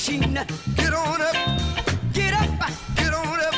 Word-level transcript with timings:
Machine. 0.00 0.32
Get 0.32 0.94
on 0.94 1.20
up, 1.20 1.34
get 2.14 2.32
up, 2.32 2.48
get 2.96 3.12
on 3.12 3.38
up, 3.38 3.52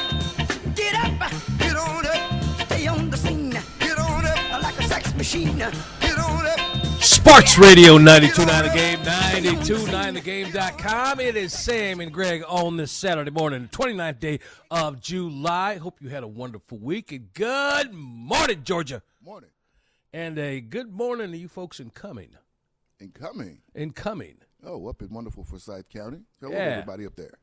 get 0.75 0.93
up, 0.97 1.13
get 1.57 1.77
on 1.77 2.05
up. 2.05 2.43
Stay 2.67 2.89
on 2.89 3.11
the 3.11 3.17
scene, 3.17 3.51
get 3.51 3.97
on 3.97 4.27
up 4.27 4.61
like 4.61 4.77
a 4.81 4.83
sex 4.83 5.15
machine. 5.15 5.59
Get 5.59 6.19
on 6.19 6.45
up. 6.45 6.59
Sports 7.01 7.59
Radio 7.59 7.97
92.9 7.97 8.65
The 8.65 8.71
Game, 8.75 8.99
92.9thegame.com. 8.99 11.21
It 11.21 11.37
is 11.37 11.53
Sam 11.53 12.01
and 12.01 12.13
Greg 12.13 12.43
on 12.49 12.77
this 12.77 12.91
Saturday 12.91 13.31
morning, 13.31 13.69
the 13.71 13.79
29th 13.79 14.19
day 14.19 14.41
of 14.69 15.01
July. 15.01 15.77
Hope 15.77 16.03
you 16.03 16.09
had 16.09 16.25
a 16.25 16.29
wonderful 16.29 16.79
week. 16.79 17.13
And 17.13 17.33
good 17.35 17.95
morning, 17.95 18.65
Georgia. 18.65 19.01
Morning. 19.25 19.51
And 20.13 20.37
a 20.41 20.61
good 20.61 20.93
morning 20.93 21.31
to 21.31 21.39
you 21.39 21.47
folks 21.47 21.79
in 21.79 21.91
coming. 21.91 22.31
In 22.99 23.13
coming. 23.13 23.61
In 23.77 23.93
Cumming. 23.93 24.42
Oh, 24.65 24.87
up 24.89 25.03
in 25.03 25.09
wonderful 25.11 25.45
Forsyth 25.45 25.89
County. 25.89 26.21
Hello, 26.41 26.53
Yeah. 26.53 26.59
everybody 26.59 27.07
up 27.07 27.17
there. 27.17 27.35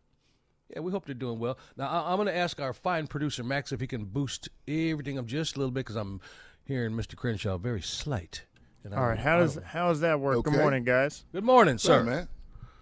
Yeah, 0.69 0.79
we 0.81 0.91
hope 0.91 1.05
they're 1.05 1.15
doing 1.15 1.39
well. 1.39 1.57
Now, 1.75 1.87
I- 1.89 2.11
I'm 2.11 2.17
going 2.17 2.27
to 2.27 2.35
ask 2.35 2.59
our 2.61 2.73
fine 2.73 3.07
producer, 3.07 3.43
Max, 3.43 3.71
if 3.71 3.81
he 3.81 3.87
can 3.87 4.05
boost 4.05 4.49
everything 4.67 5.17
up 5.17 5.25
just 5.25 5.55
a 5.55 5.59
little 5.59 5.71
bit 5.71 5.81
because 5.81 5.95
I'm 5.95 6.21
hearing 6.63 6.91
Mr. 6.93 7.15
Crenshaw 7.15 7.57
very 7.57 7.81
slight. 7.81 8.45
And 8.83 8.93
I 8.93 8.97
All 8.97 9.03
don't- 9.03 9.09
right, 9.09 9.19
how 9.19 9.37
does 9.39 9.55
how 9.65 9.89
does 9.89 9.99
that 10.01 10.19
work? 10.21 10.43
Good 10.45 10.53
morning, 10.53 10.85
guys. 10.85 11.25
Good 11.33 11.43
morning, 11.43 11.77
Sir, 11.77 11.99
sir. 11.99 12.03
man. 12.03 12.27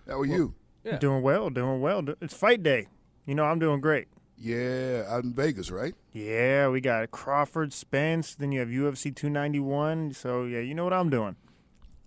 How 0.08 0.19
are 0.19 0.25
you? 0.25 0.53
Yeah. 0.83 0.97
Doing 0.99 1.23
well, 1.23 1.49
doing 1.49 1.81
well. 1.81 2.03
It's 2.21 2.35
fight 2.35 2.61
day. 2.61 2.88
You 3.25 3.33
know, 3.33 3.45
I'm 3.45 3.58
doing 3.58 3.81
great. 3.81 4.08
Yeah, 4.38 5.05
out 5.08 5.23
in 5.23 5.33
Vegas, 5.33 5.71
right? 5.71 5.95
Yeah, 6.11 6.67
we 6.69 6.81
got 6.81 7.09
Crawford, 7.09 7.73
Spence. 7.73 8.35
Then 8.35 8.52
you 8.52 8.59
have 8.59 8.69
UFC 8.69 9.11
291. 9.11 10.13
So 10.13 10.43
yeah, 10.43 10.59
you 10.59 10.75
know 10.75 10.83
what 10.83 10.93
I'm 10.93 11.09
doing. 11.09 11.35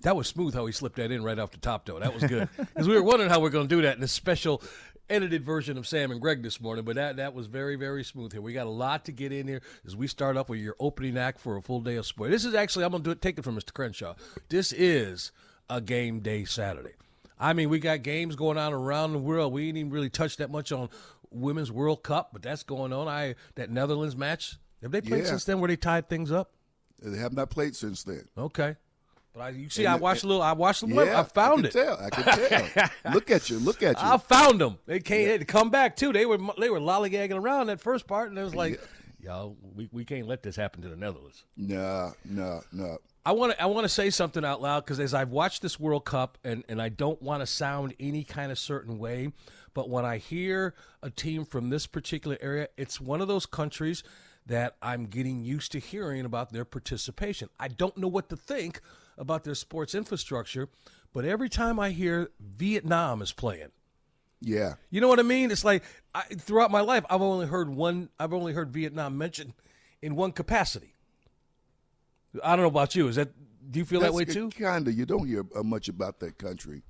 That 0.03 0.17
was 0.17 0.27
smooth 0.29 0.55
how 0.55 0.67
he 0.67 0.73
slipped 0.73 0.97
that 0.97 1.11
in 1.11 1.23
right 1.23 1.39
off 1.39 1.51
the 1.51 1.59
top, 1.59 1.85
though. 1.87 1.99
That 1.99 2.15
was 2.15 2.25
good 2.25 2.49
because 2.57 2.89
we 2.89 2.95
were 2.95 3.03
wondering 3.03 3.31
how 3.31 3.41
we're 3.41 3.51
going 3.51 3.69
to 3.69 3.75
do 3.75 3.83
that 3.83 3.97
in 3.97 4.03
a 4.03 4.09
special 4.09 4.63
edited 5.11 5.45
version 5.45 5.77
of 5.77 5.87
Sam 5.87 6.11
and 6.11 6.21
Greg 6.21 6.43
this 6.43 6.61
morning. 6.61 6.85
But 6.85 6.95
that 6.97 7.17
that 7.17 7.35
was 7.35 7.47
very 7.47 7.77
very 7.77 8.05
smooth 8.05 8.33
here. 8.33 8.41
We 8.41 8.53
got 8.53 8.67
a 8.67 8.71
lot 8.71 9.05
to 9.07 9.13
get 9.13 9.33
in 9.33 9.47
here 9.47 9.61
as 9.87 9.95
we 9.97 10.07
start 10.07 10.37
off 10.37 10.49
with 10.49 10.61
your 10.61 10.77
opening 10.81 11.19
act 11.19 11.41
for 11.41 11.57
a 11.57 11.63
full 11.63 11.81
day 11.81 11.97
of 11.97 12.07
sport. 12.07 12.31
This 12.31 12.45
is 12.45 12.55
actually 12.55 12.85
I'm 12.85 12.93
going 12.93 13.03
to 13.03 13.09
do 13.09 13.13
it. 13.13 13.21
Take 13.21 13.39
it 13.39 13.45
from 13.45 13.57
Mr. 13.57 13.73
Crenshaw. 13.75 14.15
This 14.49 14.73
is 14.73 15.33
a 15.69 15.81
game 15.81 16.21
day 16.21 16.45
Saturday. 16.45 16.95
I 17.39 17.53
mean, 17.55 17.69
we 17.71 17.79
got 17.79 18.03
games 18.03 18.37
going 18.37 18.59
on 18.59 18.73
around 18.73 19.13
the 19.13 19.19
world. 19.19 19.53
We 19.53 19.69
ain't 19.69 19.79
even 19.79 19.91
really 19.91 20.11
touched 20.11 20.39
that 20.39 20.51
much 20.51 20.73
on 20.73 20.91
Women's 21.31 21.73
World 21.73 22.03
Cup, 22.03 22.31
but 22.33 22.43
that's 22.43 22.63
going 22.63 22.93
on. 22.93 23.09
I 23.09 23.35
that 23.57 23.71
Netherlands 23.71 24.17
match. 24.17 24.57
Have 24.83 24.93
they 24.93 25.01
played 25.01 25.25
Yeah. 25.25 25.31
since 25.31 25.45
then 25.45 25.61
where 25.61 25.69
they 25.69 25.77
tied 25.77 26.09
things 26.09 26.33
up? 26.33 26.53
They 27.03 27.19
have 27.19 27.33
not 27.33 27.51
played 27.51 27.77
since 27.77 28.03
then. 28.05 28.29
Okay. 28.37 28.77
But 29.33 29.41
I, 29.41 29.49
you 29.51 29.69
see, 29.69 29.85
And 29.85 29.95
I 29.95 29.97
watched 29.97 30.25
a 30.25 30.27
little. 30.27 30.43
I 30.43 30.53
watched 30.53 30.81
them. 30.81 30.91
Yeah, 30.91 31.21
I 31.21 31.23
found 31.23 31.65
I 31.65 31.69
it. 31.69 31.73
Tell. 31.73 31.99
I 32.01 32.11
can 32.11 32.25
tell. 32.25 32.91
look 33.15 33.31
at 33.31 33.49
you. 33.49 33.59
Look 33.59 33.83
at 33.83 34.01
you. 34.01 34.09
I 34.09 34.17
found 34.17 34.61
them. 34.61 34.79
They 34.87 34.99
came. 34.99 35.25
They 35.25 35.33
had 35.33 35.41
to 35.41 35.47
come 35.47 35.71
back 35.71 35.97
too. 35.97 36.13
They 36.13 36.27
were 36.27 36.39
they 36.59 36.69
were 36.69 36.81
lollygagging 36.81 37.41
around 37.41 37.69
that 37.69 37.81
first 37.81 38.07
part, 38.09 38.31
and 38.31 38.39
it 38.39 38.43
was 38.43 38.55
like, 38.57 38.81
y'all, 39.21 39.57
we, 39.77 39.89
we 39.93 40.05
can't 40.05 40.27
let 40.27 40.43
this 40.43 40.57
happen 40.57 40.83
to 40.83 40.89
the 40.89 40.97
Netherlands. 40.97 41.45
no, 41.57 42.13
no, 42.25 42.63
no. 42.73 42.99
I 43.25 43.33
want 43.33 43.53
to 43.53 43.63
I 43.63 43.67
want 43.67 43.85
to 43.85 43.89
say 43.89 44.11
something 44.11 44.45
out 44.45 44.63
loud 44.63 44.85
because 44.85 44.99
as 44.99 45.13
I've 45.13 45.29
watched 45.29 45.63
this 45.63 45.79
World 45.79 46.05
Cup, 46.05 46.39
and 46.43 46.65
and 46.69 46.81
I 46.81 46.89
don't 46.89 47.21
want 47.23 47.43
to 47.43 47.47
sound 47.47 47.95
any 48.01 48.25
kind 48.25 48.51
of 48.51 48.59
certain 48.59 48.99
way, 48.99 49.33
but 49.75 49.91
when 49.91 50.05
I 50.05 50.17
hear 50.17 50.75
a 51.03 51.11
team 51.11 51.45
from 51.45 51.71
this 51.71 51.87
particular 51.87 52.39
area, 52.41 52.69
it's 52.77 53.01
one 53.01 53.21
of 53.21 53.29
those 53.29 53.47
countries 53.47 54.03
that 54.47 54.77
I'm 54.81 55.05
getting 55.05 55.45
used 55.45 55.71
to 55.73 55.79
hearing 55.79 56.25
about 56.25 56.53
their 56.53 56.65
participation. 56.65 57.51
I 57.61 57.69
don't 57.69 57.97
know 57.97 58.09
what 58.09 58.31
to 58.31 58.37
think 58.37 58.81
about 59.21 59.45
their 59.45 59.55
sports 59.55 59.95
infrastructure, 59.95 60.69
but 61.13 61.25
every 61.25 61.49
time 61.49 61.79
I 61.79 61.91
hear 61.91 62.31
Vietnam 62.41 63.23
is 63.23 63.31
playing. 63.33 63.69
Yeah. 64.41 64.75
You 64.91 65.01
know 65.03 65.09
what 65.09 65.21
I 65.21 65.23
mean? 65.23 65.51
It's 65.51 65.65
like 65.65 65.85
I, 66.15 66.23
throughout 66.23 66.71
my 66.71 66.81
life, 66.81 67.05
I've 67.11 67.21
only 67.21 67.47
heard 67.47 67.69
one. 67.69 68.09
I've 68.19 68.33
only 68.33 68.55
heard 68.55 68.73
Vietnam 68.73 69.19
mentioned 69.19 69.53
in 70.01 70.17
one 70.17 70.33
capacity. 70.33 70.95
I 72.43 72.57
don't 72.57 72.61
know 72.65 72.69
about 72.69 72.95
you. 72.95 73.07
Is 73.09 73.17
that? 73.17 73.29
Do 73.71 73.79
you 73.79 73.85
feel 73.85 74.01
that 74.01 74.15
way 74.15 74.25
too? 74.25 74.49
Kind 74.51 74.89
of. 74.89 74.97
You 74.97 75.05
don't 75.05 75.27
hear 75.27 75.45
uh, 75.55 75.63
much 75.63 75.89
about 75.89 76.21
that 76.21 76.39
country, 76.39 76.83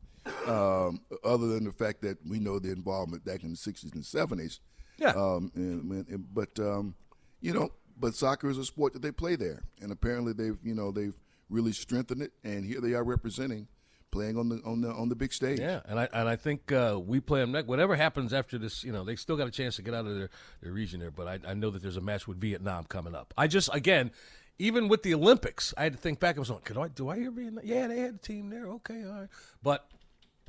um, 0.46 1.00
other 1.24 1.48
than 1.48 1.64
the 1.64 1.72
fact 1.72 2.02
that 2.02 2.18
we 2.24 2.38
know 2.38 2.58
the 2.58 2.70
involvement 2.70 3.24
back 3.24 3.42
in 3.42 3.50
the 3.50 3.56
'60s 3.56 3.92
and 3.94 4.04
'70s. 4.04 4.60
Yeah. 4.98 5.08
Um, 5.10 5.50
and, 5.56 6.06
and- 6.08 6.26
but 6.32 6.58
um, 6.60 6.94
you 7.40 7.52
know, 7.52 7.70
but 7.98 8.14
soccer 8.14 8.48
is 8.48 8.58
a 8.58 8.64
sport 8.64 8.92
that 8.92 9.02
they 9.02 9.10
play 9.12 9.34
there, 9.34 9.62
and 9.80 9.90
apparently 9.90 10.32
they've 10.34 10.58
you 10.62 10.74
know 10.74 10.90
they've 10.92 11.18
really 11.50 11.72
strengthened 11.72 12.22
it, 12.22 12.32
and 12.44 12.64
here 12.64 12.80
they 12.80 12.94
are 12.94 13.04
representing, 13.04 13.68
playing 14.10 14.38
on 14.38 14.48
the 14.48 14.62
on 14.64 14.80
the 14.80 14.90
on 14.90 15.08
the 15.08 15.16
big 15.16 15.32
stage. 15.32 15.58
Yeah, 15.58 15.80
and 15.86 15.98
I 15.98 16.08
and 16.12 16.28
I 16.28 16.36
think 16.36 16.72
uh, 16.72 16.98
we 17.04 17.20
play 17.20 17.40
them 17.40 17.52
next. 17.52 17.68
Whatever 17.68 17.96
happens 17.96 18.32
after 18.32 18.56
this, 18.56 18.84
you 18.84 18.92
know, 18.92 19.04
they 19.04 19.16
still 19.16 19.36
got 19.36 19.48
a 19.48 19.50
chance 19.50 19.76
to 19.76 19.82
get 19.82 19.94
out 19.94 20.06
of 20.06 20.16
their, 20.16 20.30
their 20.62 20.72
region 20.72 21.00
there. 21.00 21.10
But 21.10 21.28
I, 21.28 21.50
I 21.50 21.54
know 21.54 21.70
that 21.70 21.82
there's 21.82 21.96
a 21.96 22.00
match 22.00 22.26
with 22.26 22.40
Vietnam 22.40 22.84
coming 22.84 23.14
up. 23.14 23.34
I 23.36 23.46
just 23.46 23.68
again, 23.74 24.12
even 24.58 24.88
with 24.88 25.02
the 25.02 25.14
Olympics, 25.14 25.74
I 25.76 25.84
had 25.84 25.92
to 25.92 25.98
think 25.98 26.20
back. 26.20 26.36
I 26.36 26.40
was 26.40 26.50
like, 26.50 26.64
could 26.64 26.78
I 26.78 26.88
do 26.88 27.08
I 27.08 27.16
hear 27.16 27.30
Vietnam? 27.30 27.64
Yeah, 27.64 27.88
they 27.88 27.98
had 27.98 28.14
a 28.14 28.18
team 28.18 28.50
there. 28.50 28.66
Okay, 28.66 29.04
all 29.04 29.12
right, 29.20 29.28
but. 29.62 29.86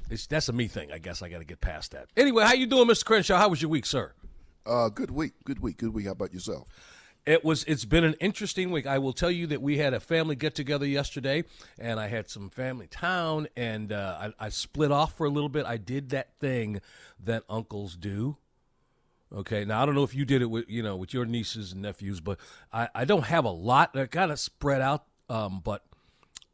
It's, 0.10 0.28
that's 0.28 0.50
a 0.50 0.52
me 0.52 0.68
thing. 0.68 0.92
I 0.92 0.98
guess 0.98 1.22
I 1.22 1.30
got 1.30 1.38
to 1.38 1.46
get 1.46 1.62
past 1.62 1.92
that. 1.92 2.08
Anyway, 2.18 2.44
how 2.44 2.52
you 2.52 2.66
doing, 2.66 2.86
Mr. 2.86 3.06
Crenshaw? 3.06 3.38
How 3.38 3.48
was 3.48 3.62
your 3.62 3.70
week, 3.70 3.86
sir? 3.86 4.12
Uh, 4.66 4.90
good 4.90 5.10
week, 5.10 5.34
good 5.46 5.60
week, 5.60 5.78
good 5.78 5.94
week. 5.94 6.06
How 6.06 6.12
about 6.12 6.34
yourself? 6.34 6.68
It 7.26 7.46
was. 7.46 7.64
It's 7.66 7.86
been 7.86 8.04
an 8.04 8.16
interesting 8.20 8.72
week. 8.72 8.88
I 8.88 8.98
will 8.98 9.14
tell 9.14 9.30
you 9.30 9.46
that 9.48 9.62
we 9.62 9.78
had 9.78 9.94
a 9.94 10.00
family 10.00 10.36
get 10.36 10.56
together 10.56 10.88
yesterday, 10.88 11.44
and 11.78 12.00
I 12.00 12.08
had 12.08 12.30
some 12.30 12.50
family 12.50 12.88
town, 12.88 13.48
and 13.56 13.92
uh, 13.92 14.32
I, 14.40 14.46
I 14.48 14.50
split 14.50 14.92
off 14.92 15.16
for 15.18 15.28
a 15.28 15.30
little 15.30 15.50
bit. 15.50 15.66
I 15.68 15.78
did 15.78 16.10
that 16.10 16.30
thing 16.40 16.82
that 17.24 17.44
uncles 17.48 17.96
do. 17.96 18.38
Okay, 19.34 19.66
now 19.66 19.84
I 19.84 19.86
don't 19.86 19.94
know 19.94 20.04
if 20.04 20.16
you 20.16 20.26
did 20.26 20.42
it 20.42 20.48
with 20.48 20.66
you 20.68 20.82
know 20.82 20.96
with 20.96 21.14
your 21.14 21.26
nieces 21.26 21.74
and 21.74 21.84
nephews, 21.84 22.20
but 22.20 22.40
I, 22.74 22.90
I 22.96 23.06
don't 23.06 23.26
have 23.26 23.46
a 23.46 23.52
lot. 23.52 23.94
They're 23.94 24.08
kind 24.08 24.32
of 24.32 24.40
spread 24.40 24.82
out, 24.82 25.06
um, 25.30 25.62
but 25.64 25.86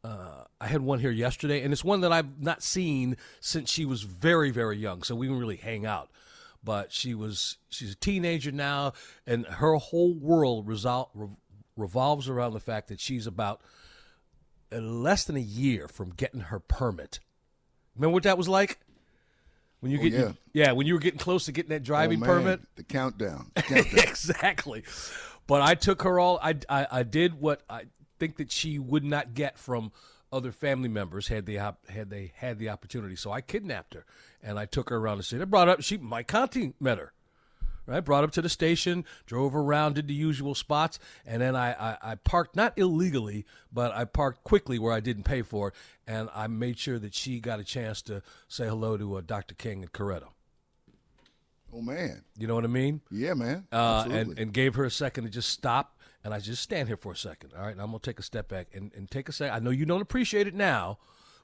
uh, 0.04 0.44
I 0.60 0.66
had 0.66 0.82
one 0.82 1.00
here 1.00 1.10
yesterday, 1.10 1.62
and 1.62 1.72
it's 1.72 1.82
one 1.82 2.02
that 2.02 2.12
I've 2.12 2.40
not 2.40 2.62
seen 2.62 3.16
since 3.40 3.70
she 3.70 3.84
was 3.84 4.02
very, 4.02 4.50
very 4.50 4.76
young. 4.76 5.02
So 5.02 5.14
we 5.14 5.26
didn't 5.26 5.40
really 5.40 5.56
hang 5.56 5.86
out. 5.86 6.10
But 6.68 6.92
she 6.92 7.14
was 7.14 7.56
she's 7.70 7.92
a 7.92 7.96
teenager 7.96 8.52
now, 8.52 8.92
and 9.26 9.46
her 9.46 9.76
whole 9.76 10.12
world 10.12 10.66
resol- 10.68 11.08
re- 11.14 11.28
revolves 11.78 12.28
around 12.28 12.52
the 12.52 12.60
fact 12.60 12.88
that 12.88 13.00
she's 13.00 13.26
about 13.26 13.62
uh, 14.70 14.76
less 14.76 15.24
than 15.24 15.34
a 15.36 15.40
year 15.40 15.88
from 15.88 16.10
getting 16.10 16.40
her 16.40 16.60
permit. 16.60 17.20
Remember 17.96 18.12
what 18.12 18.24
that 18.24 18.36
was 18.36 18.50
like? 18.50 18.80
When 19.80 19.90
you 19.92 19.98
Oh, 19.98 20.02
get 20.02 20.12
yeah. 20.12 20.32
yeah, 20.52 20.72
when 20.72 20.86
you 20.86 20.92
were 20.92 21.00
getting 21.00 21.18
close 21.18 21.46
to 21.46 21.52
getting 21.52 21.70
that 21.70 21.84
driving 21.84 22.22
oh, 22.22 22.26
permit. 22.26 22.60
The 22.76 22.82
countdown. 22.84 23.50
The 23.54 23.62
countdown. 23.62 24.04
exactly. 24.06 24.84
But 25.46 25.62
I 25.62 25.74
took 25.74 26.02
her 26.02 26.20
all. 26.20 26.38
I, 26.42 26.54
I 26.68 26.86
I 26.90 27.02
did 27.02 27.40
what 27.40 27.62
I 27.70 27.84
think 28.18 28.36
that 28.36 28.52
she 28.52 28.78
would 28.78 29.04
not 29.04 29.32
get 29.32 29.56
from 29.58 29.90
other 30.32 30.52
family 30.52 30.88
members 30.88 31.28
had 31.28 31.46
they 31.46 31.58
op- 31.58 31.86
had 31.88 32.10
they 32.10 32.32
had 32.36 32.58
the 32.58 32.68
opportunity. 32.68 33.16
So 33.16 33.30
I 33.32 33.40
kidnapped 33.40 33.94
her 33.94 34.04
and 34.42 34.58
I 34.58 34.66
took 34.66 34.90
her 34.90 34.96
around 34.96 35.18
the 35.18 35.22
city. 35.24 35.42
I 35.42 35.46
brought 35.46 35.68
up 35.68 35.82
she 35.82 35.96
my 35.98 36.22
Conti 36.22 36.74
met 36.80 36.98
her. 36.98 37.12
Right, 37.86 38.00
brought 38.04 38.22
up 38.22 38.32
to 38.32 38.42
the 38.42 38.50
station, 38.50 39.06
drove 39.24 39.56
around, 39.56 39.94
did 39.94 40.08
the 40.08 40.12
usual 40.12 40.54
spots, 40.54 40.98
and 41.24 41.40
then 41.40 41.56
I, 41.56 41.72
I, 41.72 41.96
I 42.02 42.14
parked 42.16 42.54
not 42.54 42.74
illegally, 42.76 43.46
but 43.72 43.92
I 43.96 44.04
parked 44.04 44.44
quickly 44.44 44.78
where 44.78 44.92
I 44.92 45.00
didn't 45.00 45.22
pay 45.22 45.40
for 45.40 45.68
it, 45.68 45.74
and 46.06 46.28
I 46.34 46.48
made 46.48 46.78
sure 46.78 46.98
that 46.98 47.14
she 47.14 47.40
got 47.40 47.60
a 47.60 47.64
chance 47.64 48.02
to 48.02 48.20
say 48.46 48.66
hello 48.68 48.98
to 48.98 49.14
uh, 49.16 49.22
Dr. 49.24 49.54
King 49.54 49.80
and 49.80 49.90
Coretta. 49.90 50.26
Oh 51.72 51.80
man, 51.80 52.24
You 52.36 52.46
know 52.46 52.54
what 52.54 52.64
I 52.64 52.68
mean? 52.68 53.00
yeah, 53.10 53.32
man, 53.32 53.66
uh, 53.72 53.76
absolutely. 54.04 54.20
and, 54.32 54.38
and 54.38 54.52
gave 54.52 54.74
her 54.74 54.84
a 54.84 54.90
second 54.90 55.24
to 55.24 55.30
just 55.30 55.48
stop. 55.48 55.97
And 56.28 56.34
I 56.34 56.40
just 56.40 56.62
stand 56.62 56.88
here 56.88 56.98
for 56.98 57.12
a 57.12 57.16
second, 57.16 57.54
all 57.56 57.62
right? 57.62 57.72
And 57.72 57.80
I'm 57.80 57.86
gonna 57.86 58.00
take 58.00 58.18
a 58.18 58.22
step 58.22 58.48
back 58.48 58.68
and, 58.74 58.92
and 58.94 59.10
take 59.10 59.30
a 59.30 59.32
second. 59.32 59.54
I 59.54 59.60
know 59.60 59.70
you 59.70 59.86
don't 59.86 60.02
appreciate 60.02 60.46
it 60.46 60.54
now, 60.54 60.98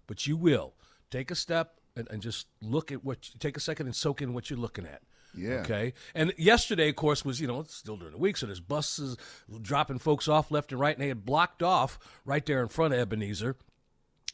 but 0.07 0.27
you 0.27 0.37
will. 0.37 0.75
Take 1.11 1.31
a 1.31 1.35
step 1.35 1.81
and, 1.97 2.07
and 2.11 2.21
just 2.21 2.49
look 2.61 2.93
at 2.93 3.03
what. 3.03 3.33
You, 3.33 3.39
take 3.39 3.57
a 3.57 3.61
second 3.61 3.87
and 3.87 3.97
soak 3.97 4.21
in 4.21 4.35
what 4.35 4.51
you're 4.51 4.59
looking 4.59 4.85
at. 4.85 5.01
Yeah. 5.35 5.61
Okay. 5.61 5.95
And 6.15 6.35
yesterday, 6.37 6.91
of 6.91 6.97
course, 6.97 7.25
was 7.25 7.41
you 7.41 7.47
know 7.47 7.61
it's 7.61 7.75
still 7.75 7.97
during 7.97 8.13
the 8.13 8.19
week, 8.19 8.37
so 8.37 8.45
there's 8.45 8.61
buses 8.61 9.17
dropping 9.63 10.01
folks 10.01 10.29
off 10.29 10.51
left 10.51 10.71
and 10.71 10.79
right, 10.79 10.95
and 10.95 11.03
they 11.03 11.09
had 11.09 11.25
blocked 11.25 11.63
off 11.63 11.99
right 12.27 12.45
there 12.45 12.61
in 12.61 12.69
front 12.69 12.93
of 12.93 13.01
Ebenezer 13.01 13.57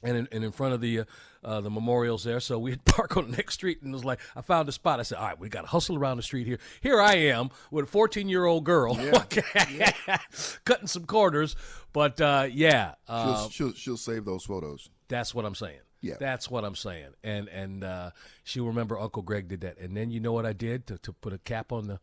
and 0.02 0.16
in, 0.16 0.28
and 0.32 0.44
in 0.44 0.52
front 0.52 0.74
of 0.74 0.80
the 0.80 1.00
uh, 1.00 1.04
uh, 1.42 1.60
the 1.60 1.70
memorials 1.70 2.24
there. 2.24 2.40
So 2.40 2.58
we 2.58 2.70
had 2.70 2.84
park 2.84 3.16
on 3.16 3.30
the 3.30 3.36
next 3.36 3.54
street, 3.54 3.82
and 3.82 3.92
it 3.92 3.94
was 3.94 4.04
like 4.04 4.20
I 4.34 4.42
found 4.42 4.68
a 4.68 4.72
spot. 4.72 5.00
I 5.00 5.02
said, 5.02 5.18
"All 5.18 5.26
right, 5.26 5.38
we 5.38 5.48
got 5.48 5.62
to 5.62 5.66
hustle 5.66 5.96
around 5.96 6.16
the 6.16 6.22
street 6.22 6.46
here." 6.46 6.58
Here 6.80 7.00
I 7.00 7.14
am 7.14 7.50
with 7.70 7.84
a 7.84 7.88
14 7.88 8.28
year 8.28 8.44
old 8.44 8.64
girl, 8.64 8.94
cutting 10.64 10.86
some 10.86 11.06
corners. 11.06 11.56
But 11.92 12.20
uh, 12.20 12.48
yeah, 12.50 12.94
uh, 13.08 13.36
she'll, 13.36 13.50
she'll 13.50 13.72
she'll 13.74 13.96
save 13.96 14.24
those 14.24 14.44
photos. 14.44 14.90
that's 15.08 15.34
what 15.34 15.44
I'm 15.44 15.54
saying. 15.54 15.80
Yeah. 16.02 16.14
that's 16.18 16.50
what 16.50 16.64
I'm 16.64 16.74
saying. 16.76 17.10
And 17.22 17.48
and 17.48 17.84
uh, 17.84 18.10
she'll 18.42 18.66
remember 18.66 18.98
Uncle 18.98 19.22
Greg 19.22 19.48
did 19.48 19.60
that. 19.60 19.78
And 19.78 19.94
then 19.96 20.10
you 20.10 20.18
know 20.18 20.32
what 20.32 20.46
I 20.46 20.54
did 20.54 20.86
to, 20.86 20.98
to 20.98 21.12
put 21.12 21.32
a 21.34 21.38
cap 21.38 21.72
on 21.72 21.88
the 21.88 22.00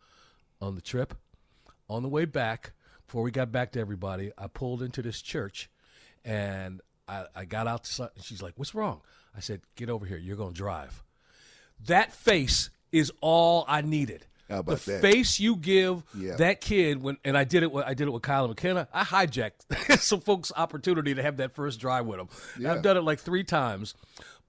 on 0.62 0.76
the 0.76 0.82
trip 0.82 1.16
on 1.90 2.04
the 2.04 2.10
way 2.10 2.26
back 2.26 2.74
before 3.06 3.24
we 3.24 3.32
got 3.32 3.52
back 3.52 3.72
to 3.72 3.80
everybody. 3.80 4.32
I 4.38 4.48
pulled 4.48 4.82
into 4.84 5.02
this 5.02 5.22
church, 5.22 5.70
and 6.24 6.82
I, 7.08 7.26
I 7.36 7.46
got 7.46 7.68
out. 7.68 7.84
To, 7.86 8.12
and 8.16 8.24
she's 8.24 8.42
like, 8.42 8.54
"What's 8.58 8.76
wrong?" 8.76 9.02
I 9.36 9.40
said, 9.40 9.62
"Get 9.76 9.90
over 9.90 10.06
here. 10.06 10.18
You're 10.18 10.38
going 10.38 10.54
to 10.54 10.58
drive." 10.58 11.04
That 11.86 12.12
face 12.14 12.70
is 12.92 13.12
all 13.22 13.66
I 13.68 13.82
needed. 13.82 14.26
How 14.50 14.60
about 14.60 14.80
the 14.80 14.92
that? 14.94 15.02
face 15.02 15.40
you 15.40 15.58
give 15.58 16.04
Yeah. 16.18 16.36
that 16.38 16.62
kid 16.62 17.02
when, 17.04 17.18
and 17.26 17.38
I 17.38 17.44
did 17.44 17.64
it. 17.64 17.72
With, 17.72 17.86
I 17.86 17.94
did 17.94 18.08
it 18.08 18.12
with 18.12 18.24
Kyle 18.24 18.48
McKenna. 18.48 18.88
I 18.94 19.04
hijacked 19.04 20.00
some 20.00 20.22
folks' 20.22 20.52
opportunity 20.56 21.14
to 21.16 21.22
have 21.22 21.38
that 21.38 21.54
first 21.54 21.80
drive 21.80 22.06
with 22.06 22.18
them. 22.18 22.30
Yeah. 22.58 22.74
I've 22.74 22.82
done 22.82 22.96
it 22.98 23.02
like 23.02 23.20
three 23.20 23.44
times. 23.44 23.94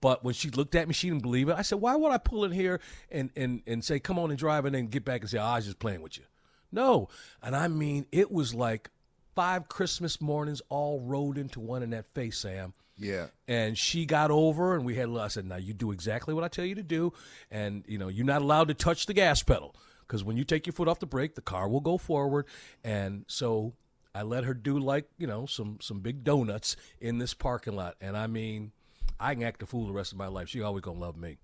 But 0.01 0.23
when 0.23 0.35
she 0.35 0.51
looked 0.51 0.77
at 0.77 0.87
me, 0.87 0.95
she 0.95 1.09
didn't 1.11 1.23
believe 1.23 1.49
it. 1.49 1.57
I 1.59 1.63
said, 1.63 1.81
"Why 1.81 1.97
would 1.97 2.13
I 2.13 2.19
pull 2.19 2.45
in 2.45 2.53
here 2.53 2.81
and 3.11 3.31
and 3.35 3.63
and 3.67 3.85
say, 3.85 3.99
come 3.99 4.19
on 4.19 4.31
and 4.31 4.39
drive, 4.39 4.65
and 4.65 4.75
then 4.75 4.87
get 4.87 5.05
back 5.05 5.23
and 5.23 5.29
say, 5.31 5.39
oh, 5.39 5.43
I 5.45 5.57
was 5.57 5.65
just 5.67 5.81
playing 5.81 6.01
with 6.03 6.17
you?" 6.17 6.25
No, 6.71 7.09
and 7.43 7.57
I 7.57 7.67
mean, 7.67 8.07
it 8.13 8.31
was 8.31 8.55
like 8.55 8.91
five 9.38 9.69
Christmas 9.69 10.20
mornings 10.20 10.61
all 10.69 10.99
rolled 10.99 11.38
into 11.38 11.61
one 11.61 11.81
in 11.85 11.90
that 11.90 12.05
face, 12.12 12.38
Sam. 12.38 12.73
Yeah, 12.96 13.26
And 13.46 13.79
she 13.79 14.05
got 14.05 14.32
over, 14.32 14.75
and 14.75 14.85
we 14.85 14.96
had. 14.96 15.08
I 15.11 15.29
said, 15.29 15.44
"Now 15.44 15.55
you 15.55 15.73
do 15.73 15.93
exactly 15.93 16.35
what 16.35 16.43
I 16.43 16.49
tell 16.49 16.64
you 16.64 16.75
to 16.75 16.82
do, 16.82 17.12
and 17.49 17.85
you 17.87 17.99
know 17.99 18.08
you're 18.08 18.26
not 18.26 18.43
allowed 18.43 18.67
to 18.67 18.75
touch 18.75 19.06
the 19.06 19.14
gas 19.14 19.40
pedal 19.44 19.76
because 20.00 20.25
when 20.25 20.37
you 20.37 20.43
take 20.43 20.67
your 20.67 20.73
foot 20.73 20.88
off 20.88 20.99
the 20.99 21.06
brake, 21.06 21.37
the 21.37 21.40
car 21.40 21.69
will 21.69 21.79
go 21.79 21.99
forward." 21.99 22.46
And 22.82 23.25
so 23.29 23.75
I 24.12 24.23
let 24.23 24.43
her 24.43 24.55
do 24.55 24.76
like 24.81 25.08
you 25.17 25.29
know 25.29 25.46
some 25.46 25.79
some 25.81 26.00
big 26.00 26.25
donuts 26.25 26.75
in 27.00 27.19
this 27.19 27.32
parking 27.32 27.76
lot, 27.76 27.94
and 28.00 28.17
I 28.17 28.26
mean, 28.26 28.73
I 29.20 29.35
can 29.35 29.44
act 29.44 29.62
a 29.62 29.67
fool 29.67 29.87
the 29.87 29.93
rest 29.93 30.11
of 30.11 30.19
my 30.19 30.26
life. 30.26 30.49
She 30.49 30.61
always 30.62 30.82
gonna 30.82 30.99
love 30.99 31.17
me. 31.17 31.37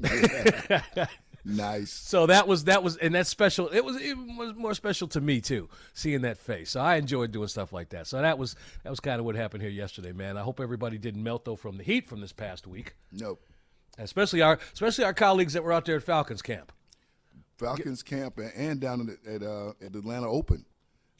nice. 1.44 1.90
So 1.90 2.26
that 2.26 2.46
was 2.48 2.64
that 2.64 2.82
was 2.82 2.96
and 2.96 3.14
that's 3.14 3.28
special. 3.30 3.68
It 3.68 3.84
was 3.84 3.96
it 4.00 4.14
was 4.16 4.54
more 4.54 4.74
special 4.74 5.08
to 5.08 5.20
me 5.20 5.40
too, 5.40 5.68
seeing 5.92 6.22
that 6.22 6.38
face. 6.38 6.70
So 6.70 6.80
I 6.80 6.96
enjoyed 6.96 7.32
doing 7.32 7.48
stuff 7.48 7.72
like 7.72 7.90
that. 7.90 8.06
So 8.06 8.20
that 8.20 8.38
was 8.38 8.56
that 8.82 8.90
was 8.90 9.00
kind 9.00 9.18
of 9.18 9.24
what 9.26 9.34
happened 9.36 9.62
here 9.62 9.70
yesterday, 9.70 10.12
man. 10.12 10.36
I 10.36 10.42
hope 10.42 10.60
everybody 10.60 10.98
didn't 10.98 11.22
melt 11.22 11.44
though 11.44 11.56
from 11.56 11.76
the 11.76 11.84
heat 11.84 12.06
from 12.06 12.20
this 12.20 12.32
past 12.32 12.66
week, 12.66 12.94
Nope. 13.12 13.40
especially 13.98 14.42
our 14.42 14.58
especially 14.72 15.04
our 15.04 15.14
colleagues 15.14 15.52
that 15.52 15.62
were 15.62 15.72
out 15.72 15.84
there 15.84 15.96
at 15.96 16.02
Falcons 16.02 16.42
camp. 16.42 16.72
Falcons 17.58 18.02
camp 18.02 18.38
and, 18.38 18.52
and 18.56 18.80
down 18.80 19.08
at 19.26 19.32
at, 19.32 19.42
uh, 19.42 19.70
at 19.80 19.94
Atlanta 19.94 20.28
Open. 20.28 20.64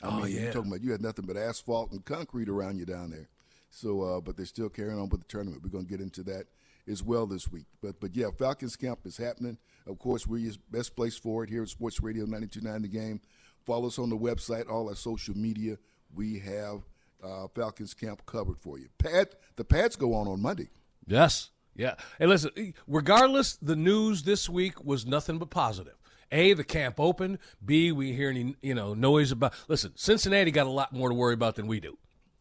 I 0.02 0.08
Oh, 0.08 0.20
mean, 0.22 0.34
yeah. 0.34 0.40
you're 0.42 0.52
talking 0.52 0.70
about 0.70 0.82
you 0.82 0.90
had 0.90 1.00
nothing 1.00 1.24
but 1.26 1.36
asphalt 1.36 1.92
and 1.92 2.04
concrete 2.04 2.48
around 2.48 2.78
you 2.78 2.84
down 2.84 3.10
there. 3.10 3.28
So, 3.70 4.02
uh, 4.02 4.20
but 4.20 4.36
they're 4.36 4.44
still 4.46 4.68
carrying 4.68 4.98
on 5.00 5.08
with 5.08 5.20
the 5.20 5.26
tournament. 5.28 5.62
We're 5.62 5.70
going 5.70 5.84
to 5.86 5.90
get 5.90 6.00
into 6.00 6.22
that 6.24 6.46
as 6.88 7.02
well 7.02 7.26
this 7.26 7.50
week. 7.50 7.66
But, 7.82 8.00
but 8.00 8.14
yeah, 8.14 8.26
Falcons 8.38 8.76
camp 8.76 9.00
is 9.04 9.16
happening. 9.16 9.58
Of 9.86 9.98
course, 9.98 10.26
we're 10.26 10.38
your 10.38 10.54
best 10.70 10.96
place 10.96 11.16
for 11.16 11.44
it 11.44 11.50
here 11.50 11.62
at 11.62 11.68
Sports 11.68 12.00
Radio 12.00 12.26
92.9 12.26 12.82
The 12.82 12.88
Game. 12.88 13.20
Follow 13.66 13.86
us 13.86 13.98
on 13.98 14.10
the 14.10 14.16
website, 14.18 14.70
all 14.70 14.88
our 14.88 14.94
social 14.94 15.36
media. 15.36 15.78
We 16.14 16.38
have 16.40 16.82
uh, 17.22 17.48
Falcons 17.54 17.94
camp 17.94 18.24
covered 18.26 18.58
for 18.58 18.78
you. 18.78 18.88
Pad, 18.98 19.28
the 19.56 19.64
pads 19.64 19.96
go 19.96 20.14
on 20.14 20.28
on 20.28 20.40
Monday. 20.40 20.68
Yes. 21.06 21.50
Yeah. 21.74 21.94
Hey, 22.18 22.26
listen, 22.26 22.74
regardless, 22.86 23.56
the 23.56 23.76
news 23.76 24.22
this 24.22 24.48
week 24.48 24.84
was 24.84 25.06
nothing 25.06 25.38
but 25.38 25.50
positive. 25.50 25.94
A, 26.30 26.52
the 26.52 26.64
camp 26.64 26.98
opened. 27.00 27.38
B, 27.64 27.92
we 27.92 28.12
hear 28.12 28.30
any 28.30 28.54
you 28.62 28.74
know 28.74 28.94
noise 28.94 29.32
about. 29.32 29.54
Listen, 29.68 29.92
Cincinnati 29.94 30.50
got 30.50 30.66
a 30.66 30.70
lot 30.70 30.92
more 30.92 31.08
to 31.08 31.14
worry 31.14 31.34
about 31.34 31.56
than 31.56 31.66
we 31.66 31.80
do. 31.80 31.96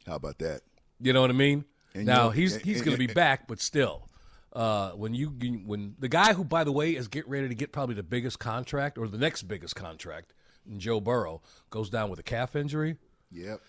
How 0.05 0.15
about 0.15 0.39
that? 0.39 0.61
You 0.99 1.13
know 1.13 1.21
what 1.21 1.29
I 1.29 1.33
mean? 1.33 1.65
And 1.93 2.05
now 2.05 2.15
you 2.15 2.23
know- 2.23 2.29
he's 2.31 2.55
he's 2.57 2.81
going 2.81 2.97
to 2.97 3.07
be 3.07 3.11
back, 3.13 3.47
but 3.47 3.59
still, 3.59 4.07
uh, 4.53 4.91
when 4.91 5.13
you 5.13 5.29
when 5.65 5.95
the 5.99 6.07
guy 6.07 6.33
who, 6.33 6.43
by 6.43 6.63
the 6.63 6.71
way, 6.71 6.91
is 6.95 7.07
getting 7.07 7.31
ready 7.31 7.47
to 7.47 7.55
get 7.55 7.71
probably 7.71 7.95
the 7.95 8.03
biggest 8.03 8.39
contract 8.39 8.97
or 8.97 9.07
the 9.07 9.17
next 9.17 9.43
biggest 9.43 9.75
contract, 9.75 10.33
Joe 10.77 11.01
Burrow, 11.01 11.41
goes 11.69 11.89
down 11.89 12.09
with 12.09 12.19
a 12.19 12.23
calf 12.23 12.55
injury. 12.55 12.97
Yep. 13.31 13.61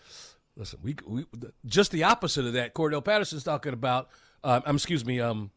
Listen, 0.57 0.79
we, 0.83 0.95
we 1.07 1.25
just 1.67 1.91
the 1.91 2.05
opposite 2.05 2.45
of 2.45 2.53
that. 2.53 2.75
Cordarrelle 2.75 3.05
Patterson's 3.05 3.45
talking 3.45 3.73
about. 3.73 4.09
Um, 4.45 4.63
um, 4.67 4.77
excuse 4.77 5.05
me. 5.05 5.21
Um, 5.21 5.51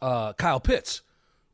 uh, 0.00 0.32
Kyle 0.34 0.60
Pitts 0.60 1.02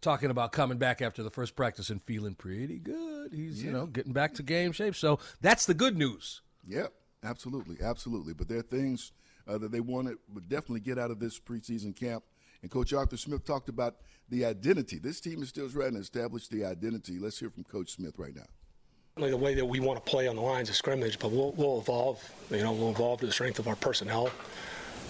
talking 0.03 0.31
about 0.31 0.53
coming 0.53 0.77
back 0.77 1.01
after 1.01 1.23
the 1.23 1.31
first 1.31 1.57
practice 1.57 1.89
and 1.89 2.03
feeling 2.03 2.35
pretty 2.35 2.79
good. 2.79 3.33
He's 3.33 3.65
you 3.65 3.73
know 3.73 3.87
getting 3.87 4.13
back 4.13 4.35
to 4.35 4.43
game 4.43 4.73
shape. 4.73 4.95
So 4.95 5.19
that's 5.41 5.65
the 5.65 5.75
good 5.75 5.97
news. 5.97 6.43
Yep, 6.67 6.93
absolutely, 7.25 7.79
absolutely. 7.83 8.35
But 8.35 8.49
there 8.49 8.59
are 8.59 8.63
things 8.63 9.13
uh, 9.49 9.59
that 9.59 9.73
they 9.73 9.81
want 9.81 10.09
to 10.09 10.19
would 10.33 10.49
definitely 10.49 10.81
get 10.81 10.99
out 10.99 11.11
of 11.11 11.19
this 11.19 11.41
preseason 11.41 11.97
camp. 11.97 12.23
And 12.65 12.71
Coach 12.71 12.95
Arthur 12.95 13.19
Smith 13.19 13.45
talked 13.45 13.69
about 13.69 13.97
the 14.31 14.47
identity. 14.47 14.99
This 14.99 15.21
team 15.21 15.43
is 15.43 15.51
still 15.51 15.69
trying 15.69 15.93
to 15.93 15.99
establish 15.99 16.49
the 16.49 16.65
identity. 16.65 17.19
Let's 17.19 17.39
hear 17.39 17.51
from 17.51 17.63
Coach 17.65 17.91
Smith 17.91 18.15
right 18.17 18.35
now. 18.35 19.27
The 19.29 19.37
way 19.37 19.53
that 19.53 19.67
we 19.67 19.81
want 19.81 20.03
to 20.03 20.11
play 20.11 20.29
on 20.29 20.35
the 20.35 20.41
lines 20.41 20.71
of 20.71 20.75
scrimmage, 20.75 21.19
but 21.19 21.31
we'll, 21.31 21.53
we'll 21.53 21.81
evolve. 21.81 22.27
You 22.51 22.63
know, 22.63 22.73
we'll 22.73 22.89
evolve 22.89 23.21
to 23.21 23.27
the 23.27 23.33
strength 23.33 23.59
of 23.59 23.69
our 23.69 23.77
personnel. 23.77 24.31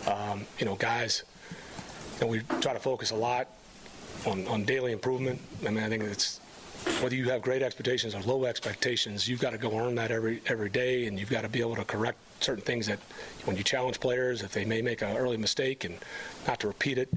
Um, 0.09 0.45
you 0.59 0.67
know, 0.67 0.75
guys, 0.75 1.23
you 2.17 2.23
know, 2.23 2.27
we 2.27 2.41
try 2.61 2.73
to 2.73 2.81
focus 2.81 3.12
a 3.12 3.17
lot 3.17 3.47
on, 4.27 4.49
on 4.49 4.65
daily 4.65 4.91
improvement. 4.91 5.41
I 5.65 5.71
mean, 5.71 5.85
I 5.85 5.89
think 5.89 6.03
it's 6.03 6.41
whether 7.05 7.17
you 7.17 7.29
have 7.29 7.43
great 7.43 7.62
expectations 7.62 8.15
or 8.15 8.23
low 8.23 8.47
expectations, 8.47 9.29
you've 9.29 9.41
got 9.41 9.51
to 9.51 9.59
go 9.59 9.79
earn 9.79 9.95
that 9.95 10.11
every 10.11 10.41
every 10.47 10.71
day, 10.71 11.06
and 11.06 11.21
you've 11.21 11.31
got 11.31 11.43
to 11.43 11.49
be 11.51 11.61
able 11.61 11.77
to 11.77 11.85
correct 11.85 12.19
certain 12.40 12.64
things 12.64 12.87
that 12.87 12.99
when 13.45 13.57
you 13.57 13.62
challenge 13.62 14.00
players, 14.00 14.43
if 14.43 14.52
they 14.52 14.64
may 14.64 14.81
make 14.81 15.02
an 15.02 15.17
early 15.17 15.37
mistake, 15.37 15.85
and 15.85 15.99
not 16.47 16.61
to 16.61 16.67
repeat 16.67 16.97
it. 16.97 17.11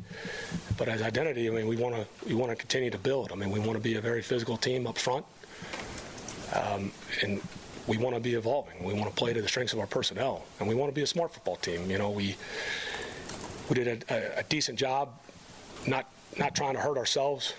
But 0.78 0.90
as 0.90 1.02
identity, 1.02 1.48
I 1.48 1.52
mean, 1.52 1.68
we 1.68 1.78
want 1.78 1.96
to 1.96 2.06
we 2.28 2.34
want 2.36 2.52
to 2.52 2.56
continue 2.58 2.90
to 2.90 2.98
build. 2.98 3.32
I 3.32 3.36
mean, 3.36 3.50
we 3.50 3.60
want 3.60 3.74
to 3.74 3.80
be 3.80 3.96
a 3.96 4.02
very 4.02 4.22
physical 4.22 4.58
team 4.58 4.86
up 4.86 4.98
front 4.98 5.26
um, 6.54 6.92
and 7.22 7.42
we 7.88 7.98
want 7.98 8.16
to 8.16 8.22
be 8.22 8.34
evolving. 8.34 8.84
We 8.84 8.94
want 8.94 9.06
to 9.06 9.16
play 9.16 9.34
to 9.34 9.42
the 9.42 9.48
strengths 9.48 9.74
of 9.74 9.80
our 9.80 9.88
personnel, 9.88 10.44
and 10.60 10.68
we 10.68 10.76
want 10.76 10.90
to 10.92 10.96
be 10.96 11.02
a 11.02 11.08
smart 11.08 11.34
football 11.34 11.56
team. 11.56 11.90
You 11.90 11.98
know, 11.98 12.10
we 12.10 12.36
we 13.70 13.76
did 13.76 14.04
a, 14.10 14.14
a, 14.14 14.40
a 14.40 14.44
decent 14.44 14.78
job, 14.78 15.10
not 15.86 16.10
not 16.38 16.56
trying 16.56 16.74
to 16.74 16.82
hurt 16.82 16.98
ourselves. 16.98 17.54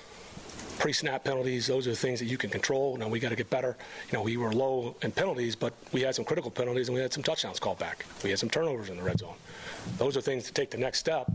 Pre-snap 0.79 1.25
penalties; 1.25 1.67
those 1.67 1.87
are 1.87 1.91
the 1.91 1.97
things 1.97 2.21
that 2.21 2.27
you 2.27 2.39
can 2.39 2.51
control. 2.51 2.97
Now 2.97 3.09
we 3.09 3.19
got 3.19 3.31
to 3.31 3.37
get 3.37 3.51
better. 3.51 3.77
You 4.11 4.19
know, 4.19 4.23
we 4.23 4.37
were 4.37 4.53
low 4.53 4.95
in 5.03 5.11
penalties, 5.11 5.57
but 5.57 5.73
we 5.93 6.03
had 6.03 6.15
some 6.15 6.25
critical 6.25 6.51
penalties, 6.51 6.89
and 6.89 6.95
we 6.95 7.01
had 7.01 7.13
some 7.13 7.23
touchdowns 7.23 7.59
called 7.59 7.79
back. 7.79 8.07
We 8.23 8.31
had 8.31 8.39
some 8.39 8.49
turnovers 8.49 8.89
in 8.89 8.97
the 8.97 9.03
red 9.03 9.19
zone. 9.19 9.35
Those 9.97 10.17
are 10.17 10.21
things 10.21 10.45
to 10.45 10.53
take 10.53 10.71
the 10.71 10.79
next 10.79 11.01
step. 11.01 11.31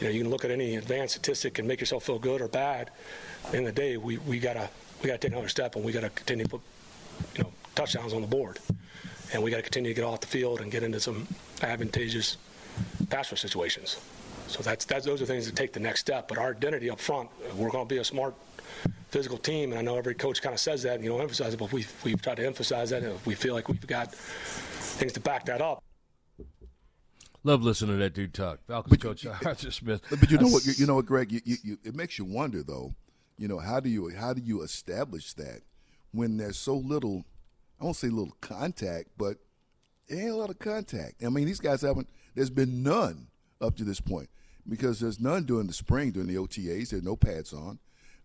You 0.00 0.06
know, 0.06 0.12
you 0.12 0.22
can 0.22 0.30
look 0.30 0.44
at 0.44 0.50
any 0.50 0.76
advanced 0.76 1.14
statistic 1.14 1.58
and 1.58 1.66
make 1.66 1.80
yourself 1.80 2.04
feel 2.04 2.18
good 2.18 2.40
or 2.40 2.48
bad. 2.48 2.90
At 3.46 3.52
the 3.52 3.62
the 3.62 3.72
day, 3.72 3.96
we, 3.96 4.18
we 4.18 4.38
gotta 4.38 4.68
we 5.02 5.06
gotta 5.06 5.18
take 5.18 5.32
another 5.32 5.48
step, 5.48 5.74
and 5.76 5.84
we 5.84 5.92
gotta 5.92 6.10
continue 6.10 6.44
to 6.44 6.50
put 6.50 6.60
you 7.36 7.44
know, 7.44 7.52
touchdowns 7.74 8.12
on 8.12 8.20
the 8.20 8.26
board. 8.26 8.58
And 9.32 9.42
we 9.42 9.50
got 9.50 9.58
to 9.58 9.62
continue 9.62 9.90
to 9.90 9.94
get 9.94 10.04
off 10.04 10.20
the 10.20 10.26
field 10.26 10.60
and 10.60 10.70
get 10.70 10.82
into 10.82 11.00
some 11.00 11.26
advantageous 11.62 12.38
pass 13.10 13.30
rush 13.30 13.40
situations. 13.40 13.98
So 14.46 14.62
that's, 14.62 14.86
that's 14.86 15.04
those 15.04 15.20
are 15.20 15.26
things 15.26 15.46
that 15.46 15.56
take 15.56 15.74
the 15.74 15.80
next 15.80 16.00
step. 16.00 16.28
But 16.28 16.38
our 16.38 16.50
identity 16.50 16.88
up 16.88 16.98
front, 16.98 17.28
we're 17.54 17.70
going 17.70 17.86
to 17.86 17.94
be 17.94 17.98
a 17.98 18.04
smart 18.04 18.34
physical 19.08 19.38
team, 19.38 19.70
and 19.70 19.78
I 19.78 19.82
know 19.82 19.96
every 19.96 20.14
coach 20.14 20.42
kind 20.42 20.52
of 20.54 20.60
says 20.60 20.82
that 20.82 20.94
and 20.96 21.04
you 21.04 21.10
don't 21.10 21.20
emphasize 21.20 21.54
it, 21.54 21.58
but 21.58 21.72
we 21.72 21.86
we've 22.04 22.20
tried 22.20 22.36
to 22.36 22.46
emphasize 22.46 22.90
that. 22.90 23.02
And 23.02 23.18
we 23.24 23.34
feel 23.34 23.54
like 23.54 23.68
we've 23.68 23.86
got 23.86 24.14
things 24.14 25.12
to 25.14 25.20
back 25.20 25.44
that 25.46 25.60
up. 25.60 25.82
Love 27.44 27.62
listening 27.62 27.96
to 27.96 28.02
that 28.02 28.14
dude 28.14 28.34
talk. 28.34 28.60
Falcons 28.66 29.02
coach 29.02 29.26
Arthur 29.26 29.70
Smith. 29.70 30.02
But 30.10 30.30
you 30.30 30.38
know 30.38 30.48
what? 30.48 30.66
You, 30.66 30.72
you 30.76 30.86
know 30.86 30.96
what, 30.96 31.06
Greg? 31.06 31.32
You, 31.32 31.40
you, 31.44 31.56
you, 31.62 31.78
it 31.84 31.94
makes 31.94 32.18
you 32.18 32.24
wonder, 32.24 32.62
though. 32.62 32.94
You 33.38 33.48
know, 33.48 33.58
how 33.58 33.80
do 33.80 33.88
you 33.88 34.08
how 34.10 34.32
do 34.32 34.42
you 34.42 34.62
establish 34.62 35.32
that 35.34 35.62
when 36.12 36.36
there's 36.36 36.58
so 36.58 36.76
little? 36.76 37.24
I 37.80 37.84
won't 37.84 37.96
say 37.96 38.08
little 38.08 38.36
contact, 38.40 39.10
but 39.16 39.36
there 40.08 40.20
ain't 40.20 40.30
a 40.30 40.36
lot 40.36 40.50
of 40.50 40.58
contact. 40.58 41.22
I 41.24 41.28
mean, 41.28 41.46
these 41.46 41.60
guys 41.60 41.82
haven't. 41.82 42.08
There's 42.34 42.50
been 42.50 42.82
none 42.82 43.28
up 43.60 43.76
to 43.76 43.84
this 43.84 44.00
point 44.00 44.28
because 44.68 45.00
there's 45.00 45.20
none 45.20 45.44
during 45.44 45.68
the 45.68 45.72
spring 45.72 46.10
during 46.10 46.28
the 46.28 46.36
OTAs. 46.36 46.90
There's 46.90 47.02
no 47.02 47.16
pads 47.16 47.52
on. 47.52 47.78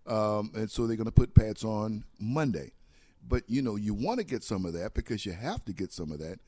Um, 0.07 0.51
and 0.55 0.69
so 0.69 0.85
they're 0.85 0.97
going 0.97 1.05
to 1.05 1.11
put 1.11 1.33
pads 1.33 1.63
on 1.63 2.03
Monday. 2.19 2.71
But 3.27 3.43
you 3.47 3.61
know, 3.61 3.75
you 3.75 3.93
want 3.93 4.19
to 4.19 4.25
get 4.25 4.43
some 4.43 4.65
of 4.65 4.73
that 4.73 4.93
because 4.93 5.25
you 5.25 5.31
have 5.31 5.63
to 5.65 5.73
get 5.73 5.91
some 5.91 6.11
of 6.11 6.19
that. 6.19 6.39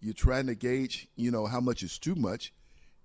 You're 0.00 0.14
trying 0.14 0.46
to 0.46 0.54
gauge, 0.54 1.08
you 1.16 1.30
know, 1.30 1.46
how 1.46 1.60
much 1.60 1.82
is 1.82 1.98
too 1.98 2.14
much, 2.14 2.52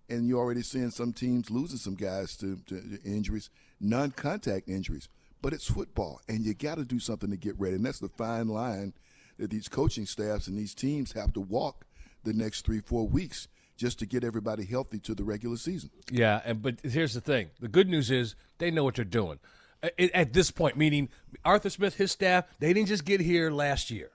and 0.09 0.27
you're 0.27 0.39
already 0.39 0.62
seeing 0.62 0.91
some 0.91 1.12
teams 1.12 1.50
losing 1.50 1.77
some 1.77 1.95
guys 1.95 2.38
to, 2.38 2.57
to, 2.67 3.00
injuries, 3.03 3.50
non-contact 3.81 4.69
injuries. 4.69 5.09
But 5.41 5.53
it's 5.53 5.69
football, 5.69 6.21
and 6.29 6.45
you 6.45 6.53
got 6.53 6.75
to 6.75 6.85
do 6.85 7.00
something 7.00 7.29
to 7.31 7.38
get 7.38 7.59
ready, 7.59 7.75
and 7.75 7.85
that's 7.85 8.00
the 8.00 8.09
fine 8.09 8.47
line 8.47 8.93
that 9.38 9.50
these 9.50 9.67
coaching 9.67 10.05
staffs 10.05 10.47
and 10.47 10.57
these 10.57 10.74
teams 10.74 11.12
have 11.12 11.33
to 11.33 11.41
walk 11.41 11.85
the 12.24 12.33
next 12.33 12.65
three, 12.65 12.79
four 12.79 13.07
weeks 13.07 13.47
just 13.75 14.00
to 14.00 14.05
get 14.05 14.24
everybody 14.24 14.65
healthy 14.65 15.00
to 15.00 15.13
the 15.13 15.24
regular 15.24 15.57
season. 15.57 15.89
Yeah, 16.09 16.41
and 16.45 16.62
but 16.62 16.75
here's 16.83 17.13
the 17.13 17.21
thing: 17.21 17.50
the 17.59 17.67
good 17.67 17.89
news 17.89 18.09
is 18.09 18.35
they 18.57 18.71
know 18.71 18.83
what 18.83 18.95
they're 18.95 19.05
doing 19.05 19.39
at 19.98 20.34
this 20.34 20.51
point. 20.51 20.77
Meaning, 20.77 21.10
Arthur 21.44 21.70
Smith, 21.70 21.96
his 21.96 22.12
staff, 22.12 22.46
they 22.60 22.74
didn't 22.74 22.88
just 22.88 23.05
get 23.05 23.22
here 23.22 23.51
last 23.51 23.91
year. 23.91 24.12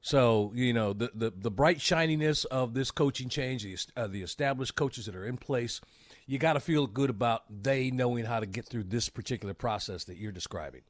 So 0.00 0.52
you 0.54 0.74
know 0.74 0.92
the 0.92 1.10
the, 1.14 1.32
the 1.34 1.50
bright 1.50 1.80
shininess 1.80 2.44
of 2.44 2.74
this 2.74 2.90
coaching 2.90 3.30
change, 3.30 3.62
the, 3.62 3.78
uh, 3.96 4.06
the 4.06 4.22
established 4.22 4.74
coaches 4.74 5.06
that 5.06 5.16
are 5.16 5.24
in 5.24 5.38
place, 5.38 5.80
you 6.26 6.38
got 6.38 6.52
to 6.54 6.60
feel 6.60 6.86
good 6.86 7.08
about 7.08 7.44
they 7.48 7.90
knowing 7.90 8.26
how 8.26 8.40
to 8.40 8.46
get 8.46 8.66
through 8.66 8.84
this 8.84 9.08
particular 9.08 9.54
process 9.54 10.04
that 10.04 10.18
you're 10.18 10.30
describing. 10.30 10.82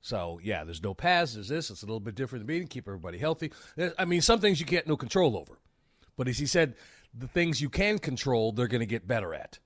So 0.00 0.38
yeah, 0.44 0.62
there's 0.62 0.82
no 0.82 0.94
paths. 0.94 1.34
There's 1.34 1.48
this. 1.48 1.70
It's 1.70 1.82
a 1.82 1.86
little 1.86 1.98
bit 1.98 2.14
different 2.14 2.46
than 2.46 2.54
meeting. 2.54 2.68
Keep 2.68 2.86
everybody 2.86 3.18
healthy. 3.18 3.52
I 3.98 4.04
mean, 4.04 4.20
some 4.20 4.38
things 4.38 4.60
you 4.60 4.66
can't 4.66 4.86
no 4.86 4.96
control 4.96 5.36
over, 5.36 5.58
but 6.16 6.28
as 6.28 6.38
he 6.38 6.46
said, 6.46 6.76
the 7.12 7.26
things 7.26 7.60
you 7.60 7.68
can 7.68 7.98
control, 7.98 8.52
they're 8.52 8.68
going 8.68 8.78
to 8.80 8.86
get 8.86 9.08
better 9.08 9.34
at 9.34 9.58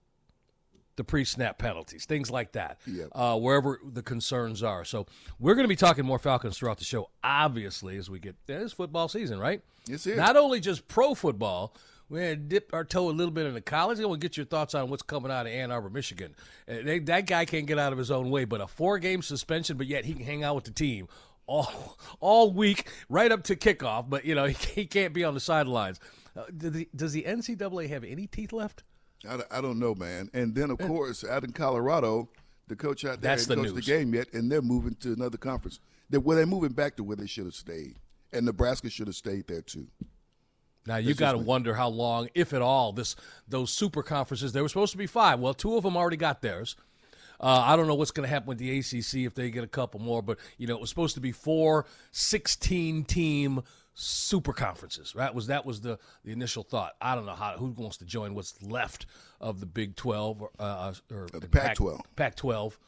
the 0.97 1.05
pre-snap 1.05 1.59
penalties, 1.59 2.05
things 2.05 2.31
like 2.31 2.53
that, 2.53 2.79
yep. 2.87 3.09
uh, 3.13 3.39
wherever 3.39 3.81
the 3.85 4.03
concerns 4.03 4.63
are. 4.63 4.85
So 4.85 5.07
we're 5.39 5.55
going 5.55 5.65
to 5.65 5.69
be 5.69 5.77
talking 5.77 6.05
more 6.05 6.19
Falcons 6.19 6.59
throughout 6.59 6.79
the 6.79 6.85
show, 6.85 7.11
obviously, 7.25 7.97
as 7.97 8.11
we 8.11 8.19
get 8.19 8.37
it's 8.47 8.73
football 8.73 9.09
season, 9.09 9.39
right? 9.39 9.63
Yes, 9.87 10.07
it 10.07 10.13
is. 10.13 10.17
Not 10.17 10.37
only 10.37 10.61
just 10.61 10.89
pro 10.89 11.15
football. 11.15 11.75
We're 12.09 12.19
going 12.19 12.31
to 12.31 12.37
dip 12.37 12.75
our 12.75 12.85
toe 12.85 13.09
a 13.09 13.11
little 13.11 13.33
bit 13.33 13.47
into 13.47 13.63
college. 13.63 13.99
I 13.99 14.05
want 14.05 14.21
to 14.21 14.29
get 14.29 14.37
your 14.37 14.45
thoughts 14.45 14.75
on 14.75 14.91
what's 14.91 15.03
coming 15.03 15.33
out 15.33 15.47
of 15.47 15.53
Ann 15.53 15.71
Arbor, 15.71 15.89
Michigan. 15.89 16.35
Uh, 16.69 16.75
they, 16.85 16.99
that 16.99 17.27
guy 17.27 17.47
can't 17.47 17.65
get 17.65 17.79
out 17.79 17.91
of 17.91 17.99
his 17.99 18.11
own 18.11 18.29
way, 18.29 18.45
but 18.45 18.61
a 18.61 18.67
four-game 18.67 19.23
suspension, 19.23 19.79
but 19.79 19.87
yet 19.87 20.05
he 20.05 20.13
can 20.13 20.27
hang 20.27 20.45
out 20.45 20.55
with 20.55 20.65
the 20.65 20.73
team 20.73 21.09
all 21.47 21.99
all 22.21 22.53
week, 22.53 22.89
right 23.09 23.31
up 23.31 23.45
to 23.45 23.57
kickoff. 23.57 24.09
But 24.09 24.25
you 24.25 24.35
know 24.35 24.45
he, 24.45 24.55
he 24.75 24.87
can't 24.87 25.13
be 25.13 25.25
on 25.25 25.35
the 25.35 25.41
sidelines. 25.41 26.01
Uh, 26.37 26.45
does, 26.57 26.73
the, 26.73 26.89
does 26.95 27.13
the 27.13 27.25
NCAA 27.25 27.89
have 27.89 28.05
any 28.05 28.27
teeth 28.27 28.53
left? 28.53 28.85
I, 29.29 29.59
I 29.59 29.61
don't 29.61 29.79
know, 29.79 29.95
man. 29.95 30.31
And 30.35 30.55
then, 30.55 30.71
of 30.71 30.79
course, 30.79 31.25
out 31.25 31.45
in 31.45 31.53
Colorado, 31.53 32.29
the 32.69 32.77
coach 32.77 33.05
out 33.05 33.21
there 33.21 33.31
That's 33.31 33.43
hasn't 33.43 33.57
the 33.59 33.63
coached 33.63 33.75
news. 33.77 33.87
the 33.87 33.93
game 33.93 34.15
yet, 34.15 34.33
and 34.33 34.51
they're 34.51 34.63
moving 34.63 34.95
to 34.97 35.13
another 35.13 35.39
conference. 35.39 35.81
They're, 36.11 36.21
well, 36.21 36.37
they're 36.37 36.47
moving 36.47 36.73
back 36.73 36.97
to 36.97 37.05
where 37.05 37.17
they 37.17 37.27
should 37.27 37.45
have 37.45 37.55
stayed. 37.55 37.97
And 38.33 38.47
Nebraska 38.47 38.89
should 38.91 39.07
have 39.09 39.17
stayed 39.17 39.47
there, 39.47 39.63
too. 39.63 39.89
Now 40.87 40.97
you 40.97 41.15
got 41.15 41.33
to 41.33 41.39
wonder 41.39 41.75
how 41.75 41.89
long, 41.89 42.29
if 42.35 42.53
at 42.53 42.63
all, 42.63 42.93
this 42.93 43.15
those 43.47 43.71
super 43.71 44.03
conferences. 44.03 44.53
There 44.53 44.63
were 44.63 44.69
supposed 44.69 44.93
to 44.93 44.99
be 44.99 45.07
five. 45.07 45.39
Well, 45.39 45.55
two 45.55 45.77
of 45.77 45.85
them 45.85 45.97
already 45.97 46.17
got 46.17 46.43
theirs. 46.43 46.75
Uh, 47.41 47.63
I 47.67 47.77
don't 47.77 47.89
know 47.89 47.95
what's 47.95 48.11
going 48.13 48.29
to 48.29 48.33
happen 48.33 48.47
with 48.47 48.59
the 48.59 48.79
ACC 48.79 49.27
if 49.27 49.35
they 49.35 49.51
get 49.51 49.65
a 49.65 49.69
couple 49.69 50.01
more, 50.01 50.23
but 50.23 50.39
you 50.59 50.67
know 50.67 50.75
it 50.75 50.81
was 50.81 50.91
supposed 50.91 51.15
to 51.15 51.21
be 51.21 51.33
four 51.33 51.87
16 52.13 53.05
team 53.05 53.63
super 53.95 54.53
conferences. 54.53 55.15
Right? 55.15 55.35
Was 55.35 55.49
that 55.49 55.67
was 55.67 55.81
the 55.81 55.99
the 56.25 56.33
initial 56.33 56.63
thought? 56.63 56.93
I 57.01 57.15
don't 57.15 57.27
know 57.27 57.35
how 57.35 57.57
who 57.57 57.67
wants 57.77 57.97
to 57.99 58.05
join 58.05 58.35
what's 58.35 58.63
left 58.63 59.07
of 59.41 59.61
the 59.61 59.67
Big 59.67 59.97
12 59.97 60.43
or, 60.43 60.51
uh, 60.59 60.95
or 61.11 61.27
the 61.33 61.41
Pac- 61.49 61.77
Pac-12. 61.77 62.01
Pac-12. 62.17 62.79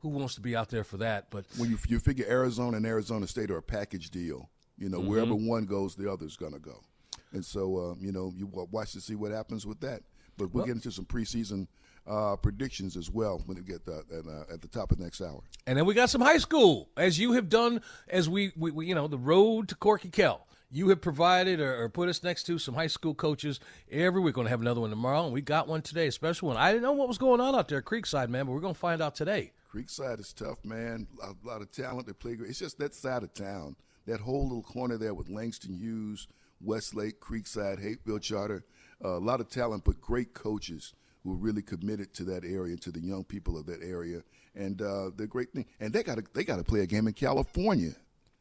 Who 0.00 0.10
wants 0.10 0.36
to 0.36 0.40
be 0.40 0.54
out 0.54 0.68
there 0.68 0.84
for 0.84 0.96
that? 0.98 1.28
But 1.28 1.44
When 1.56 1.70
you, 1.70 1.78
you 1.88 1.98
figure 1.98 2.24
Arizona 2.28 2.76
and 2.76 2.86
Arizona 2.86 3.26
State 3.26 3.50
are 3.50 3.58
a 3.58 3.62
package 3.62 4.10
deal, 4.10 4.48
you 4.78 4.88
know, 4.88 5.00
wherever 5.00 5.34
one 5.34 5.66
goes, 5.66 5.96
the 5.96 6.10
other's 6.10 6.36
going 6.36 6.52
to 6.52 6.60
go. 6.60 6.84
And 7.32 7.44
so, 7.44 7.76
uh, 7.76 7.94
you 8.00 8.12
know, 8.12 8.32
you 8.36 8.46
watch 8.46 8.92
to 8.92 9.00
see 9.00 9.16
what 9.16 9.32
happens 9.32 9.66
with 9.66 9.80
that. 9.80 10.02
But 10.36 10.54
we'll 10.54 10.66
get 10.66 10.76
into 10.76 10.92
some 10.92 11.04
preseason 11.04 11.66
uh, 12.06 12.36
predictions 12.36 12.96
as 12.96 13.10
well 13.10 13.42
when 13.46 13.56
we 13.58 13.62
get 13.64 13.82
uh, 13.88 13.98
at, 14.16 14.26
uh, 14.26 14.54
at 14.54 14.62
the 14.62 14.68
top 14.68 14.92
of 14.92 15.00
next 15.00 15.20
hour. 15.20 15.42
And 15.66 15.76
then 15.76 15.84
we 15.84 15.94
got 15.94 16.10
some 16.10 16.20
high 16.20 16.38
school, 16.38 16.88
as 16.96 17.18
you 17.18 17.32
have 17.32 17.48
done, 17.48 17.82
as 18.08 18.28
we, 18.28 18.52
we, 18.56 18.70
we 18.70 18.86
you 18.86 18.94
know, 18.94 19.08
the 19.08 19.18
road 19.18 19.68
to 19.68 19.74
Corky 19.74 20.08
Kell. 20.08 20.46
You 20.70 20.90
have 20.90 21.00
provided 21.00 21.60
or, 21.60 21.82
or 21.82 21.88
put 21.88 22.10
us 22.10 22.22
next 22.22 22.42
to 22.44 22.58
some 22.58 22.74
high 22.74 22.88
school 22.88 23.14
coaches 23.14 23.58
every 23.90 24.20
week. 24.20 24.36
We're 24.36 24.42
going 24.42 24.46
to 24.46 24.50
have 24.50 24.60
another 24.60 24.82
one 24.82 24.90
tomorrow, 24.90 25.24
and 25.24 25.32
we 25.32 25.40
got 25.40 25.66
one 25.66 25.80
today, 25.80 26.08
a 26.08 26.12
special 26.12 26.48
one. 26.48 26.58
I 26.58 26.72
didn't 26.72 26.82
know 26.82 26.92
what 26.92 27.08
was 27.08 27.16
going 27.16 27.40
on 27.40 27.54
out 27.54 27.68
there, 27.68 27.80
Creekside, 27.80 28.28
man, 28.28 28.44
but 28.44 28.52
we're 28.52 28.60
going 28.60 28.74
to 28.74 28.80
find 28.80 29.00
out 29.00 29.14
today. 29.14 29.52
Creekside 29.72 30.20
is 30.20 30.34
tough, 30.34 30.62
man. 30.64 31.06
A 31.22 31.32
lot 31.46 31.62
of 31.62 31.72
talent. 31.72 32.06
They 32.06 32.12
play 32.12 32.36
great. 32.36 32.50
It's 32.50 32.58
just 32.58 32.78
that 32.78 32.94
side 32.94 33.22
of 33.22 33.32
town. 33.32 33.76
That 34.06 34.20
whole 34.20 34.44
little 34.44 34.62
corner 34.62 34.98
there 34.98 35.14
with 35.14 35.30
Langston 35.30 35.74
Hughes, 35.74 36.28
Westlake, 36.60 37.18
Creekside, 37.18 37.82
Hapeville 37.82 38.18
Charter. 38.18 38.64
Uh, 39.02 39.16
a 39.16 39.18
lot 39.18 39.40
of 39.40 39.48
talent, 39.48 39.84
but 39.84 40.02
great 40.02 40.34
coaches 40.34 40.92
who 41.22 41.32
are 41.32 41.36
really 41.36 41.62
committed 41.62 42.12
to 42.14 42.24
that 42.24 42.44
area, 42.44 42.76
to 42.76 42.90
the 42.90 43.00
young 43.00 43.24
people 43.24 43.58
of 43.58 43.64
that 43.66 43.82
area. 43.82 44.22
And 44.54 44.82
uh, 44.82 45.10
the 45.16 45.26
great 45.26 45.52
thing, 45.52 45.64
and 45.80 45.94
they 45.94 46.02
got 46.02 46.16
to 46.16 46.24
they 46.34 46.44
got 46.44 46.56
to 46.56 46.64
play 46.64 46.80
a 46.80 46.86
game 46.86 47.06
in 47.06 47.14
California. 47.14 47.92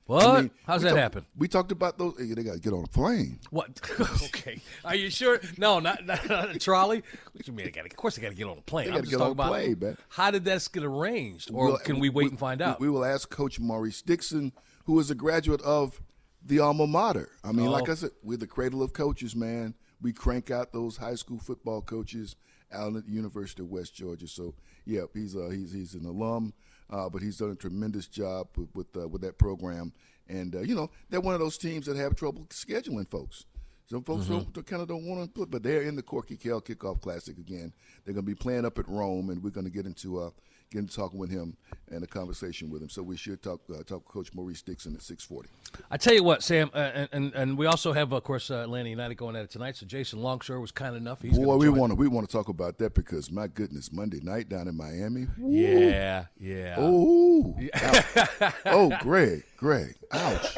What? 0.08 0.26
I 0.26 0.42
mean, 0.42 0.52
How's 0.66 0.82
that 0.82 0.90
talk- 0.92 0.98
happen? 0.98 1.26
We 1.38 1.48
talked 1.48 1.72
about 1.72 1.98
those. 1.98 2.16
They 2.18 2.28
got 2.44 2.54
to 2.54 2.60
get 2.60 2.74
on 2.74 2.84
a 2.84 2.88
plane. 2.88 3.40
What? 3.52 3.80
okay. 4.26 4.60
Are 4.86 4.96
you 4.96 5.10
sure? 5.10 5.40
No, 5.58 5.80
not, 5.80 6.06
not, 6.06 6.28
not 6.30 6.56
a 6.56 6.60
trolley. 6.60 7.04
What 7.34 7.46
you 7.48 7.54
mean? 7.54 7.66
They 7.66 7.72
gotta, 7.72 7.88
of 7.88 7.96
course, 7.98 8.16
they 8.16 8.22
got 8.22 8.30
to 8.30 8.36
get 8.36 8.48
on 8.48 8.58
a 8.58 8.62
plane. 8.62 8.86
They 8.86 8.92
I'm 8.92 8.96
gotta 9.00 9.04
just 9.04 9.12
get 9.12 9.22
on 9.22 9.36
talking 9.36 9.40
a 9.40 9.48
about 9.48 9.50
plane, 9.50 9.78
man. 9.80 9.98
how 10.10 10.32
did 10.32 10.46
that 10.46 10.68
get 10.72 10.84
arranged, 10.84 11.52
or 11.54 11.66
We'll- 11.68 11.78
can 11.78 12.00
we 12.00 12.10
wait 12.10 12.30
and 12.30 12.40
find 12.40 12.62
out? 12.62 12.80
We, 12.80 12.90
will 12.90 13.06
ask 13.06 13.30
Coach 13.30 13.60
Maurice 13.60 14.02
Dixon, 14.02 14.54
who 14.86 15.00
is 15.00 15.12
a 15.12 15.16
graduate 15.16 15.62
of 15.62 16.00
the 16.44 16.60
alma 16.60 16.88
mater. 16.88 17.30
I 17.44 17.52
mean, 17.52 17.66
like 17.68 17.90
Oh. 17.90 17.92
I 17.92 17.96
said, 17.96 18.12
we're 18.24 18.38
the 18.38 18.48
cradle 18.48 18.82
of 18.82 18.94
coaches, 18.94 19.36
man. 19.36 19.74
We 20.02 20.14
crank 20.14 20.50
out 20.52 20.72
those 20.72 20.98
high 20.98 21.16
school 21.16 21.40
football 21.40 21.82
coaches 21.82 22.36
out 22.72 22.96
at 22.96 23.06
the 23.06 23.12
University 23.12 23.62
of 23.62 23.70
West 23.70 23.96
Georgia. 23.96 24.28
So, 24.28 24.54
yeah, 24.86 25.04
he's 25.14 25.36
uh, 25.36 25.50
he's 25.52 25.72
he's 25.72 25.94
an 25.94 26.06
alum, 26.06 26.54
uh, 26.90 27.10
but 27.10 27.22
he's 27.22 27.38
done 27.38 27.52
a 27.52 27.56
tremendous 27.56 28.08
job 28.08 28.48
with 28.56 28.70
with, 28.76 28.98
uh, 28.98 29.08
with 29.08 29.22
that 29.22 29.38
program. 29.38 29.94
And 30.28 30.56
uh, 30.56 30.62
you 30.62 30.76
know, 30.76 30.90
they're 31.10 31.22
one 31.22 31.34
of 31.34 31.40
those 31.40 31.58
teams 31.58 31.86
that 31.86 31.96
have 31.98 32.16
trouble 32.16 32.46
scheduling 32.50 33.10
folks. 33.10 33.46
Some 33.90 34.04
folks 34.04 34.26
Mm-hmm. 34.26 34.52
don't, 34.52 34.68
kind 34.68 34.82
of 34.82 34.90
don't 34.90 35.06
want 35.06 35.24
to 35.24 35.30
put, 35.30 35.50
but 35.50 35.64
they're 35.64 35.84
in 35.84 35.96
the 35.96 36.04
Corky 36.04 36.36
Kell 36.36 36.60
Kickoff 36.60 37.00
Classic 37.00 37.38
again. 37.38 37.72
They're 38.04 38.14
going 38.14 38.26
to 38.26 38.30
be 38.30 38.36
playing 38.36 38.66
up 38.66 38.78
at 38.78 38.90
Rome, 38.90 39.30
and 39.30 39.42
we're 39.42 39.50
going 39.52 39.66
to 39.66 39.72
get 39.72 39.86
into 39.86 40.20
get 40.72 40.80
into 40.80 40.96
talking 40.96 41.20
with 41.20 41.30
him 41.30 41.56
and 41.90 42.04
a 42.04 42.08
conversation 42.08 42.70
with 42.70 42.82
him. 42.82 42.90
So 42.90 43.02
we 43.02 43.18
should 43.18 43.42
talk 43.42 43.62
uh, 43.70 43.84
talk 43.84 44.06
to 44.06 44.12
Coach 44.12 44.34
Maurice 44.34 44.62
Dixon 44.62 44.96
at 44.96 45.02
six 45.02 45.24
forty. 45.24 45.50
I 45.90 45.98
tell 45.98 46.14
you 46.14 46.24
what, 46.24 46.44
Sam, 46.44 46.70
uh, 46.74 46.78
and, 46.78 47.10
and 47.12 47.34
and 47.34 47.58
we 47.58 47.66
also 47.66 47.94
have, 47.94 48.12
of 48.14 48.24
course, 48.24 48.52
uh, 48.52 48.56
Atlanta 48.56 48.90
United 48.90 49.16
going 49.16 49.36
at 49.36 49.44
it 49.44 49.52
tonight. 49.52 49.76
So 49.78 49.86
Jason 49.86 50.20
Longshore 50.20 50.60
was 50.60 50.72
kind 50.72 50.96
enough. 50.96 51.22
He's 51.22 51.38
Boy, 51.38 51.58
we 51.58 51.70
want 51.70 51.92
to 51.92 51.96
we 51.96 52.08
want 52.08 52.28
to 52.28 52.32
talk 52.32 52.50
about 52.50 52.78
that 52.80 52.94
because 52.94 53.32
my 53.32 53.48
goodness, 53.48 53.92
Monday 53.92 54.20
night 54.22 54.50
down 54.50 54.68
in 54.68 54.76
Miami. 54.76 55.28
Yeah, 55.38 56.26
yeah. 56.40 56.76
Oh, 56.78 57.56
ouch. 57.74 58.54
oh, 58.66 58.92
Greg, 59.02 59.44
Greg, 59.58 59.96
ouch. 60.12 60.58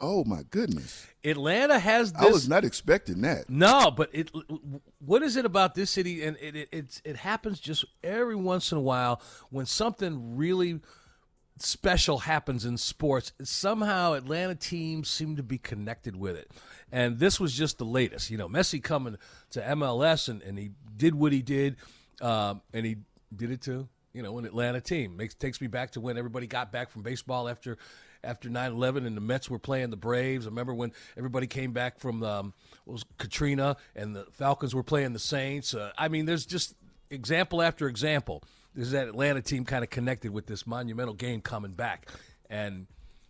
Oh 0.00 0.24
my 0.24 0.42
goodness, 0.50 1.06
Atlanta 1.24 1.78
has 1.78 2.12
this. 2.12 2.22
I 2.22 2.26
was 2.26 2.48
not 2.48 2.64
expecting 2.64 3.22
that. 3.22 3.50
No, 3.50 3.90
but 3.90 4.10
it. 4.12 4.30
What 4.98 5.22
is 5.22 5.36
it 5.36 5.44
about 5.44 5.74
this 5.74 5.90
city? 5.90 6.22
And 6.22 6.36
it 6.40 6.54
it 6.54 6.68
it's, 6.70 7.02
it 7.04 7.16
happens 7.16 7.58
just 7.60 7.84
every 8.04 8.36
once 8.36 8.70
in 8.72 8.78
a 8.78 8.80
while 8.80 9.20
when 9.50 9.66
something 9.66 10.36
really 10.36 10.80
special 11.58 12.18
happens 12.18 12.64
in 12.64 12.76
sports. 12.76 13.32
Somehow 13.42 14.12
Atlanta 14.12 14.54
teams 14.54 15.08
seem 15.08 15.36
to 15.36 15.42
be 15.42 15.58
connected 15.58 16.16
with 16.16 16.36
it, 16.36 16.50
and 16.92 17.18
this 17.18 17.40
was 17.40 17.54
just 17.54 17.78
the 17.78 17.84
latest. 17.84 18.30
You 18.30 18.38
know, 18.38 18.48
Messi 18.48 18.82
coming 18.82 19.16
to 19.50 19.60
MLS 19.60 20.28
and, 20.28 20.42
and 20.42 20.58
he 20.58 20.70
did 20.96 21.14
what 21.14 21.32
he 21.32 21.42
did, 21.42 21.76
um, 22.20 22.62
and 22.72 22.86
he 22.86 22.96
did 23.34 23.50
it 23.50 23.62
to 23.62 23.88
you 24.12 24.22
know 24.22 24.38
an 24.38 24.44
Atlanta 24.44 24.80
team. 24.80 25.16
Makes 25.16 25.34
takes 25.34 25.60
me 25.60 25.66
back 25.66 25.92
to 25.92 26.00
when 26.00 26.18
everybody 26.18 26.46
got 26.46 26.72
back 26.72 26.90
from 26.90 27.02
baseball 27.02 27.48
after 27.48 27.78
after 28.28 28.50
9-11 28.50 29.06
and 29.06 29.16
the 29.16 29.22
Mets 29.22 29.48
were 29.48 29.58
playing 29.58 29.88
the 29.90 29.96
Braves. 29.96 30.46
I 30.46 30.50
remember 30.50 30.74
when 30.74 30.92
everybody 31.16 31.46
came 31.46 31.72
back 31.72 31.98
from 31.98 32.22
um, 32.22 32.52
what 32.84 32.92
was 32.92 33.04
Katrina 33.16 33.76
and 33.96 34.14
the 34.14 34.26
Falcons 34.32 34.74
were 34.74 34.82
playing 34.82 35.14
the 35.14 35.18
Saints. 35.18 35.74
Uh, 35.74 35.92
I 35.96 36.08
mean, 36.08 36.26
there's 36.26 36.44
just 36.44 36.74
example 37.10 37.62
after 37.62 37.88
example. 37.88 38.44
There's 38.74 38.90
that 38.90 39.08
Atlanta 39.08 39.40
team 39.40 39.64
kind 39.64 39.82
of 39.82 39.88
connected 39.88 40.30
with 40.30 40.46
this 40.46 40.66
monumental 40.66 41.14
game 41.14 41.40
coming 41.40 41.72
back 41.72 42.06
and 42.50 42.86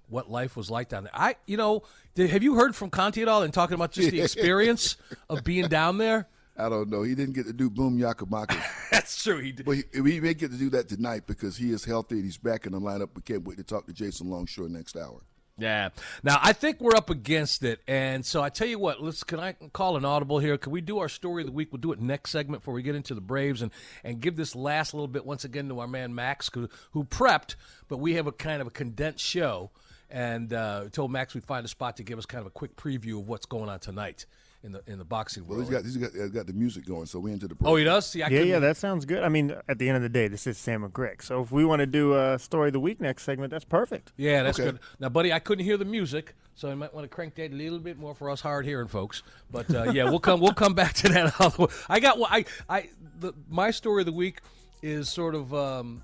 what 0.09 0.29
life 0.31 0.57
was 0.57 0.69
like 0.69 0.89
down 0.89 1.05
there. 1.05 1.13
I, 1.15 1.37
you 1.47 1.57
know, 1.57 1.85
did, 2.15 2.31
have 2.31 2.43
you 2.43 2.57
heard 2.57 2.75
from 2.75 2.91
Conti 2.91 3.23
at 3.23 3.29
all 3.29 3.43
and 3.43 3.55
talking 3.55 3.75
about 3.75 3.93
just 3.93 4.11
the 4.11 4.21
experience 4.23 4.97
of 5.31 5.45
being 5.45 5.69
down 5.69 5.99
there? 5.99 6.27
I 6.59 6.69
don't 6.69 6.91
know. 6.91 7.03
He 7.03 7.15
didn't 7.15 7.35
get 7.35 7.47
to 7.47 7.53
do 7.53 7.71
boom 7.71 7.99
yakamaka, 7.99 8.61
That's 8.91 9.23
true. 9.23 9.39
He 9.39 9.53
did. 9.53 9.65
but 9.65 9.77
he, 9.77 9.85
he 9.93 10.21
may 10.21 10.35
get 10.35 10.51
to 10.51 10.57
do 10.57 10.71
that 10.71 10.89
tonight 10.89 11.23
because 11.27 11.57
he 11.57 11.71
is 11.71 11.85
healthy 11.85 12.17
and 12.17 12.25
he's 12.25 12.37
back 12.37 12.67
in 12.67 12.73
the 12.73 12.81
lineup. 12.81 13.11
We 13.15 13.23
can't 13.23 13.45
wait 13.45 13.59
to 13.59 13.65
talk 13.65 13.87
to 13.87 13.93
Jason 13.93 14.29
Longshore 14.29 14.69
next 14.69 14.97
hour. 14.97 15.21
Yeah. 15.57 15.91
Now 16.23 16.39
I 16.41 16.53
think 16.53 16.81
we're 16.81 16.97
up 16.97 17.11
against 17.11 17.65
it, 17.65 17.81
and 17.89 18.25
so 18.25 18.43
I 18.43 18.49
tell 18.49 18.69
you 18.69 18.79
what. 18.79 19.03
Let's 19.03 19.25
can 19.25 19.41
I 19.41 19.55
call 19.73 19.97
an 19.97 20.05
audible 20.05 20.39
here? 20.39 20.57
Can 20.57 20.71
we 20.73 20.81
do 20.81 20.99
our 20.99 21.09
story 21.09 21.43
of 21.43 21.47
the 21.47 21.53
week? 21.53 21.73
We'll 21.73 21.81
do 21.81 21.93
it 21.93 22.01
next 22.01 22.31
segment 22.31 22.63
before 22.63 22.75
we 22.75 22.83
get 22.83 22.95
into 22.95 23.15
the 23.15 23.21
Braves, 23.21 23.61
and 23.61 23.73
and 24.05 24.21
give 24.21 24.37
this 24.37 24.55
last 24.55 24.95
little 24.95 25.09
bit 25.09 25.27
once 25.27 25.45
again 25.45 25.69
to 25.69 25.81
our 25.81 25.89
man 25.89 26.15
Max, 26.15 26.49
who 26.55 26.69
who 26.93 27.03
prepped, 27.03 27.57
but 27.89 27.99
we 27.99 28.15
have 28.15 28.29
a 28.29 28.33
kind 28.33 28.61
of 28.61 28.69
a 28.69 28.71
condensed 28.71 29.25
show, 29.25 29.71
and 30.09 30.53
uh, 30.53 30.85
told 30.93 31.11
Max 31.11 31.35
we'd 31.35 31.45
find 31.45 31.65
a 31.65 31.69
spot 31.69 31.97
to 31.97 32.05
give 32.05 32.19
us 32.19 32.27
kind 32.27 32.41
of 32.41 32.47
a 32.47 32.51
quick 32.51 32.77
preview 32.77 33.19
of 33.19 33.27
what's 33.27 33.47
going 33.47 33.69
on 33.69 33.81
tonight 33.81 34.27
in 34.65 34.73
the 34.73 34.83
in 34.87 34.99
the 34.99 35.05
boxing 35.05 35.47
Well, 35.47 35.59
world. 35.59 35.69
he's 35.69 35.77
got 35.77 35.85
he's 35.85 35.97
got, 35.97 36.13
he's 36.13 36.31
got 36.31 36.47
the 36.49 36.53
music 36.53 36.85
going, 36.85 37.07
so 37.07 37.21
we 37.21 37.31
into 37.33 37.47
the. 37.47 37.55
oh, 37.65 37.77
he 37.77 37.85
does. 37.85 38.07
See, 38.11 38.23
I 38.23 38.29
Yeah, 38.29 38.41
yeah, 38.41 38.59
that 38.59 38.77
sounds 38.77 39.05
good. 39.05 39.23
I 39.23 39.29
mean, 39.29 39.55
at 39.69 39.79
the 39.79 39.89
end 39.89 39.97
of 39.97 40.03
the 40.03 40.09
day, 40.09 40.27
this 40.27 40.47
is 40.47 40.59
Sam 40.59 40.83
and 40.83 40.93
Greg. 40.93 41.23
So 41.23 41.41
if 41.43 41.53
we 41.53 41.65
want 41.65 41.81
to 41.81 41.87
do 41.87 42.15
a 42.15 42.39
story 42.39 42.69
of 42.69 42.73
the 42.73 42.81
week 42.81 43.01
next 43.01 43.23
segment, 43.23 43.51
that's 43.53 43.65
perfect. 43.65 44.13
Yeah, 44.17 44.43
that's 44.43 44.59
Okay. 44.59 44.73
good. 44.73 44.81
Now, 44.99 45.09
buddy, 45.11 45.33
I 45.33 45.39
couldn't 45.39 45.65
hear 45.65 45.77
the 45.77 45.85
music, 45.85 46.35
so 46.57 46.69
I 46.71 46.75
might 46.75 46.93
want 46.93 47.05
to 47.05 47.09
crank 47.09 47.37
that 47.37 47.53
a 47.53 47.55
little 47.55 47.79
bit 47.79 47.99
more 47.99 48.15
for 48.17 48.31
us 48.31 48.41
hard 48.41 48.67
hearing 48.67 48.89
folks. 48.89 49.23
But 49.51 49.73
uh, 49.73 49.93
yeah, 49.93 50.05
we'll 50.05 50.19
come 50.19 50.41
we'll 50.41 50.53
come 50.55 50.75
back 50.75 50.93
to 50.95 51.09
that. 51.11 51.71
I 51.89 52.01
got 52.01 52.19
I 52.29 52.45
I 52.69 52.89
the, 53.21 53.33
my 53.49 53.71
story 53.71 54.03
of 54.03 54.07
the 54.07 54.13
week 54.13 54.41
is 54.83 55.09
sort 55.09 55.35
of 55.37 55.55
um, 55.55 56.03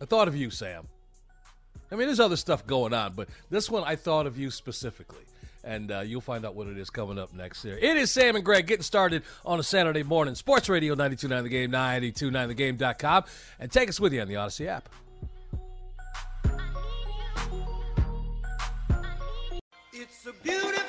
I 0.00 0.06
thought 0.06 0.28
of 0.28 0.34
you, 0.36 0.48
Sam. 0.50 0.88
I 1.90 1.94
mean, 1.96 2.06
there's 2.06 2.20
other 2.20 2.36
stuff 2.36 2.66
going 2.66 2.94
on, 2.94 3.12
but 3.12 3.28
this 3.50 3.68
one 3.70 3.84
I 3.84 3.96
thought 3.96 4.26
of 4.26 4.38
you 4.38 4.50
specifically. 4.50 5.24
And 5.64 5.92
uh, 5.92 6.00
you'll 6.00 6.20
find 6.20 6.44
out 6.44 6.54
what 6.54 6.66
it 6.66 6.76
is 6.76 6.90
coming 6.90 7.18
up 7.18 7.32
next 7.32 7.62
here. 7.62 7.78
It 7.80 7.96
is 7.96 8.10
Sam 8.10 8.34
and 8.34 8.44
Greg 8.44 8.66
getting 8.66 8.82
started 8.82 9.22
on 9.44 9.60
a 9.60 9.62
Saturday 9.62 10.02
morning. 10.02 10.34
Sports 10.34 10.68
Radio 10.68 10.94
929 10.94 11.44
The 11.44 11.48
Game, 11.48 11.70
929thegame.com. 11.70 13.24
And 13.60 13.70
take 13.70 13.88
us 13.88 14.00
with 14.00 14.12
you 14.12 14.20
on 14.22 14.28
the 14.28 14.36
Odyssey 14.36 14.68
app. 14.68 14.88
It's 19.92 20.26
a 20.26 20.32
beautiful 20.42 20.81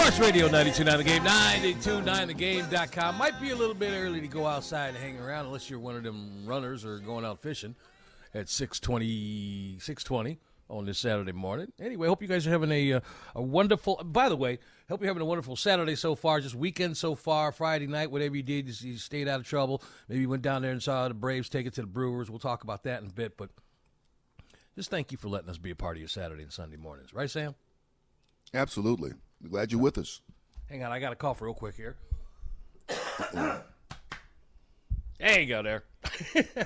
Sports 0.00 0.18
Radio 0.18 0.46
929 0.46 0.96
The 0.96 1.04
Game, 1.04 1.22
929thegame.com. 1.24 3.18
Might 3.18 3.38
be 3.38 3.50
a 3.50 3.54
little 3.54 3.74
bit 3.74 3.92
early 3.92 4.22
to 4.22 4.28
go 4.28 4.46
outside 4.46 4.88
and 4.88 4.96
hang 4.96 5.18
around 5.20 5.44
unless 5.44 5.68
you're 5.68 5.78
one 5.78 5.94
of 5.94 6.02
them 6.02 6.46
runners 6.46 6.86
or 6.86 7.00
going 7.00 7.22
out 7.22 7.42
fishing 7.42 7.76
at 8.32 8.48
620, 8.48 9.76
620 9.78 10.38
on 10.70 10.86
this 10.86 10.98
Saturday 10.98 11.32
morning. 11.32 11.70
Anyway, 11.78 12.08
hope 12.08 12.22
you 12.22 12.28
guys 12.28 12.46
are 12.46 12.50
having 12.50 12.72
a, 12.72 12.94
uh, 12.94 13.00
a 13.34 13.42
wonderful, 13.42 14.00
by 14.02 14.30
the 14.30 14.36
way, 14.36 14.58
hope 14.88 15.02
you're 15.02 15.08
having 15.08 15.20
a 15.20 15.26
wonderful 15.26 15.54
Saturday 15.54 15.94
so 15.94 16.14
far, 16.14 16.40
just 16.40 16.54
weekend 16.54 16.96
so 16.96 17.14
far, 17.14 17.52
Friday 17.52 17.86
night, 17.86 18.10
whatever 18.10 18.34
you 18.34 18.42
did, 18.42 18.80
you 18.80 18.96
stayed 18.96 19.28
out 19.28 19.40
of 19.40 19.46
trouble. 19.46 19.82
Maybe 20.08 20.22
you 20.22 20.30
went 20.30 20.42
down 20.42 20.62
there 20.62 20.72
and 20.72 20.82
saw 20.82 21.08
the 21.08 21.14
Braves 21.14 21.50
take 21.50 21.66
it 21.66 21.74
to 21.74 21.82
the 21.82 21.86
Brewers. 21.86 22.30
We'll 22.30 22.38
talk 22.38 22.64
about 22.64 22.84
that 22.84 23.02
in 23.02 23.08
a 23.08 23.12
bit, 23.12 23.36
but 23.36 23.50
just 24.74 24.88
thank 24.88 25.12
you 25.12 25.18
for 25.18 25.28
letting 25.28 25.50
us 25.50 25.58
be 25.58 25.72
a 25.72 25.76
part 25.76 25.98
of 25.98 26.00
your 26.00 26.08
Saturday 26.08 26.42
and 26.42 26.52
Sunday 26.52 26.78
mornings. 26.78 27.12
Right, 27.12 27.30
Sam? 27.30 27.54
Absolutely. 28.54 29.12
Glad 29.48 29.72
you're 29.72 29.80
with 29.80 29.98
us. 29.98 30.20
Hang 30.68 30.84
on, 30.84 30.92
I 30.92 31.00
got 31.00 31.12
a 31.12 31.16
cough 31.16 31.40
real 31.40 31.54
quick 31.54 31.74
here. 31.74 31.96
there 33.32 33.64
you 35.40 35.46
go. 35.46 35.62
There. 35.62 35.82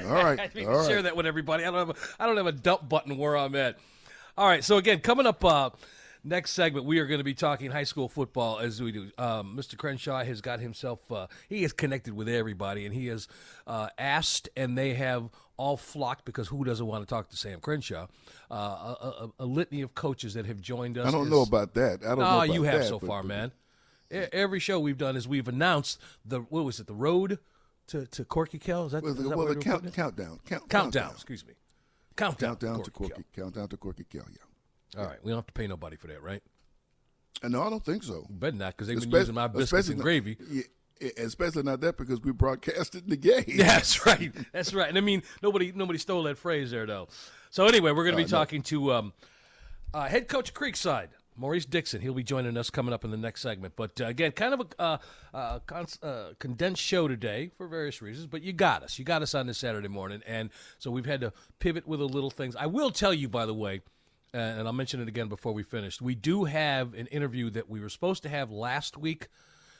All 0.06 0.24
right. 0.24 0.40
I 0.40 0.50
need 0.54 0.66
All 0.66 0.82
to 0.82 0.86
share 0.86 0.96
right. 0.96 1.02
that 1.04 1.16
with 1.16 1.26
everybody. 1.26 1.64
I 1.64 1.70
don't 1.70 1.86
have 1.86 1.90
a, 1.90 2.22
I 2.22 2.26
don't 2.26 2.36
have 2.36 2.46
a 2.46 2.52
dump 2.52 2.88
button 2.88 3.16
where 3.16 3.36
I'm 3.36 3.54
at. 3.54 3.78
All 4.36 4.46
right. 4.46 4.64
So 4.64 4.76
again, 4.76 5.00
coming 5.00 5.26
up 5.26 5.44
uh, 5.44 5.70
next 6.24 6.52
segment, 6.52 6.86
we 6.86 6.98
are 6.98 7.06
going 7.06 7.18
to 7.20 7.24
be 7.24 7.34
talking 7.34 7.70
high 7.70 7.84
school 7.84 8.08
football 8.08 8.58
as 8.58 8.80
we 8.82 8.90
do. 8.92 9.10
Um, 9.18 9.56
Mr. 9.56 9.76
Crenshaw 9.76 10.24
has 10.24 10.40
got 10.40 10.60
himself. 10.60 11.10
Uh, 11.12 11.26
he 11.48 11.62
is 11.64 11.72
connected 11.72 12.14
with 12.14 12.28
everybody, 12.28 12.84
and 12.86 12.94
he 12.94 13.06
has 13.08 13.28
uh, 13.66 13.88
asked, 13.98 14.48
and 14.56 14.76
they 14.76 14.94
have 14.94 15.28
all 15.56 15.76
flocked 15.76 16.24
because 16.24 16.48
who 16.48 16.64
doesn't 16.64 16.86
want 16.86 17.02
to 17.02 17.06
talk 17.06 17.28
to 17.28 17.36
Sam 17.36 17.60
Crenshaw? 17.60 18.06
Uh, 18.50 18.54
a, 18.54 18.58
a, 18.58 19.30
a 19.40 19.46
litany 19.46 19.82
of 19.82 19.94
coaches 19.94 20.34
that 20.34 20.46
have 20.46 20.60
joined 20.60 20.98
us. 20.98 21.06
I 21.06 21.10
don't 21.10 21.26
is- 21.26 21.30
know 21.30 21.42
about 21.42 21.74
that. 21.74 22.00
I 22.04 22.08
don't 22.08 22.18
know 22.18 22.24
Oh, 22.24 22.40
about 22.42 22.52
you 22.54 22.62
have 22.64 22.80
that, 22.80 22.88
so 22.88 22.98
but- 22.98 23.06
far, 23.06 23.22
but- 23.22 23.28
man. 23.28 23.52
Every 24.10 24.60
show 24.60 24.78
we've 24.78 24.98
done 24.98 25.16
is 25.16 25.26
we've 25.26 25.48
announced 25.48 25.98
the 26.24 26.40
what 26.40 26.64
was 26.64 26.78
it? 26.78 26.86
The 26.86 26.94
road 26.94 27.38
to 27.88 28.06
to 28.06 28.24
Corky 28.24 28.58
Kell? 28.60 28.86
Is 28.86 28.92
that, 28.92 29.02
Well, 29.02 29.10
is 29.12 29.16
the, 29.16 29.22
that 29.24 29.28
well, 29.36 29.46
what 29.48 29.54
the 29.54 29.60
count, 29.64 29.92
countdown. 29.92 30.38
Count, 30.46 30.68
countdown? 30.68 31.10
Excuse 31.12 31.44
me. 31.44 31.54
Countdown. 32.14 32.50
Countdown 32.56 32.82
to 32.84 32.90
Corky 32.92 33.14
Corky. 33.14 33.24
Countdown 33.34 33.68
to 33.68 33.76
Corky 33.76 34.04
Kell. 34.04 34.26
Yeah. 34.30 34.36
All 34.96 35.04
right, 35.06 35.18
we 35.22 35.30
don't 35.30 35.38
have 35.38 35.46
to 35.46 35.52
pay 35.52 35.66
nobody 35.66 35.96
for 35.96 36.06
that, 36.08 36.22
right? 36.22 36.42
Uh, 37.42 37.48
No, 37.48 37.62
I 37.62 37.70
don't 37.70 37.84
think 37.84 38.02
so. 38.02 38.26
Better 38.30 38.56
not, 38.56 38.76
because 38.76 38.86
they've 38.88 38.94
been 38.96 39.02
Especially- 39.08 39.18
using 39.20 39.34
my 39.34 39.46
biscuits 39.48 39.88
and 39.88 39.98
not- 39.98 40.02
gravy. 40.04 40.36
Yeah, 40.48 41.10
especially 41.18 41.64
not 41.64 41.80
that 41.80 41.96
because 41.98 42.20
we 42.22 42.32
broadcasted 42.32 43.08
the 43.08 43.16
game. 43.16 43.44
Yeah, 43.48 43.64
that's 43.74 44.06
right. 44.06 44.32
That's 44.52 44.72
right. 44.72 44.88
And 44.88 44.96
I 44.96 45.00
mean, 45.00 45.22
nobody 45.42 45.72
nobody 45.74 45.98
stole 45.98 46.22
that 46.24 46.38
phrase 46.38 46.70
there, 46.70 46.86
though. 46.86 47.08
So 47.50 47.66
anyway, 47.66 47.90
we're 47.92 48.04
going 48.04 48.16
to 48.16 48.22
be 48.22 48.28
talking 48.28 48.62
to 48.62 48.92
um, 48.92 49.12
uh, 49.92 50.06
head 50.06 50.28
coach 50.28 50.54
Creekside, 50.54 51.08
Maurice 51.36 51.66
Dixon. 51.66 52.00
He'll 52.00 52.14
be 52.14 52.22
joining 52.22 52.56
us 52.56 52.70
coming 52.70 52.94
up 52.94 53.04
in 53.04 53.10
the 53.10 53.16
next 53.16 53.42
segment. 53.42 53.74
But 53.76 54.00
uh, 54.00 54.04
again, 54.06 54.30
kind 54.32 54.54
of 54.54 54.60
a 54.78 54.82
uh, 54.82 54.98
uh, 55.34 55.58
cons- 55.66 55.98
uh, 56.02 56.34
condensed 56.38 56.80
show 56.82 57.08
today 57.08 57.50
for 57.58 57.66
various 57.66 58.00
reasons. 58.00 58.26
But 58.28 58.42
you 58.42 58.52
got 58.52 58.84
us. 58.84 58.98
You 58.98 59.04
got 59.04 59.20
us 59.22 59.34
on 59.34 59.48
this 59.48 59.58
Saturday 59.58 59.88
morning, 59.88 60.22
and 60.26 60.50
so 60.78 60.90
we've 60.92 61.06
had 61.06 61.20
to 61.22 61.32
pivot 61.58 61.86
with 61.88 62.00
a 62.00 62.06
little 62.06 62.30
things. 62.30 62.54
I 62.56 62.66
will 62.66 62.90
tell 62.92 63.12
you, 63.12 63.28
by 63.28 63.46
the 63.46 63.54
way. 63.54 63.82
And 64.34 64.66
I'll 64.66 64.72
mention 64.72 65.00
it 65.00 65.06
again 65.06 65.28
before 65.28 65.52
we 65.52 65.62
finish. 65.62 66.00
We 66.00 66.16
do 66.16 66.44
have 66.44 66.94
an 66.94 67.06
interview 67.06 67.50
that 67.50 67.70
we 67.70 67.78
were 67.78 67.88
supposed 67.88 68.24
to 68.24 68.28
have 68.28 68.50
last 68.50 68.96
week 68.96 69.28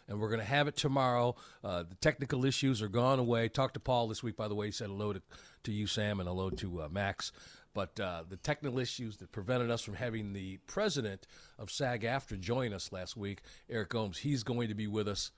and 0.09 0.21
we're 0.21 0.29
going 0.29 0.41
to 0.41 0.47
have 0.47 0.69
it 0.69 0.77
tomorrow. 0.77 1.35
Uh, 1.63 1.83
the 1.83 1.95
technical 1.97 2.45
issues 2.45 2.83
are 2.83 2.89
gone 2.89 3.19
away. 3.19 3.49
Talked 3.49 3.75
to 3.75 3.81
Paul 3.81 4.09
this 4.09 4.23
week, 4.23 4.37
by 4.37 4.49
the 4.49 4.55
way. 4.55 4.67
He 4.67 4.73
said 4.73 4.89
hello 4.89 5.13
to, 5.13 5.23
to 5.65 5.73
you, 5.73 5.87
Sam, 5.87 6.21
and 6.21 6.29
hello 6.29 6.51
to 6.51 6.83
uh, 6.83 6.89
Max. 6.89 7.33
But 7.73 7.99
uh, 7.99 8.23
the 8.29 8.37
technical 8.37 8.79
issues 8.79 9.17
that 9.17 9.33
prevented 9.33 9.71
us 9.71 9.83
from 9.83 9.95
having 9.95 10.33
the 10.33 10.59
president 10.67 11.27
of 11.59 11.71
SAG-AFTRA 11.71 12.39
join 12.39 12.73
us 12.73 12.93
last 12.93 13.17
week, 13.17 13.41
Eric 13.69 13.91
Goins, 13.91 14.19
he's 14.19 14.45
going 14.45 14.69
to 14.69 14.75
be 14.75 14.87
with 14.87 15.09
us 15.09 15.33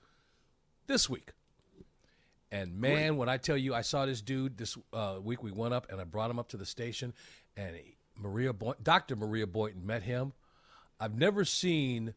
this 0.85 1.09
week. 1.09 1.31
And 2.51 2.79
man, 2.79 3.17
when 3.17 3.27
I 3.27 3.37
tell 3.37 3.57
you, 3.57 3.73
I 3.73 3.81
saw 3.81 4.05
this 4.05 4.21
dude 4.21 4.57
this 4.57 4.77
uh, 4.93 5.17
week. 5.21 5.43
We 5.43 5.51
went 5.51 5.73
up 5.73 5.91
and 5.91 5.99
I 5.99 6.05
brought 6.05 6.29
him 6.29 6.39
up 6.39 6.47
to 6.49 6.57
the 6.57 6.65
station, 6.65 7.13
and 7.57 7.75
he, 7.75 7.96
Maria 8.19 8.53
Boy- 8.53 8.73
Dr. 8.81 9.15
Maria 9.15 9.47
Boynton 9.47 9.85
met 9.85 10.03
him. 10.03 10.33
I've 10.99 11.15
never 11.17 11.45
seen 11.45 12.13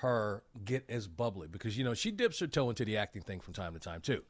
her 0.00 0.42
get 0.64 0.84
as 0.90 1.06
bubbly 1.08 1.48
because 1.48 1.78
you 1.78 1.84
know 1.84 1.94
she 1.94 2.10
dips 2.10 2.40
her 2.40 2.46
toe 2.46 2.68
into 2.68 2.84
the 2.84 2.96
acting 2.96 3.22
thing 3.22 3.40
from 3.40 3.54
time 3.54 3.72
to 3.74 3.80
time 3.80 4.00
too. 4.00 4.22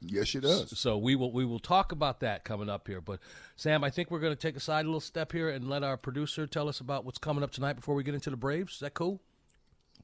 Yes, 0.00 0.28
she 0.28 0.38
does. 0.38 0.78
So 0.78 0.96
we 0.96 1.16
will 1.16 1.32
we 1.32 1.44
will 1.44 1.58
talk 1.58 1.90
about 1.90 2.20
that 2.20 2.44
coming 2.44 2.68
up 2.68 2.86
here. 2.86 3.00
But 3.00 3.18
Sam, 3.56 3.82
I 3.82 3.90
think 3.90 4.10
we're 4.10 4.20
going 4.20 4.32
to 4.32 4.38
take 4.38 4.56
a 4.56 4.60
side 4.60 4.84
a 4.84 4.88
little 4.88 5.00
step 5.00 5.32
here 5.32 5.48
and 5.48 5.68
let 5.68 5.82
our 5.82 5.96
producer 5.96 6.46
tell 6.46 6.68
us 6.68 6.78
about 6.80 7.04
what's 7.04 7.18
coming 7.18 7.42
up 7.42 7.50
tonight 7.50 7.72
before 7.74 7.94
we 7.96 8.04
get 8.04 8.14
into 8.14 8.30
the 8.30 8.36
Braves. 8.36 8.74
Is 8.74 8.80
that 8.80 8.94
cool? 8.94 9.20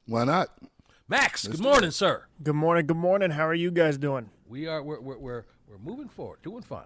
Why 0.06 0.24
not? 0.24 0.48
Max, 1.06 1.46
good 1.46 1.60
morning, 1.60 1.90
sir. 1.92 2.24
Good 2.42 2.54
morning. 2.56 2.86
Good 2.86 2.96
morning. 2.96 3.30
How 3.30 3.46
are 3.46 3.54
you 3.54 3.70
guys 3.70 3.96
doing? 3.98 4.30
We 4.48 4.66
are 4.66 4.82
we're 4.82 5.00
we're 5.00 5.18
we're, 5.18 5.44
we're 5.68 5.78
moving 5.78 6.08
forward, 6.08 6.40
doing 6.42 6.62
fine. 6.62 6.84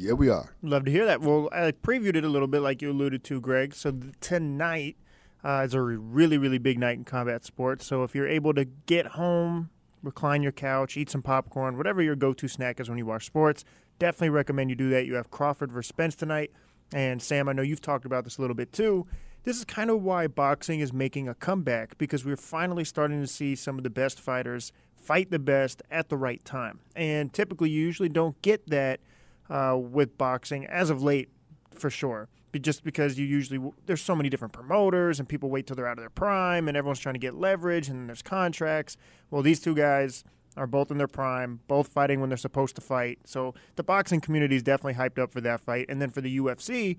Yeah, 0.00 0.14
we 0.14 0.30
are. 0.30 0.54
Love 0.62 0.86
to 0.86 0.90
hear 0.90 1.04
that. 1.04 1.20
Well, 1.20 1.50
I 1.52 1.72
previewed 1.72 2.16
it 2.16 2.24
a 2.24 2.28
little 2.28 2.48
bit, 2.48 2.62
like 2.62 2.80
you 2.80 2.90
alluded 2.90 3.22
to, 3.24 3.38
Greg. 3.38 3.74
So 3.74 3.90
th- 3.92 4.14
tonight 4.20 4.96
uh, 5.44 5.62
is 5.66 5.74
a 5.74 5.82
really, 5.82 6.38
really 6.38 6.56
big 6.56 6.78
night 6.78 6.96
in 6.96 7.04
combat 7.04 7.44
sports. 7.44 7.84
So 7.84 8.02
if 8.02 8.14
you're 8.14 8.26
able 8.26 8.54
to 8.54 8.64
get 8.64 9.08
home, 9.08 9.68
recline 10.02 10.42
your 10.42 10.52
couch, 10.52 10.96
eat 10.96 11.10
some 11.10 11.20
popcorn, 11.20 11.76
whatever 11.76 12.00
your 12.00 12.16
go-to 12.16 12.48
snack 12.48 12.80
is 12.80 12.88
when 12.88 12.96
you 12.96 13.04
watch 13.04 13.26
sports, 13.26 13.62
definitely 13.98 14.30
recommend 14.30 14.70
you 14.70 14.76
do 14.76 14.88
that. 14.88 15.04
You 15.04 15.16
have 15.16 15.30
Crawford 15.30 15.70
versus 15.70 15.88
Spence 15.88 16.14
tonight, 16.14 16.50
and 16.94 17.20
Sam, 17.20 17.46
I 17.46 17.52
know 17.52 17.60
you've 17.60 17.82
talked 17.82 18.06
about 18.06 18.24
this 18.24 18.38
a 18.38 18.40
little 18.40 18.56
bit 18.56 18.72
too. 18.72 19.06
This 19.44 19.58
is 19.58 19.66
kind 19.66 19.90
of 19.90 20.02
why 20.02 20.28
boxing 20.28 20.80
is 20.80 20.94
making 20.94 21.28
a 21.28 21.34
comeback 21.34 21.98
because 21.98 22.24
we're 22.24 22.38
finally 22.38 22.84
starting 22.84 23.20
to 23.20 23.26
see 23.26 23.54
some 23.54 23.76
of 23.76 23.84
the 23.84 23.90
best 23.90 24.18
fighters 24.18 24.72
fight 24.96 25.30
the 25.30 25.38
best 25.38 25.82
at 25.90 26.08
the 26.08 26.16
right 26.16 26.42
time. 26.42 26.80
And 26.96 27.34
typically, 27.34 27.68
you 27.68 27.82
usually 27.82 28.08
don't 28.08 28.40
get 28.40 28.66
that 28.70 29.00
uh, 29.50 29.76
with 29.76 30.16
boxing 30.16 30.64
as 30.66 30.88
of 30.88 31.02
late, 31.02 31.28
for 31.74 31.90
sure. 31.90 32.28
Be- 32.52 32.58
Just 32.58 32.82
because 32.84 33.18
you 33.18 33.26
usually 33.26 33.60
there's 33.86 34.00
so 34.00 34.14
many 34.16 34.28
different 34.30 34.52
promoters 34.54 35.18
and 35.18 35.28
people 35.28 35.50
wait 35.50 35.66
till 35.66 35.76
they're 35.76 35.86
out 35.86 35.98
of 35.98 36.02
their 36.02 36.10
prime 36.10 36.68
and 36.68 36.76
everyone's 36.76 37.00
trying 37.00 37.14
to 37.14 37.18
get 37.20 37.34
leverage 37.34 37.88
and 37.88 38.08
there's 38.08 38.22
contracts. 38.22 38.96
Well, 39.30 39.42
these 39.42 39.60
two 39.60 39.74
guys 39.74 40.24
are 40.56 40.66
both 40.66 40.90
in 40.90 40.98
their 40.98 41.06
prime, 41.08 41.60
both 41.68 41.88
fighting 41.88 42.20
when 42.20 42.28
they're 42.28 42.36
supposed 42.38 42.74
to 42.76 42.80
fight. 42.80 43.18
So 43.24 43.54
the 43.76 43.82
boxing 43.84 44.20
community 44.20 44.56
is 44.56 44.62
definitely 44.62 44.94
hyped 44.94 45.18
up 45.18 45.30
for 45.30 45.40
that 45.42 45.60
fight. 45.60 45.86
And 45.88 46.00
then 46.02 46.10
for 46.10 46.20
the 46.20 46.38
UFC, 46.38 46.96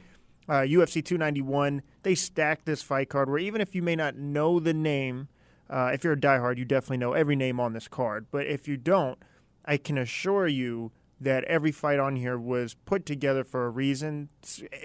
uh, 0.48 0.62
UFC 0.62 1.04
291, 1.04 1.82
they 2.04 2.16
stacked 2.16 2.66
this 2.66 2.82
fight 2.82 3.10
card 3.10 3.30
where 3.30 3.40
even 3.40 3.62
if 3.62 3.76
you 3.76 3.82
may 3.82 3.96
not 3.96 4.16
know 4.16 4.60
the 4.60 4.74
name, 4.74 5.28
uh, 5.70 5.92
if 5.94 6.04
you're 6.04 6.14
a 6.14 6.18
diehard, 6.18 6.58
you 6.58 6.66
definitely 6.66 6.98
know 6.98 7.14
every 7.14 7.36
name 7.36 7.60
on 7.60 7.74
this 7.74 7.88
card. 7.88 8.28
But 8.32 8.48
if 8.48 8.68
you 8.68 8.78
don't, 8.78 9.18
I 9.66 9.78
can 9.78 9.98
assure 9.98 10.48
you 10.48 10.92
that 11.22 11.44
every 11.46 11.72
fight 11.72 12.00
on 12.00 12.16
here 12.16 12.38
was 12.38 12.74
put 12.86 13.06
together 13.06 13.44
for 13.44 13.66
a 13.66 13.70
reason. 13.70 14.30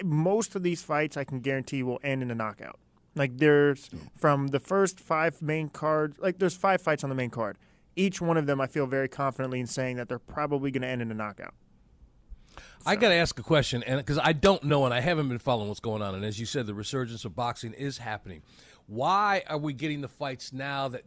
Most 0.03 0.55
of 0.55 0.63
these 0.63 0.83
fights, 0.83 1.17
I 1.17 1.23
can 1.23 1.39
guarantee, 1.39 1.83
will 1.83 1.99
end 2.03 2.21
in 2.21 2.31
a 2.31 2.35
knockout. 2.35 2.79
Like 3.15 3.37
there's 3.37 3.89
from 4.15 4.49
the 4.49 4.59
first 4.59 4.99
five 4.99 5.41
main 5.41 5.69
cards, 5.69 6.17
like 6.19 6.37
there's 6.37 6.55
five 6.55 6.81
fights 6.81 7.03
on 7.03 7.09
the 7.09 7.15
main 7.15 7.31
card. 7.31 7.57
Each 7.95 8.21
one 8.21 8.37
of 8.37 8.45
them, 8.45 8.61
I 8.61 8.67
feel 8.67 8.85
very 8.85 9.09
confidently 9.09 9.59
in 9.59 9.65
saying 9.65 9.97
that 9.97 10.07
they're 10.07 10.19
probably 10.19 10.69
going 10.69 10.83
to 10.83 10.87
end 10.87 11.01
in 11.01 11.09
a 11.09 11.15
knockout. 11.15 11.55
I 12.85 12.95
got 12.95 13.09
to 13.09 13.15
ask 13.15 13.37
a 13.39 13.43
question, 13.43 13.83
and 13.83 13.97
because 13.97 14.19
I 14.19 14.33
don't 14.33 14.63
know, 14.63 14.85
and 14.85 14.93
I 14.93 15.01
haven't 15.01 15.29
been 15.29 15.39
following 15.39 15.67
what's 15.67 15.79
going 15.79 16.01
on, 16.01 16.15
and 16.15 16.23
as 16.23 16.39
you 16.39 16.45
said, 16.45 16.67
the 16.67 16.73
resurgence 16.73 17.25
of 17.25 17.35
boxing 17.35 17.73
is 17.73 17.97
happening. 17.97 18.43
Why 18.85 19.43
are 19.47 19.57
we 19.57 19.73
getting 19.73 20.01
the 20.01 20.07
fights 20.07 20.53
now 20.53 20.87
that 20.87 21.03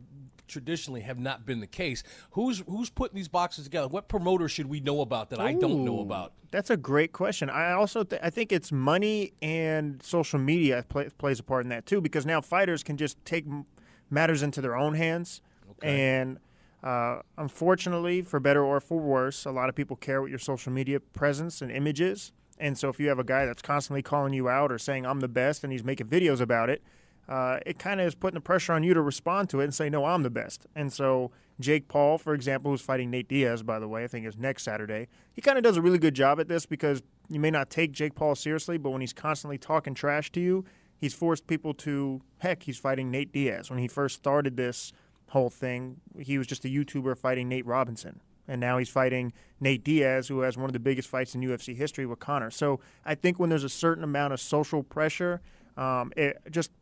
traditionally 0.50 1.00
have 1.00 1.18
not 1.18 1.46
been 1.46 1.60
the 1.60 1.66
case? 1.66 2.02
Who's 2.32 2.62
who's 2.66 2.90
putting 2.90 3.16
these 3.16 3.28
boxes 3.28 3.64
together? 3.64 3.88
What 3.88 4.08
promoter 4.08 4.48
should 4.48 4.66
we 4.66 4.80
know 4.80 5.00
about 5.00 5.30
that 5.30 5.40
I 5.40 5.54
don't 5.54 5.84
know 5.84 6.00
about? 6.00 6.34
That's 6.50 6.70
a 6.70 6.76
great 6.76 7.12
question. 7.12 7.48
I 7.48 7.72
also 7.72 8.04
th- 8.04 8.20
I 8.22 8.28
think 8.30 8.52
it's 8.52 8.72
money 8.72 9.32
and 9.40 10.02
social 10.02 10.38
media 10.38 10.84
play- 10.88 11.08
plays 11.16 11.38
a 11.40 11.42
part 11.42 11.64
in 11.64 11.70
that 11.70 11.86
too 11.86 12.00
because 12.00 12.26
now 12.26 12.40
fighters 12.40 12.82
can 12.82 12.96
just 12.96 13.24
take 13.24 13.46
m- 13.46 13.66
matters 14.10 14.42
into 14.42 14.60
their 14.60 14.76
own 14.76 14.94
hands 14.94 15.40
okay. 15.70 16.18
and 16.18 16.38
uh, 16.82 17.20
unfortunately, 17.36 18.22
for 18.22 18.40
better 18.40 18.64
or 18.64 18.80
for 18.80 18.98
worse, 18.98 19.44
a 19.44 19.50
lot 19.50 19.68
of 19.68 19.74
people 19.74 19.96
care 19.96 20.22
what 20.22 20.30
your 20.30 20.38
social 20.38 20.72
media 20.72 20.98
presence 20.98 21.60
and 21.60 21.70
image 21.70 22.00
is. 22.00 22.32
And 22.58 22.76
so, 22.76 22.88
if 22.88 22.98
you 22.98 23.08
have 23.08 23.18
a 23.18 23.24
guy 23.24 23.44
that's 23.46 23.62
constantly 23.62 24.02
calling 24.02 24.32
you 24.32 24.48
out 24.48 24.72
or 24.72 24.78
saying 24.78 25.06
"I'm 25.06 25.20
the 25.20 25.28
best" 25.28 25.62
and 25.62 25.72
he's 25.72 25.84
making 25.84 26.06
videos 26.06 26.40
about 26.40 26.70
it, 26.70 26.82
uh, 27.30 27.60
it 27.64 27.78
kind 27.78 28.00
of 28.00 28.08
is 28.08 28.16
putting 28.16 28.34
the 28.34 28.40
pressure 28.40 28.72
on 28.72 28.82
you 28.82 28.92
to 28.92 29.00
respond 29.00 29.48
to 29.48 29.60
it 29.60 29.64
and 29.64 29.74
say, 29.74 29.88
"No, 29.88 30.04
I'm 30.04 30.24
the 30.24 30.30
best." 30.30 30.66
And 30.74 30.92
so, 30.92 31.30
Jake 31.60 31.86
Paul, 31.86 32.18
for 32.18 32.34
example, 32.34 32.72
who's 32.72 32.80
fighting 32.80 33.08
Nate 33.08 33.28
Diaz, 33.28 33.62
by 33.62 33.78
the 33.78 33.86
way, 33.86 34.02
I 34.02 34.08
think 34.08 34.26
is 34.26 34.36
next 34.36 34.64
Saturday. 34.64 35.06
He 35.32 35.40
kind 35.40 35.56
of 35.56 35.62
does 35.62 35.76
a 35.76 35.82
really 35.82 35.98
good 35.98 36.14
job 36.14 36.40
at 36.40 36.48
this 36.48 36.66
because 36.66 37.02
you 37.28 37.38
may 37.38 37.52
not 37.52 37.70
take 37.70 37.92
Jake 37.92 38.16
Paul 38.16 38.34
seriously, 38.34 38.78
but 38.78 38.90
when 38.90 39.00
he's 39.00 39.12
constantly 39.12 39.58
talking 39.58 39.94
trash 39.94 40.32
to 40.32 40.40
you, 40.40 40.64
he's 40.96 41.14
forced 41.14 41.46
people 41.46 41.72
to 41.74 42.20
heck. 42.38 42.64
He's 42.64 42.78
fighting 42.78 43.12
Nate 43.12 43.32
Diaz. 43.32 43.70
When 43.70 43.78
he 43.78 43.86
first 43.86 44.16
started 44.16 44.56
this 44.56 44.92
whole 45.28 45.50
thing, 45.50 46.00
he 46.18 46.36
was 46.36 46.48
just 46.48 46.64
a 46.64 46.68
YouTuber 46.68 47.16
fighting 47.16 47.48
Nate 47.48 47.64
Robinson. 47.64 48.20
And 48.48 48.60
now 48.60 48.78
he's 48.78 48.88
fighting 48.88 49.32
Nate 49.60 49.84
Diaz, 49.84 50.26
who 50.26 50.40
has 50.40 50.56
one 50.56 50.66
of 50.66 50.72
the 50.72 50.80
biggest 50.80 51.08
fights 51.08 51.36
in 51.36 51.42
UFC 51.42 51.76
history 51.76 52.06
with 52.06 52.18
Conor. 52.18 52.50
So 52.50 52.80
I 53.04 53.14
think 53.14 53.38
when 53.38 53.48
there's 53.50 53.62
a 53.62 53.68
certain 53.68 54.02
amount 54.02 54.32
of 54.32 54.40
social 54.40 54.82
pressure, 54.82 55.40
um, 55.76 56.12
it 56.16 56.36
just 56.50 56.72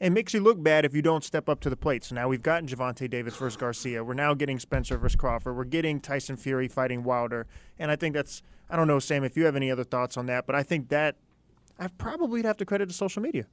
it 0.00 0.10
makes 0.10 0.32
you 0.32 0.40
look 0.40 0.62
bad 0.62 0.84
if 0.84 0.94
you 0.94 1.02
don't 1.02 1.24
step 1.24 1.48
up 1.48 1.60
to 1.60 1.70
the 1.70 1.76
plate. 1.76 2.04
So 2.04 2.14
now 2.14 2.28
we've 2.28 2.42
gotten 2.42 2.68
Gervonta 2.68 3.10
Davis 3.10 3.36
versus 3.36 3.56
Garcia. 3.56 4.04
We're 4.04 4.14
now 4.14 4.34
getting 4.34 4.58
Spencer 4.58 4.96
versus 4.96 5.16
Crawford. 5.16 5.56
We're 5.56 5.64
getting 5.64 6.00
Tyson 6.00 6.36
Fury 6.36 6.68
fighting 6.68 7.02
Wilder. 7.02 7.46
And 7.78 7.90
I 7.90 7.96
think 7.96 8.14
that's 8.14 8.42
I 8.70 8.76
don't 8.76 8.86
know, 8.86 8.98
Sam, 8.98 9.24
if 9.24 9.36
you 9.36 9.44
have 9.46 9.56
any 9.56 9.70
other 9.70 9.84
thoughts 9.84 10.16
on 10.16 10.26
that, 10.26 10.46
but 10.46 10.54
I 10.54 10.62
think 10.62 10.90
that 10.90 11.16
I 11.78 11.88
probably 11.88 12.42
have 12.42 12.56
to 12.58 12.66
credit 12.66 12.88
to 12.88 12.94
social 12.94 13.22
media. 13.22 13.46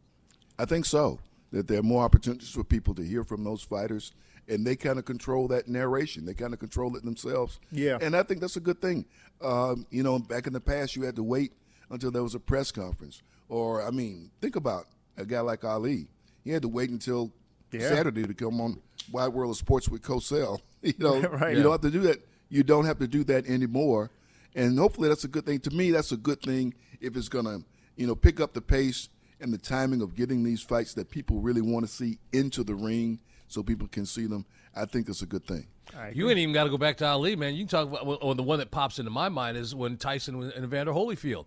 I 0.60 0.66
think 0.66 0.86
so. 0.86 1.20
That 1.52 1.68
there 1.68 1.80
are 1.80 1.84
more 1.84 2.04
opportunities 2.04 2.50
for 2.50 2.64
people 2.64 2.94
to 2.96 3.04
hear 3.04 3.24
from 3.24 3.44
those 3.44 3.62
fighters, 3.62 4.12
and 4.48 4.66
they 4.66 4.76
kind 4.76 5.00
of 5.00 5.06
control 5.06 5.48
that 5.50 5.68
narration. 5.70 6.26
They 6.26 6.34
kind 6.34 6.54
of 6.54 6.60
control 6.60 6.96
it 6.98 7.06
themselves. 7.06 7.60
Yeah. 7.72 7.98
and 8.02 8.16
I 8.16 8.24
think 8.24 8.42
that's 8.42 8.58
a 8.58 8.62
good 8.62 8.82
thing. 8.82 9.06
Um, 9.42 9.86
you 9.90 10.04
know, 10.04 10.20
back 10.20 10.48
in 10.48 10.54
the 10.54 10.60
past, 10.60 10.96
you 10.96 11.04
had 11.04 11.16
to 11.16 11.24
wait 11.24 11.54
until 11.90 12.12
there 12.12 12.24
was 12.24 12.36
a 12.36 12.40
press 12.40 12.72
conference, 12.72 13.22
or 13.48 13.86
I 13.86 13.92
mean, 13.92 14.32
think 14.42 14.56
about 14.56 14.88
a 15.18 15.26
guy 15.26 15.40
like 15.40 15.64
Ali. 15.64 16.08
He 16.46 16.52
had 16.52 16.62
to 16.62 16.70
wait 16.70 16.90
until 16.90 17.34
Yeah. 17.74 17.90
Saturday 17.90 18.24
to 18.24 18.34
come 18.34 18.62
on 18.62 18.80
Wide 19.12 19.34
World 19.34 19.52
of 19.52 19.58
Sports 19.58 19.90
with 19.90 20.02
Cosell. 20.02 20.60
You 20.82 20.94
know, 21.00 21.20
Right. 21.28 21.58
you 21.58 21.64
don't 21.64 21.72
have 21.72 21.82
to 21.82 21.90
do 21.92 22.02
that. 22.02 22.20
You 22.48 22.62
don't 22.64 22.86
have 22.86 23.00
to 23.00 23.08
do 23.08 23.24
that 23.26 23.48
anymore, 23.48 24.12
and 24.54 24.78
hopefully 24.78 25.10
that's 25.10 25.24
a 25.24 25.28
good 25.28 25.44
thing. 25.48 25.60
To 25.62 25.72
me, 25.72 25.90
that's 25.90 26.12
a 26.12 26.18
good 26.18 26.42
thing 26.44 26.76
if 27.02 27.18
it's 27.18 27.28
gonna, 27.28 27.62
you 27.96 28.06
know, 28.06 28.14
pick 28.16 28.40
up 28.40 28.54
the 28.54 28.62
pace 28.62 29.10
and 29.42 29.52
the 29.52 29.58
timing 29.58 30.02
of 30.04 30.16
getting 30.16 30.44
these 30.44 30.62
fights 30.62 30.94
that 30.94 31.10
people 31.10 31.40
really 31.42 31.62
want 31.62 31.88
to 31.88 31.92
see 31.92 32.20
into 32.32 32.64
the 32.64 32.76
ring, 32.76 33.20
so 33.48 33.64
people 33.64 33.88
can 33.88 34.06
see 34.06 34.28
them. 34.28 34.46
I 34.76 34.86
think 34.86 35.08
that's 35.08 35.24
a 35.24 35.26
good 35.26 35.46
thing. 35.48 35.66
You 36.14 36.30
ain't 36.30 36.38
even 36.38 36.54
got 36.54 36.66
to 36.66 36.70
go 36.70 36.78
back 36.78 36.98
to 36.98 37.06
Ali, 37.08 37.36
man. 37.36 37.56
You 37.56 37.62
can 37.66 37.70
talk 37.70 37.88
about, 37.88 38.20
or 38.22 38.36
the 38.36 38.44
one 38.44 38.60
that 38.60 38.70
pops 38.70 39.00
into 39.00 39.10
my 39.12 39.28
mind 39.30 39.58
is 39.58 39.74
when 39.74 39.98
Tyson 39.98 40.36
and 40.44 40.64
Evander 40.66 40.92
Holyfield. 40.94 41.46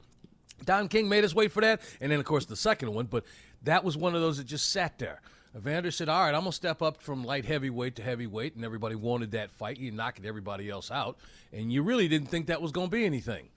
Don 0.65 0.89
King 0.89 1.09
made 1.09 1.25
us 1.25 1.35
wait 1.35 1.53
for 1.53 1.61
that, 1.61 1.81
and 2.01 2.11
then 2.11 2.19
of 2.19 2.25
course 2.25 2.47
the 2.47 2.57
second 2.57 2.93
one. 2.93 3.07
But 3.07 3.25
that 3.63 3.85
was 3.85 3.97
one 3.97 4.15
of 4.15 4.21
those 4.21 4.39
that 4.39 4.47
just 4.47 4.71
sat 4.71 4.99
there. 4.99 5.21
Evander 5.57 5.91
said, 5.91 6.09
"All 6.09 6.23
right, 6.23 6.35
I'm 6.35 6.43
gonna 6.43 6.53
step 6.53 6.83
up 6.83 7.03
from 7.03 7.25
light 7.25 7.45
heavyweight 7.45 7.97
to 7.97 8.03
heavyweight," 8.03 8.55
and 8.55 8.65
everybody 8.65 8.95
wanted 8.95 9.33
that 9.33 9.51
fight. 9.51 9.79
He 9.79 9.91
knocked 9.91 10.25
everybody 10.25 10.69
else 10.69 10.91
out, 10.91 11.19
and 11.53 11.73
you 11.73 11.83
really 11.83 12.09
didn't 12.09 12.29
think 12.29 12.47
that 12.47 12.61
was 12.61 12.73
gonna 12.73 12.89
be 12.89 13.05
anything. 13.05 13.49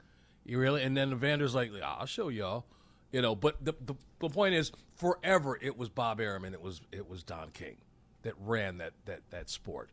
You 0.45 0.59
really, 0.59 0.83
and 0.83 0.95
then 0.95 1.11
Evander's 1.11 1.53
like, 1.53 1.71
"I'll 1.83 2.05
show 2.05 2.29
y'all," 2.29 2.65
you 3.11 3.21
know. 3.21 3.35
But 3.35 3.63
the, 3.63 3.73
the 3.81 3.95
the 4.19 4.29
point 4.29 4.55
is, 4.55 4.71
forever 4.95 5.57
it 5.61 5.77
was 5.77 5.89
Bob 5.89 6.19
and 6.19 6.53
it 6.53 6.61
was 6.61 6.81
it 6.91 7.09
was 7.09 7.23
Don 7.23 7.51
King 7.51 7.77
that 8.23 8.35
ran 8.39 8.77
that 8.77 8.93
that 9.05 9.21
that 9.29 9.49
sport, 9.49 9.89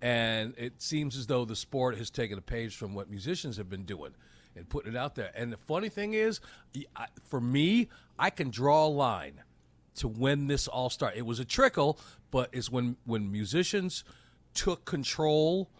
and 0.00 0.54
it 0.56 0.80
seems 0.80 1.16
as 1.16 1.26
though 1.26 1.44
the 1.44 1.56
sport 1.56 1.98
has 1.98 2.10
taken 2.10 2.38
a 2.38 2.42
page 2.42 2.76
from 2.76 2.94
what 2.94 3.10
musicians 3.10 3.56
have 3.56 3.68
been 3.68 3.84
doing 3.84 4.14
and 4.56 4.68
putting 4.68 4.92
it 4.92 4.96
out 4.96 5.14
there. 5.14 5.30
And 5.34 5.52
the 5.52 5.56
funny 5.56 5.88
thing 5.88 6.14
is, 6.14 6.40
for 7.24 7.40
me, 7.40 7.88
I 8.18 8.30
can 8.30 8.50
draw 8.50 8.86
a 8.86 8.88
line 8.88 9.42
to 9.96 10.08
when 10.08 10.46
this 10.46 10.68
all 10.68 10.90
started. 10.90 11.18
It 11.18 11.26
was 11.26 11.40
a 11.40 11.44
trickle, 11.44 11.98
but 12.30 12.48
it's 12.52 12.70
when 12.70 12.96
when 13.04 13.30
musicians 13.30 14.04
took 14.54 14.84
control 14.84 15.70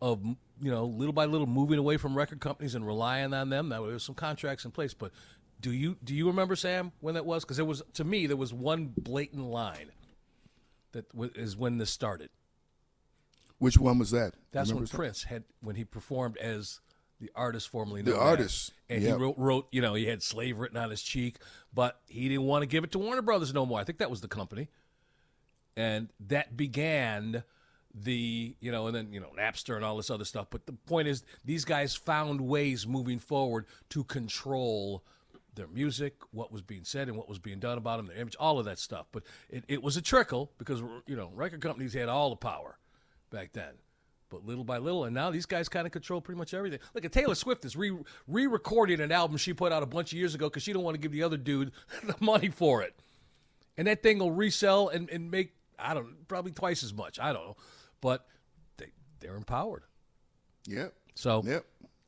of 0.00 0.22
you 0.24 0.70
know 0.70 0.84
little 0.84 1.12
by 1.12 1.24
little 1.24 1.46
moving 1.46 1.78
away 1.78 1.96
from 1.96 2.16
record 2.16 2.40
companies 2.40 2.74
and 2.74 2.86
relying 2.86 3.34
on 3.34 3.50
them. 3.50 3.68
Now 3.68 3.82
there 3.82 3.92
was 3.92 4.02
some 4.02 4.14
contracts 4.14 4.64
in 4.64 4.70
place, 4.70 4.94
but 4.94 5.12
do 5.60 5.72
you 5.72 5.96
do 6.02 6.14
you 6.14 6.26
remember 6.26 6.56
Sam 6.56 6.92
when 7.00 7.14
that 7.14 7.26
was? 7.26 7.44
Because 7.44 7.56
there 7.56 7.66
was 7.66 7.82
to 7.94 8.04
me 8.04 8.26
there 8.26 8.36
was 8.36 8.52
one 8.52 8.92
blatant 8.96 9.44
line 9.44 9.90
that 10.92 11.08
w- 11.10 11.32
is 11.34 11.56
when 11.56 11.78
this 11.78 11.90
started. 11.90 12.30
Which 13.58 13.76
one 13.76 13.98
was 13.98 14.10
that? 14.10 14.32
That's 14.52 14.72
when? 14.72 14.86
Prince 14.86 15.24
had 15.24 15.44
when 15.60 15.76
he 15.76 15.84
performed 15.84 16.38
as 16.38 16.80
the 17.20 17.30
artist 17.34 17.68
formerly 17.68 18.02
known 18.02 18.14
The 18.14 18.20
artist, 18.20 18.72
as, 18.88 18.96
and 18.96 19.02
yeah. 19.02 19.10
he 19.10 19.22
wrote, 19.22 19.38
wrote 19.38 19.68
you 19.70 19.82
know 19.82 19.94
he 19.94 20.06
had 20.06 20.22
slave 20.22 20.58
written 20.58 20.76
on 20.76 20.90
his 20.90 21.02
cheek, 21.02 21.36
but 21.72 22.00
he 22.06 22.28
didn't 22.28 22.44
want 22.44 22.62
to 22.62 22.66
give 22.66 22.84
it 22.84 22.92
to 22.92 22.98
Warner 22.98 23.22
Brothers 23.22 23.52
no 23.52 23.66
more. 23.66 23.78
I 23.78 23.84
think 23.84 23.98
that 23.98 24.10
was 24.10 24.20
the 24.20 24.28
company, 24.28 24.68
and 25.76 26.08
that 26.28 26.56
began 26.56 27.44
the 27.94 28.54
you 28.60 28.70
know 28.70 28.86
and 28.86 28.94
then 28.94 29.12
you 29.12 29.20
know 29.20 29.32
Napster 29.38 29.76
and 29.76 29.84
all 29.84 29.96
this 29.96 30.10
other 30.10 30.24
stuff. 30.24 30.46
But 30.50 30.66
the 30.66 30.72
point 30.72 31.08
is, 31.08 31.24
these 31.44 31.64
guys 31.64 31.94
found 31.94 32.40
ways 32.40 32.86
moving 32.86 33.18
forward 33.18 33.66
to 33.90 34.04
control 34.04 35.04
their 35.54 35.68
music, 35.68 36.14
what 36.30 36.52
was 36.52 36.62
being 36.62 36.84
said 36.84 37.08
and 37.08 37.16
what 37.16 37.28
was 37.28 37.38
being 37.38 37.58
done 37.58 37.76
about 37.76 37.98
them, 37.98 38.06
their 38.06 38.16
image, 38.16 38.36
all 38.38 38.58
of 38.58 38.64
that 38.64 38.78
stuff. 38.78 39.06
But 39.12 39.24
it, 39.48 39.64
it 39.68 39.82
was 39.82 39.96
a 39.96 40.02
trickle 40.02 40.52
because 40.58 40.80
you 41.06 41.16
know 41.16 41.30
record 41.34 41.60
companies 41.60 41.92
had 41.92 42.08
all 42.08 42.30
the 42.30 42.36
power 42.36 42.78
back 43.30 43.52
then. 43.52 43.74
But 44.30 44.46
little 44.46 44.64
by 44.64 44.78
little, 44.78 45.04
and 45.04 45.14
now 45.14 45.30
these 45.30 45.44
guys 45.46 45.68
kind 45.68 45.86
of 45.86 45.92
control 45.92 46.20
pretty 46.20 46.38
much 46.38 46.54
everything. 46.54 46.78
Look 46.94 47.04
at 47.04 47.12
Taylor 47.12 47.34
Swift 47.34 47.64
is 47.64 47.76
re 47.76 47.92
re-recording 48.28 49.00
an 49.00 49.12
album 49.12 49.36
she 49.36 49.52
put 49.52 49.72
out 49.72 49.82
a 49.82 49.86
bunch 49.86 50.12
of 50.12 50.18
years 50.18 50.34
ago 50.34 50.48
because 50.48 50.62
she 50.62 50.72
don't 50.72 50.84
want 50.84 50.94
to 50.94 51.00
give 51.00 51.12
the 51.12 51.22
other 51.24 51.36
dude 51.36 51.72
the 52.04 52.14
money 52.20 52.48
for 52.48 52.82
it, 52.82 52.94
and 53.76 53.86
that 53.88 54.02
thing 54.02 54.18
will 54.20 54.32
resell 54.32 54.88
and, 54.88 55.10
and 55.10 55.30
make 55.30 55.52
I 55.78 55.94
don't 55.94 56.28
probably 56.28 56.52
twice 56.52 56.82
as 56.82 56.94
much. 56.94 57.18
I 57.18 57.32
don't 57.32 57.44
know, 57.44 57.56
but 58.00 58.26
they 58.76 58.86
they're 59.18 59.36
empowered. 59.36 59.82
Yep. 60.66 60.94
So 61.14 61.42
Yep. 61.44 61.64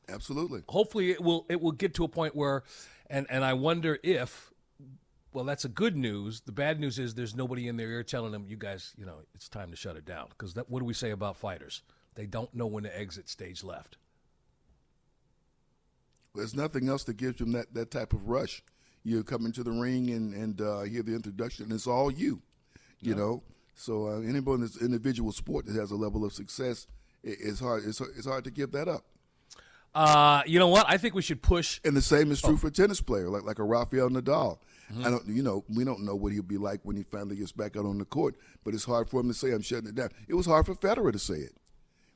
Absolutely. 0.09 0.63
hopefully 0.69 1.11
it 1.11 1.21
will 1.21 1.45
it 1.49 1.61
will 1.61 1.71
get 1.71 1.93
to 1.95 2.03
a 2.03 2.07
point 2.07 2.35
where 2.35 2.63
and 3.09 3.25
and 3.29 3.43
I 3.43 3.53
wonder 3.53 3.97
if 4.03 4.51
well 5.33 5.45
that's 5.45 5.65
a 5.65 5.69
good 5.69 5.95
news 5.95 6.41
the 6.41 6.51
bad 6.51 6.79
news 6.79 6.99
is 6.99 7.15
there's 7.15 7.35
nobody 7.35 7.67
in 7.67 7.77
their 7.77 7.89
ear 7.89 8.03
telling 8.03 8.31
them 8.31 8.45
you 8.47 8.57
guys 8.57 8.93
you 8.97 9.05
know 9.05 9.19
it's 9.33 9.47
time 9.47 9.71
to 9.71 9.77
shut 9.77 9.95
it 9.95 10.05
down 10.05 10.27
because 10.29 10.55
what 10.67 10.79
do 10.79 10.85
we 10.85 10.93
say 10.93 11.11
about 11.11 11.37
fighters 11.37 11.83
they 12.15 12.25
don't 12.25 12.53
know 12.53 12.67
when 12.67 12.83
to 12.83 12.99
exit 12.99 13.29
stage 13.29 13.63
left 13.63 13.97
There's 16.35 16.55
nothing 16.55 16.89
else 16.89 17.03
that 17.05 17.17
gives 17.17 17.37
them 17.37 17.51
that, 17.53 17.73
that 17.73 17.91
type 17.91 18.13
of 18.13 18.27
rush. 18.27 18.63
You 19.03 19.23
come 19.23 19.45
into 19.45 19.63
the 19.63 19.71
ring 19.71 20.09
and 20.09 20.33
and 20.33 20.61
uh, 20.61 20.81
hear 20.81 21.03
the 21.03 21.13
introduction. 21.13 21.65
And 21.65 21.73
it's 21.73 21.87
all 21.87 22.09
you, 22.11 22.41
you 23.01 23.13
know. 23.15 23.43
So 23.75 24.07
uh, 24.07 24.19
anybody 24.21 24.55
in 24.55 24.61
this 24.61 24.81
individual 24.81 25.31
sport 25.31 25.65
that 25.65 25.75
has 25.75 25.91
a 25.91 25.95
level 25.95 26.23
of 26.25 26.33
success, 26.33 26.87
it, 27.23 27.37
it's 27.41 27.59
hard. 27.59 27.83
It's, 27.85 27.99
it's 28.01 28.25
hard 28.25 28.45
to 28.45 28.51
give 28.51 28.71
that 28.71 28.87
up. 28.87 29.03
uh 29.93 30.41
you 30.47 30.57
know 30.59 30.69
what 30.69 30.85
I 30.89 30.97
think 30.97 31.13
we 31.13 31.21
should 31.21 31.41
push 31.41 31.79
And 31.83 31.95
the 31.95 32.01
same 32.01 32.31
is 32.31 32.41
true 32.41 32.57
for 32.57 32.67
a 32.67 32.71
tennis 32.71 33.01
player, 33.01 33.29
like 33.29 33.43
like 33.43 33.59
a 33.59 33.63
Rafael 33.63 34.09
Nadal. 34.09 34.57
I 35.03 35.09
don't, 35.09 35.25
you 35.27 35.41
know, 35.41 35.63
we 35.69 35.83
don't 35.85 36.01
know 36.05 36.15
what 36.15 36.33
he'll 36.33 36.43
be 36.43 36.57
like 36.59 36.81
when 36.83 36.95
he 36.95 37.03
finally 37.03 37.35
gets 37.37 37.51
back 37.51 37.75
out 37.77 37.85
on 37.85 37.97
the 37.97 38.05
court. 38.05 38.35
But 38.63 38.75
it's 38.75 38.83
hard 38.85 39.09
for 39.09 39.21
him 39.21 39.27
to 39.27 39.33
say, 39.33 39.51
"I'm 39.51 39.61
shutting 39.63 39.89
it 39.89 39.95
down." 39.95 40.09
It 40.27 40.35
was 40.35 40.45
hard 40.45 40.65
for 40.67 40.75
Federer 40.75 41.11
to 41.11 41.19
say 41.19 41.35
it. 41.35 41.53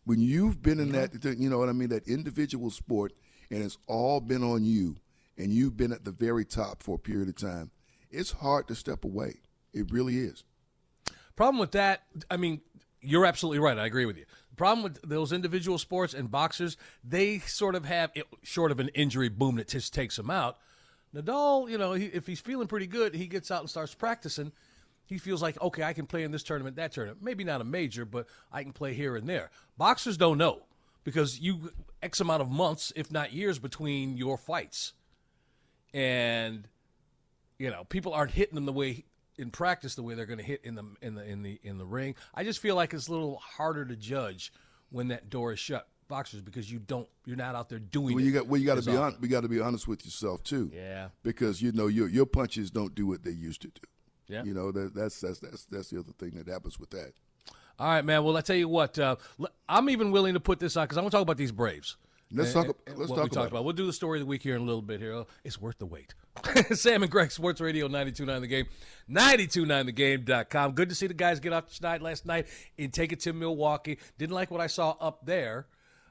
When 0.08 0.22
you've 0.22 0.62
been 0.62 0.80
in 0.80 0.94
that, 0.94 1.12
you 1.38 1.50
know 1.50 1.58
what 1.58 1.68
I 1.68 1.74
mean, 1.74 1.90
that 1.90 2.08
individual 2.08 2.70
sport, 2.72 3.12
and 3.52 3.62
it's 3.62 3.78
all 3.88 4.22
been 4.22 4.42
on 4.42 4.64
you, 4.64 4.96
and 5.38 5.52
you've 5.52 5.76
been 5.76 5.92
at 5.92 6.06
the 6.06 6.12
very 6.12 6.46
top 6.46 6.82
for 6.82 6.96
a 6.96 6.98
period 6.98 7.28
of 7.28 7.36
time. 7.36 7.72
It's 8.10 8.32
hard 8.32 8.70
to 8.70 8.76
step 8.76 9.04
away. 9.04 9.42
It 9.74 9.92
really 9.92 10.18
is. 10.18 10.46
Problem 11.36 11.60
with 11.60 11.72
that, 11.72 12.04
I 12.32 12.38
mean, 12.38 12.62
you're 13.02 13.26
absolutely 13.26 13.60
right. 13.60 13.78
I 13.78 13.86
agree 13.86 14.06
with 14.06 14.18
you. 14.18 14.24
problem 14.56 14.82
with 14.82 15.02
those 15.02 15.34
individual 15.34 15.78
sports 15.78 16.14
and 16.14 16.32
boxers, 16.32 16.78
they 17.04 17.40
sort 17.40 17.76
of 17.76 17.84
have, 17.84 18.12
short 18.44 18.72
of 18.72 18.80
an 18.80 18.88
injury 18.96 19.28
boom 19.28 19.58
that 19.58 19.68
just 19.68 19.94
takes 19.94 20.16
them 20.16 20.30
out. 20.30 20.58
Nadal, 21.14 21.70
you 21.70 21.78
know, 21.78 21.92
he, 21.92 22.06
if 22.06 22.26
he's 22.26 22.40
feeling 22.40 22.68
pretty 22.68 22.88
good, 22.88 23.14
he 23.14 23.28
gets 23.28 23.52
out 23.52 23.60
and 23.60 23.70
starts 23.70 23.94
practicing. 23.94 24.54
He 25.08 25.18
feels 25.18 25.42
like, 25.42 25.60
okay, 25.62 25.84
I 25.84 25.94
can 25.94 26.06
play 26.06 26.24
in 26.24 26.32
this 26.32 26.44
tournament, 26.44 26.76
that 26.76 26.92
tournament. 26.92 27.24
Maybe 27.24 27.44
not 27.44 27.62
a 27.62 27.64
major, 27.64 28.06
but 28.06 28.28
I 28.52 28.62
can 28.62 28.74
play 28.74 28.94
here 28.94 29.16
and 29.16 29.28
there. 29.28 29.50
Boxers 29.78 30.18
don't 30.18 30.38
know 30.38 30.64
because 31.04 31.40
you 31.40 31.72
X 32.04 32.20
amount 32.20 32.42
of 32.42 32.50
months, 32.50 32.92
if 32.96 33.12
not 33.12 33.32
years, 33.34 33.58
between 33.58 34.18
your 34.18 34.38
fights. 34.38 34.94
And, 35.94 36.68
you 37.58 37.70
know, 37.70 37.86
people 37.86 38.14
aren't 38.14 38.32
hitting 38.32 38.56
them 38.56 38.66
the 38.66 38.74
way 38.74 39.06
in 39.38 39.50
practice 39.52 39.96
the 39.96 40.04
way 40.04 40.14
they're 40.14 40.26
going 40.26 40.40
to 40.40 40.44
hit 40.46 40.62
in 40.64 40.76
the 40.76 40.84
in 41.02 41.16
the 41.16 41.24
in 41.24 41.42
the 41.44 41.60
in 41.64 41.78
the 41.78 41.86
ring. 41.86 42.16
I 42.34 42.44
just 42.44 42.60
feel 42.60 42.76
like 42.76 42.94
it's 42.94 43.08
a 43.08 43.12
little 43.12 43.38
harder 43.38 43.86
to 43.86 43.96
judge 43.96 44.52
when 44.90 45.08
that 45.10 45.30
door 45.30 45.54
is 45.54 45.60
shut 45.60 45.88
boxers 46.08 46.42
because 46.42 46.72
you 46.72 46.80
don't 46.80 47.08
you're 47.26 47.36
not 47.36 47.54
out 47.56 47.70
there 47.70 47.80
doing 47.80 48.16
well, 48.16 48.24
you 48.24 48.32
it 48.32 48.34
got 48.34 48.48
well 48.48 48.60
you 48.60 48.66
got 48.66 48.82
to 48.82 48.90
be 48.90 48.96
on 48.96 49.16
we 49.20 49.28
got 49.28 49.42
to 49.42 49.50
be 49.50 49.60
honest 49.60 49.88
with 49.90 50.06
yourself 50.06 50.42
too 50.42 50.72
Yeah. 50.74 51.10
because 51.22 51.62
you 51.62 51.74
know 51.74 51.88
your 51.88 52.08
your 52.08 52.26
punches 52.26 52.72
don't 52.72 52.96
do 52.96 53.06
what 53.06 53.24
they 53.24 53.32
used 53.32 53.62
to 53.64 53.68
do 53.68 53.82
Yeah. 54.28 54.44
you 54.44 54.54
know 54.54 54.72
that, 54.72 54.94
that's 54.94 55.20
that's 55.22 55.40
that's 55.40 55.66
that's 55.66 55.90
the 55.90 56.00
other 56.00 56.12
thing 56.20 56.32
that 56.32 56.48
happens 56.52 56.80
with 56.80 56.90
that 56.92 57.14
All 57.80 57.88
right, 57.88 58.04
man. 58.04 58.24
Well, 58.24 58.36
I 58.38 58.42
tell 58.42 58.56
you 58.56 58.68
what, 58.68 58.98
uh, 59.00 59.16
I'm 59.70 59.90
even 59.90 60.12
willing 60.12 60.34
to 60.34 60.40
put 60.40 60.60
this 60.60 60.76
on 60.76 60.86
because 60.86 60.98
I 60.98 61.02
want 61.02 61.12
to 61.12 61.16
talk 61.18 61.22
about 61.24 61.38
these 61.38 61.52
Braves. 61.52 61.96
Let's 62.32 62.54
And- 62.56 62.66
talk- 62.68 62.78
and 62.88 62.98
let's 62.98 63.10
talk 63.10 63.24
we 63.24 63.30
about 63.30 63.46
it. 63.46 63.52
about. 63.52 63.64
We'll 63.64 63.74
do 63.74 63.86
the 63.86 63.94
story 63.94 64.20
of 64.20 64.26
the 64.26 64.30
week 64.30 64.42
here 64.42 64.56
in 64.56 64.62
a 64.62 64.66
little 64.66 64.82
bit 64.82 65.00
here. 65.00 65.14
Oh, 65.14 65.28
It's 65.46 65.62
worth 65.62 65.78
the 65.78 65.86
wait. 65.86 66.14
Sam 66.74 67.02
and 67.04 67.10
Greg, 67.12 67.32
Sports 67.32 67.62
Radio 67.62 67.88
92.9 67.88 68.42
The 68.42 68.48
Game, 68.48 68.66
92.9thegame.com. 69.10 70.72
Good 70.74 70.90
to 70.90 70.96
see 70.96 71.08
the 71.08 71.14
guys 71.14 71.40
get 71.40 71.54
off 71.54 71.74
tonight 71.74 72.02
last 72.02 72.26
night 72.26 72.48
and 72.78 72.92
take 72.94 73.12
it 73.12 73.20
to 73.22 73.34
Milwaukee. 73.34 73.98
Didn't 74.18 74.36
like 74.36 74.52
what 74.52 74.62
I 74.62 74.68
saw 74.68 74.96
up 75.00 75.26
there. 75.26 75.68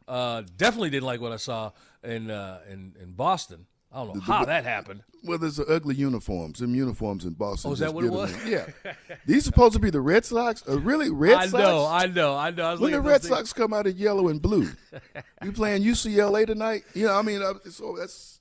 Uh, 0.09 0.43
definitely 0.57 0.91
didn't 0.91 1.05
like 1.07 1.21
what 1.21 1.33
I 1.33 1.37
saw 1.37 1.73
in 2.05 2.31
uh, 2.31 2.61
in, 2.71 2.95
in 3.01 3.13
Boston. 3.13 3.67
I 3.97 4.05
don't 4.05 4.15
know 4.17 4.21
how 4.21 4.45
that 4.45 4.65
happened. 4.65 5.03
well 5.25 5.39
there's 5.39 5.57
the 5.57 5.65
ugly 5.67 5.95
uniforms 5.95 6.59
them 6.61 6.75
uniforms 6.75 7.25
in 7.25 7.33
Boston 7.33 7.71
Oh, 7.71 7.73
is 7.73 7.79
that 7.81 7.93
what 7.95 8.05
it 8.05 8.11
was? 8.13 8.33
yeah 8.47 8.67
these 9.27 9.45
supposed 9.45 9.73
to 9.75 9.79
be 9.81 9.91
the 9.91 10.01
Red 10.01 10.25
Sox 10.25 10.63
uh, 10.69 10.79
really 10.81 11.11
Red 11.11 11.35
I 11.35 11.47
Sox 11.47 11.53
know, 11.63 11.87
I 11.87 12.07
know, 12.07 12.37
I 12.37 12.51
know. 12.51 12.65
I 12.65 12.73
was 12.73 12.81
when 12.81 12.93
the 12.93 13.01
Red 13.01 13.23
Sox 13.23 13.53
come 13.53 13.73
out 13.73 13.87
in 13.87 13.97
yellow 13.97 14.29
and 14.29 14.41
blue 14.43 14.69
you 15.43 15.53
playing 15.53 15.83
UCLA 15.83 16.47
tonight 16.47 16.85
you 16.95 17.07
know 17.07 17.15
I 17.15 17.23
mean 17.23 17.43
uh, 17.43 17.55
so 17.71 17.97
that's 17.99 18.35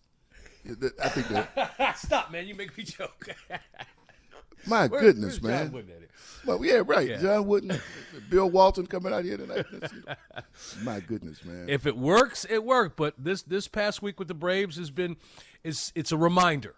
I 1.01 1.09
think 1.09 1.27
that. 1.27 1.95
Stop, 1.97 2.31
man. 2.31 2.47
You 2.47 2.55
make 2.55 2.75
me 2.75 2.83
joke. 2.83 3.27
My 4.67 4.87
Where- 4.87 5.01
goodness 5.01 5.41
man 5.41 5.71
Wooden 5.71 5.91
at 5.91 6.01
it? 6.03 6.11
Well, 6.45 6.63
yeah, 6.63 6.83
right. 6.85 7.09
Yeah. 7.09 7.17
John 7.17 7.47
Wooden, 7.47 7.79
Bill 8.29 8.49
Walton 8.49 8.85
coming 8.85 9.11
out 9.11 9.23
here 9.23 9.37
tonight. 9.37 9.65
My 10.83 10.99
goodness, 10.99 11.43
man. 11.43 11.67
If 11.69 11.87
it 11.87 11.97
works, 11.97 12.45
it 12.49 12.63
worked. 12.63 12.97
But 12.97 13.15
this 13.17 13.41
this 13.41 13.67
past 13.67 14.01
week 14.01 14.19
with 14.19 14.27
the 14.27 14.35
Braves 14.35 14.77
has 14.77 14.91
been, 14.91 15.17
is 15.63 15.91
it's 15.95 16.11
a 16.11 16.17
reminder. 16.17 16.75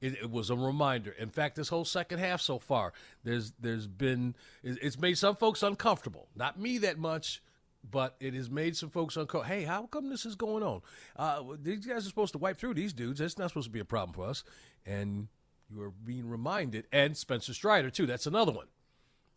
It, 0.00 0.14
it 0.14 0.30
was 0.30 0.50
a 0.50 0.56
reminder. 0.56 1.12
In 1.12 1.30
fact, 1.30 1.56
this 1.56 1.68
whole 1.68 1.84
second 1.84 2.18
half 2.18 2.40
so 2.40 2.58
far, 2.58 2.92
there's 3.22 3.52
there's 3.60 3.86
been 3.86 4.34
it's 4.62 4.98
made 4.98 5.18
some 5.18 5.36
folks 5.36 5.62
uncomfortable. 5.62 6.28
Not 6.34 6.58
me 6.58 6.78
that 6.78 6.98
much, 6.98 7.42
but 7.88 8.16
it 8.18 8.34
has 8.34 8.50
made 8.50 8.76
some 8.76 8.90
folks 8.90 9.16
uncomfortable. 9.16 9.44
Hey, 9.54 9.64
how 9.64 9.86
come 9.86 10.10
this 10.10 10.26
is 10.26 10.34
going 10.34 10.62
on? 10.64 10.80
Uh, 11.16 11.42
these 11.62 11.86
guys 11.86 12.06
are 12.06 12.08
supposed 12.08 12.32
to 12.32 12.38
wipe 12.38 12.58
through 12.58 12.74
these 12.74 12.92
dudes. 12.92 13.20
That's 13.20 13.38
not 13.38 13.50
supposed 13.50 13.66
to 13.68 13.72
be 13.72 13.80
a 13.80 13.84
problem 13.84 14.14
for 14.14 14.26
us. 14.26 14.42
And 14.84 15.28
you 15.70 15.82
are 15.82 15.90
being 15.90 16.28
reminded. 16.28 16.86
And 16.92 17.16
Spencer 17.16 17.54
Strider 17.54 17.90
too. 17.90 18.06
That's 18.06 18.26
another 18.26 18.52
one. 18.52 18.66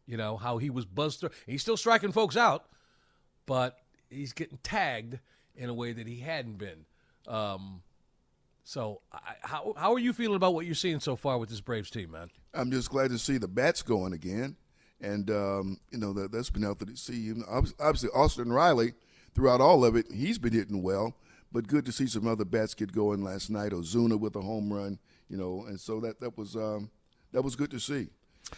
You 0.05 0.17
know 0.17 0.37
how 0.37 0.57
he 0.57 0.69
was 0.69 0.85
buzzed 0.85 1.19
through. 1.21 1.29
He's 1.45 1.61
still 1.61 1.77
striking 1.77 2.11
folks 2.11 2.35
out 2.35 2.65
but 3.45 3.79
he's 4.09 4.33
getting 4.33 4.59
tagged 4.63 5.19
in 5.55 5.69
a 5.69 5.73
way 5.73 5.93
that 5.93 6.07
he 6.07 6.19
hadn't 6.19 6.57
been. 6.57 6.85
Um, 7.27 7.81
so, 8.63 9.01
I, 9.11 9.35
how 9.41 9.73
how 9.77 9.93
are 9.93 9.99
you 9.99 10.13
feeling 10.13 10.35
about 10.35 10.53
what 10.53 10.65
you're 10.65 10.75
seeing 10.75 10.99
so 10.99 11.15
far 11.15 11.37
with 11.37 11.49
this 11.49 11.61
Braves 11.61 11.89
team, 11.89 12.11
man? 12.11 12.29
I'm 12.53 12.71
just 12.71 12.89
glad 12.89 13.09
to 13.11 13.19
see 13.19 13.37
the 13.37 13.47
bats 13.47 13.81
going 13.81 14.13
again, 14.13 14.55
and 15.01 15.29
um, 15.29 15.77
you 15.91 15.97
know 15.97 16.13
that 16.13 16.31
that's 16.31 16.49
been 16.49 16.63
healthy 16.63 16.85
to 16.85 16.95
see. 16.95 17.33
Obviously, 17.49 18.09
Austin 18.13 18.51
Riley, 18.51 18.93
throughout 19.35 19.61
all 19.61 19.83
of 19.83 19.95
it, 19.95 20.05
he's 20.13 20.37
been 20.37 20.53
hitting 20.53 20.81
well. 20.81 21.15
But 21.51 21.67
good 21.67 21.85
to 21.85 21.91
see 21.91 22.07
some 22.07 22.27
other 22.27 22.45
bats 22.45 22.73
get 22.73 22.93
going 22.93 23.21
last 23.21 23.51
night. 23.51 23.73
Ozuna 23.73 24.19
with 24.19 24.35
a 24.35 24.41
home 24.41 24.73
run, 24.73 24.97
you 25.33 25.39
know, 25.39 25.65
and 25.67 25.79
so 25.79 25.99
that 26.01 26.19
that 26.19 26.37
was 26.37 26.55
um, 26.55 26.91
that 27.31 27.41
was 27.41 27.55
good 27.55 27.71
to 27.71 27.79
see. 27.79 28.09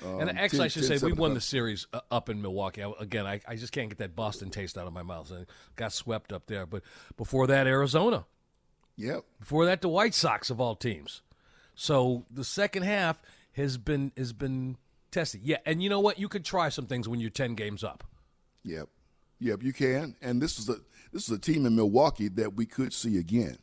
and 0.04 0.30
Um, 0.30 0.38
actually, 0.38 0.66
I 0.66 0.68
should 0.68 0.86
10 0.86 1.00
say 1.00 1.06
we 1.06 1.14
won 1.14 1.34
the 1.34 1.40
series 1.40 1.88
uh, 1.94 2.02
up 2.12 2.28
in 2.28 2.42
Milwaukee. 2.42 2.84
I, 2.84 2.92
again, 3.00 3.26
I, 3.26 3.40
I 3.48 3.56
just 3.56 3.72
can't 3.72 3.88
get 3.88 4.00
that 4.00 4.14
Boston 4.14 4.50
taste 4.50 4.78
out 4.78 4.86
of 4.86 4.92
my 4.92 5.02
mouth. 5.02 5.32
I 5.32 5.46
got 5.78 5.94
swept 5.94 6.34
up 6.34 6.48
there. 6.48 6.66
But 6.66 6.84
before 7.16 7.48
that, 7.48 7.66
Arizona. 7.66 8.26
Yep. 8.98 9.24
Before 9.40 9.66
that, 9.66 9.80
the 9.80 9.88
White 9.88 10.14
Sox 10.14 10.50
of 10.50 10.60
all 10.60 10.76
teams. 10.76 11.22
So 11.76 12.26
the 12.30 12.44
second 12.44 12.84
half 12.84 13.22
has 13.54 13.78
been 13.78 14.12
has 14.18 14.34
been 14.34 14.76
tested. 15.12 15.44
Yeah, 15.46 15.60
and 15.66 15.82
you 15.82 15.90
know 15.90 16.02
what? 16.02 16.20
You 16.20 16.28
could 16.28 16.44
try 16.44 16.68
some 16.68 16.88
things 16.88 17.08
when 17.08 17.22
you're 17.22 17.30
ten 17.30 17.56
games 17.56 17.86
up. 17.86 18.04
Yep, 18.66 18.90
yep, 19.40 19.64
you 19.64 19.72
can. 19.72 20.18
And 20.22 20.42
this 20.42 20.60
is 20.60 20.68
a 20.68 20.76
this 21.14 21.30
is 21.30 21.30
a 21.30 21.40
team 21.40 21.66
in 21.66 21.74
Milwaukee 21.74 22.28
that 22.28 22.56
we 22.56 22.66
could 22.66 22.92
see 22.92 23.18
again 23.18 23.60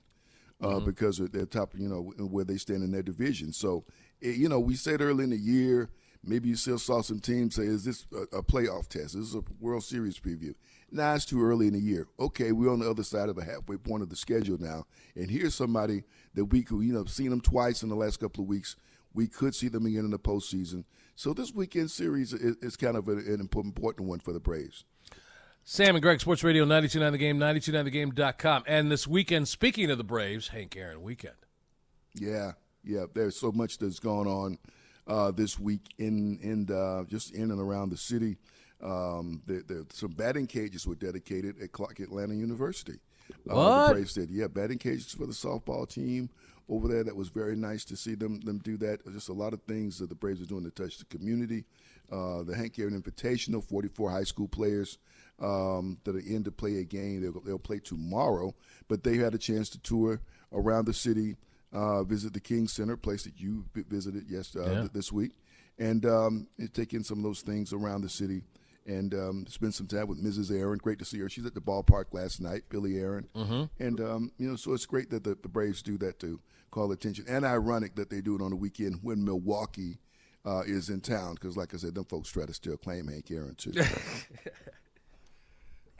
uh, 0.62 0.80
because 0.80 1.20
of 1.20 1.32
their 1.32 1.46
top, 1.46 1.72
you 1.76 1.88
know, 1.88 2.12
where 2.26 2.44
they 2.44 2.56
stand 2.56 2.82
in 2.82 2.92
their 2.92 3.02
division. 3.02 3.52
So, 3.52 3.84
eh, 4.22 4.30
you 4.30 4.48
know, 4.48 4.60
we 4.60 4.74
said 4.74 5.00
early 5.00 5.24
in 5.24 5.30
the 5.30 5.36
year, 5.36 5.90
maybe 6.24 6.48
you 6.48 6.56
still 6.56 6.78
saw 6.78 7.02
some 7.02 7.18
teams 7.20 7.54
say, 7.54 7.64
"Is 7.64 7.84
this 7.84 8.06
a, 8.12 8.38
a 8.38 8.42
playoff 8.42 8.88
test? 8.88 9.14
Is 9.14 9.32
this 9.32 9.34
a 9.34 9.42
World 9.60 9.84
Series 9.84 10.18
preview." 10.18 10.54
Nah, 10.90 11.14
it's 11.14 11.24
too 11.24 11.42
early 11.42 11.66
in 11.66 11.72
the 11.72 11.80
year. 11.80 12.06
Okay, 12.20 12.52
we're 12.52 12.70
on 12.70 12.80
the 12.80 12.90
other 12.90 13.02
side 13.02 13.28
of 13.28 13.36
the 13.36 13.44
halfway 13.44 13.76
point 13.76 14.02
of 14.02 14.10
the 14.10 14.16
schedule 14.16 14.58
now, 14.58 14.84
and 15.16 15.30
here's 15.30 15.54
somebody 15.54 16.04
that 16.34 16.46
we 16.46 16.62
could, 16.62 16.82
you 16.82 16.92
know, 16.92 17.04
seen 17.06 17.30
them 17.30 17.40
twice 17.40 17.82
in 17.82 17.88
the 17.88 17.96
last 17.96 18.20
couple 18.20 18.42
of 18.42 18.48
weeks. 18.48 18.76
We 19.14 19.26
could 19.26 19.54
see 19.54 19.68
them 19.68 19.84
again 19.84 20.04
in 20.04 20.10
the 20.10 20.18
postseason. 20.18 20.84
So 21.14 21.34
this 21.34 21.52
weekend 21.52 21.90
series 21.90 22.32
is, 22.32 22.56
is 22.62 22.76
kind 22.76 22.96
of 22.96 23.08
an, 23.08 23.18
an 23.18 23.40
important 23.40 24.08
one 24.08 24.20
for 24.20 24.32
the 24.32 24.40
Braves. 24.40 24.84
Sam 25.64 25.94
and 25.94 26.02
Greg, 26.02 26.20
Sports 26.20 26.42
Radio 26.42 26.64
929 26.64 27.12
The 27.12 27.18
Game, 27.18 27.38
929thegame.com. 27.38 28.64
And 28.66 28.90
this 28.90 29.06
weekend, 29.06 29.46
speaking 29.48 29.90
of 29.90 29.98
the 29.98 30.04
Braves, 30.04 30.48
Hank 30.48 30.76
Aaron 30.76 31.02
weekend. 31.02 31.36
Yeah, 32.14 32.52
yeah. 32.84 33.04
There's 33.14 33.36
so 33.36 33.52
much 33.52 33.78
that's 33.78 34.00
gone 34.00 34.26
on 34.26 34.58
uh, 35.06 35.30
this 35.30 35.58
week 35.58 35.94
in 35.98 36.38
in 36.42 36.68
uh, 36.74 37.04
just 37.04 37.32
in 37.32 37.50
and 37.50 37.60
around 37.60 37.90
the 37.90 37.96
city. 37.96 38.38
Um, 38.82 39.40
there, 39.46 39.62
there, 39.66 39.84
some 39.92 40.10
batting 40.10 40.48
cages 40.48 40.86
were 40.86 40.96
dedicated 40.96 41.62
at 41.62 41.70
Clark 41.70 42.00
Atlanta 42.00 42.34
University. 42.34 42.98
Uh, 43.48 43.54
What? 43.54 43.86
the 43.88 43.94
Braves 43.94 44.14
did, 44.14 44.30
yeah, 44.30 44.48
batting 44.48 44.78
cages 44.78 45.12
for 45.12 45.26
the 45.26 45.32
softball 45.32 45.88
team 45.88 46.28
over 46.68 46.88
there. 46.88 47.04
That 47.04 47.14
was 47.14 47.28
very 47.28 47.54
nice 47.54 47.84
to 47.86 47.96
see 47.96 48.16
them 48.16 48.40
them 48.40 48.58
do 48.58 48.76
that. 48.78 49.00
Just 49.12 49.28
a 49.28 49.32
lot 49.32 49.52
of 49.52 49.62
things 49.62 49.98
that 50.00 50.08
the 50.08 50.16
Braves 50.16 50.42
are 50.42 50.46
doing 50.46 50.64
to 50.64 50.70
touch 50.70 50.98
the 50.98 51.04
community. 51.04 51.64
Uh, 52.10 52.42
the 52.42 52.54
Hank 52.54 52.78
Aaron 52.78 53.00
Invitational, 53.00 53.64
44 53.64 54.10
high 54.10 54.24
school 54.24 54.48
players 54.48 54.98
um, 55.42 55.98
that 56.04 56.14
are 56.16 56.20
in 56.20 56.44
to 56.44 56.50
play 56.52 56.78
a 56.78 56.84
game. 56.84 57.20
They'll, 57.22 57.40
they'll 57.40 57.58
play 57.58 57.80
tomorrow, 57.80 58.54
but 58.88 59.02
they 59.04 59.16
had 59.18 59.34
a 59.34 59.38
chance 59.38 59.68
to 59.70 59.78
tour 59.80 60.20
around 60.52 60.86
the 60.86 60.94
city, 60.94 61.36
uh, 61.72 62.04
visit 62.04 62.32
the 62.32 62.40
King 62.40 62.68
Center, 62.68 62.96
place 62.96 63.24
that 63.24 63.38
you 63.40 63.64
visited 63.74 64.24
yes 64.28 64.54
uh, 64.56 64.62
Yeah. 64.70 64.80
th- 64.80 64.92
this 64.92 65.12
week, 65.12 65.32
and 65.78 66.06
um, 66.06 66.46
and 66.58 66.72
take 66.72 66.94
in 66.94 67.02
some 67.04 67.18
of 67.18 67.24
those 67.24 67.40
things 67.42 67.72
around 67.72 68.02
the 68.02 68.08
city. 68.08 68.42
And 68.84 69.14
um, 69.14 69.46
spend 69.46 69.74
some 69.74 69.86
time 69.86 70.08
with 70.08 70.20
Mrs. 70.20 70.50
Aaron. 70.50 70.78
Great 70.78 70.98
to 70.98 71.04
see 71.04 71.20
her. 71.20 71.28
She's 71.28 71.46
at 71.46 71.54
the 71.54 71.60
ballpark 71.60 72.06
last 72.10 72.40
night, 72.40 72.62
Billye 72.68 73.00
Aaron. 73.00 73.28
Mm-hmm. 73.32 73.62
And 73.78 74.00
um, 74.00 74.32
you 74.38 74.48
know, 74.50 74.56
so 74.56 74.72
it's 74.72 74.86
great 74.86 75.08
that 75.10 75.22
the, 75.22 75.38
the 75.40 75.48
Braves 75.48 75.82
do 75.82 75.96
that 75.98 76.18
to 76.18 76.40
call 76.72 76.90
attention. 76.90 77.24
And 77.28 77.44
ironic 77.44 77.94
that 77.94 78.10
they 78.10 78.20
do 78.20 78.34
it 78.34 78.42
on 78.42 78.50
the 78.50 78.56
weekend 78.56 78.98
when 79.02 79.24
Milwaukee 79.24 80.00
uh, 80.44 80.62
is 80.66 80.88
in 80.90 81.00
town, 81.00 81.34
because 81.34 81.56
like 81.56 81.72
I 81.74 81.76
said, 81.76 81.94
them 81.94 82.06
folks 82.06 82.28
try 82.30 82.44
to 82.44 82.52
still 82.52 82.76
claim 82.76 83.06
Hank 83.06 83.30
Aaron 83.30 83.54
too. 83.54 83.70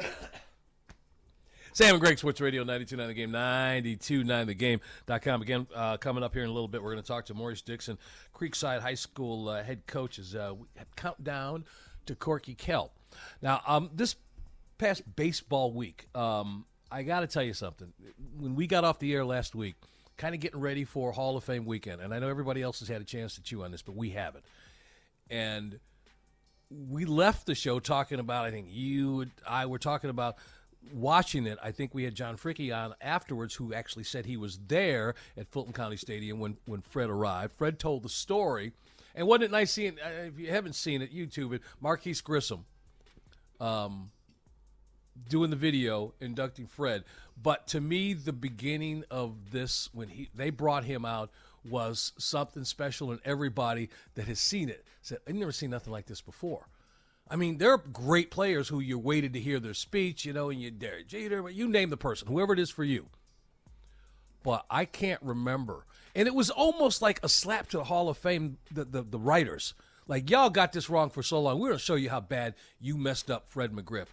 Sam 1.73 1.95
and 1.95 2.01
Greg, 2.01 2.19
Sports 2.19 2.41
Radio 2.41 2.65
929 2.65 3.09
The 3.09 3.15
Game, 3.15 3.33
929thegame.com. 3.33 5.43
Again, 5.43 5.67
uh, 5.75 5.97
coming 5.97 6.23
up 6.23 6.35
here 6.35 6.43
in 6.43 6.51
a 6.51 6.53
little 6.53 6.69
bit, 6.69 6.83
we're 6.83 6.93
going 6.93 7.03
to 7.03 7.09
talk 7.09 7.27
to 7.27 7.35
Maurice 7.35 7.63
Dixon, 7.63 7.99
Creekside 8.35 8.81
High 8.81 8.95
School 8.95 9.49
uh, 9.49 9.63
head 9.63 9.87
coach, 9.87 10.19
as 10.19 10.35
uh, 10.35 10.55
we 10.59 10.67
count 10.97 11.23
down 11.25 11.65
to 12.07 12.15
Corky 12.15 12.55
Kell. 12.55 12.93
Now, 13.41 13.63
um, 13.67 13.91
this 13.95 14.17
past 14.79 15.03
baseball 15.17 15.73
week, 15.73 16.09
um, 16.15 16.67
I 16.91 17.05
got 17.05 17.21
to 17.21 17.27
tell 17.27 17.43
you 17.43 17.55
something. 17.55 17.93
When 18.39 18.55
we 18.55 18.67
got 18.67 18.85
off 18.85 18.99
the 18.99 19.15
air 19.15 19.25
last 19.25 19.55
week, 19.55 19.77
kind 20.19 20.35
of 20.35 20.41
getting 20.41 20.61
ready 20.61 20.85
for 20.85 21.13
Hall 21.13 21.37
of 21.37 21.45
Fame 21.45 21.65
weekend, 21.65 22.03
and 22.03 22.13
I 22.13 22.19
know 22.19 22.29
everybody 22.29 22.61
else 22.61 22.81
has 22.81 22.89
had 22.89 23.01
a 23.01 23.05
chance 23.05 23.37
to 23.37 23.43
chew 23.43 23.65
on 23.65 23.71
this, 23.71 23.83
but 23.83 23.97
we 23.97 24.11
haven't. 24.11 24.45
And 25.31 25.79
we 26.89 27.05
left 27.05 27.47
the 27.47 27.55
show 27.55 27.81
talking 27.81 28.19
about. 28.19 28.45
I 28.45 28.51
think 28.51 28.69
you, 28.71 29.23
and 29.23 29.31
I 29.47 29.67
were 29.67 29.79
talking 29.79 30.11
about 30.11 30.37
watching 30.93 31.47
it. 31.47 31.59
I 31.63 31.71
think 31.71 31.95
we 31.95 32.05
had 32.05 32.15
John 32.15 32.37
Fricky 32.37 32.75
on 32.77 32.95
afterwards, 33.01 33.55
who 33.55 33.73
actually 33.73 34.05
said 34.05 34.27
he 34.27 34.37
was 34.37 34.59
there 34.69 35.15
at 35.37 35.49
Fulton 35.49 35.73
County 35.73 35.97
Stadium 35.97 36.39
when 36.39 36.57
when 36.65 36.81
Fred 36.81 37.11
arrived. 37.11 37.53
Fred 37.53 37.79
told 37.79 38.03
the 38.03 38.09
story, 38.09 38.73
and 39.15 39.27
wasn't 39.27 39.45
it 39.45 39.51
nice 39.51 39.73
seeing? 39.73 39.99
Uh, 39.99 40.25
if 40.27 40.39
you 40.39 40.51
haven't 40.51 40.75
seen 40.75 41.03
it, 41.03 41.15
YouTube 41.15 41.55
it. 41.55 41.63
Marquis 41.81 42.17
Grissom, 42.23 42.65
um, 43.61 44.11
doing 45.29 45.51
the 45.51 45.57
video 45.57 46.15
inducting 46.21 46.67
Fred. 46.67 47.05
But 47.41 47.67
to 47.69 47.81
me, 47.81 48.13
the 48.15 48.33
beginning 48.33 49.05
of 49.11 49.53
this 49.53 49.89
when 49.93 50.09
he 50.09 50.31
they 50.35 50.51
brought 50.51 50.85
him 50.85 51.05
out 51.05 51.31
was 51.69 52.13
something 52.19 52.65
special, 52.65 53.11
and 53.11 53.21
everybody 53.25 53.89
that 54.15 54.27
has 54.27 54.41
seen 54.41 54.69
it 54.69 54.85
said, 55.01 55.19
"I've 55.27 55.35
never 55.35 55.53
seen 55.53 55.71
nothing 55.71 55.93
like 55.93 56.07
this 56.07 56.21
before." 56.21 56.69
I 57.31 57.37
mean, 57.37 57.59
there 57.59 57.73
are 57.73 57.79
great 57.79 58.31
players 58.31 58.69
who 58.69 58.81
you 58.81 58.99
waited 58.99 59.33
to 59.33 59.41
hear 59.41 59.61
their 59.61 59.75
speech, 59.75 60.25
you 60.25 60.33
know, 60.33 60.51
and 60.51 60.61
you 60.61 60.71
Derek 60.71 61.09
Jeter, 61.09 61.49
you 61.49 61.69
name 61.69 61.91
the 61.91 61.97
person, 61.97 62.29
whoever 62.29 62.53
it 62.53 62.59
is 62.59 62.71
for 62.71 62.85
you. 62.85 63.07
But 64.43 64.67
I 64.69 64.85
can't 64.85 65.23
remember, 65.23 65.87
and 66.15 66.27
it 66.27 66.35
was 66.35 66.51
almost 66.51 67.01
like 67.01 67.21
a 67.23 67.29
slap 67.29 67.69
to 67.71 67.79
the 67.79 67.85
Hall 67.85 68.09
of 68.09 68.19
Fame. 68.19 68.59
The 68.71 68.85
the, 68.85 69.03
the 69.03 69.19
writers, 69.19 69.75
like 70.09 70.29
y'all 70.31 70.51
got 70.51 70.73
this 70.73 70.91
wrong 70.91 71.11
for 71.11 71.23
so 71.23 71.41
long. 71.41 71.59
We're 71.61 71.69
gonna 71.69 71.79
show 71.79 71.95
you 71.95 72.11
how 72.11 72.21
bad 72.21 72.55
you 72.81 72.97
messed 72.97 73.31
up, 73.31 73.49
Fred 73.49 73.73
McGriff. 73.73 74.09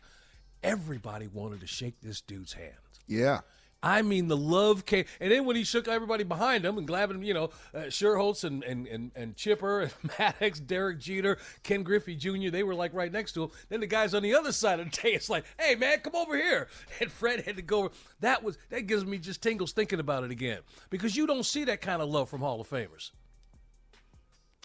Everybody 0.62 1.28
wanted 1.28 1.62
to 1.62 1.68
shake 1.68 2.02
this 2.02 2.22
dude's 2.22 2.54
hand. 2.54 2.76
Yeah. 3.08 3.40
I 3.82 4.02
mean, 4.02 4.28
the 4.28 4.36
love 4.36 4.86
came, 4.86 5.06
and 5.22 5.32
then 5.32 5.46
when 5.46 5.56
he 5.56 5.64
shook 5.64 5.88
everybody 5.88 6.26
behind 6.26 6.66
him 6.66 6.78
and 6.78 6.86
Glavine, 6.86 7.26
you 7.26 7.34
know, 7.34 7.52
uh, 7.74 7.88
Schuerholz 7.88 8.44
and, 8.44 8.62
and, 8.64 8.86
and, 8.88 9.12
and 9.16 9.38
Chipper 9.38 9.82
and 9.82 9.92
Maddux, 10.04 10.66
Derek 10.66 11.00
Jeter, 11.00 11.38
Ken 11.64 11.84
Griffey 11.84 12.16
Jr., 12.16 12.50
they 12.50 12.64
were 12.64 12.76
like 12.76 12.94
right 12.94 13.12
next 13.12 13.34
to 13.34 13.44
him. 13.44 13.52
Then 13.70 13.80
the 13.80 13.88
guys 13.88 14.14
on 14.14 14.22
the 14.22 14.36
other 14.36 14.52
side 14.52 14.82
of 14.82 14.92
the 14.92 14.98
day, 15.02 15.14
it's 15.14 15.30
like, 15.30 15.46
hey 15.58 15.76
man, 15.76 16.00
come 16.00 16.16
over 16.16 16.36
here. 16.36 16.68
And 17.02 17.10
Fred 17.10 17.46
had 17.46 17.56
to 17.56 17.62
go. 17.62 17.92
That 18.20 18.44
was 18.44 18.58
that 18.72 18.82
gives 18.82 19.06
me 19.06 19.20
just 19.20 19.42
tingles 19.42 19.72
thinking 19.72 20.00
about 20.02 20.26
it 20.26 20.32
again 20.32 20.60
because 20.90 21.16
you 21.16 21.26
don't 21.26 21.46
see 21.46 21.64
that 21.66 21.80
kind 21.80 22.02
of 22.02 22.10
love 22.10 22.30
from 22.30 22.42
Hall 22.42 22.60
of 22.60 22.70
Famers, 22.70 23.12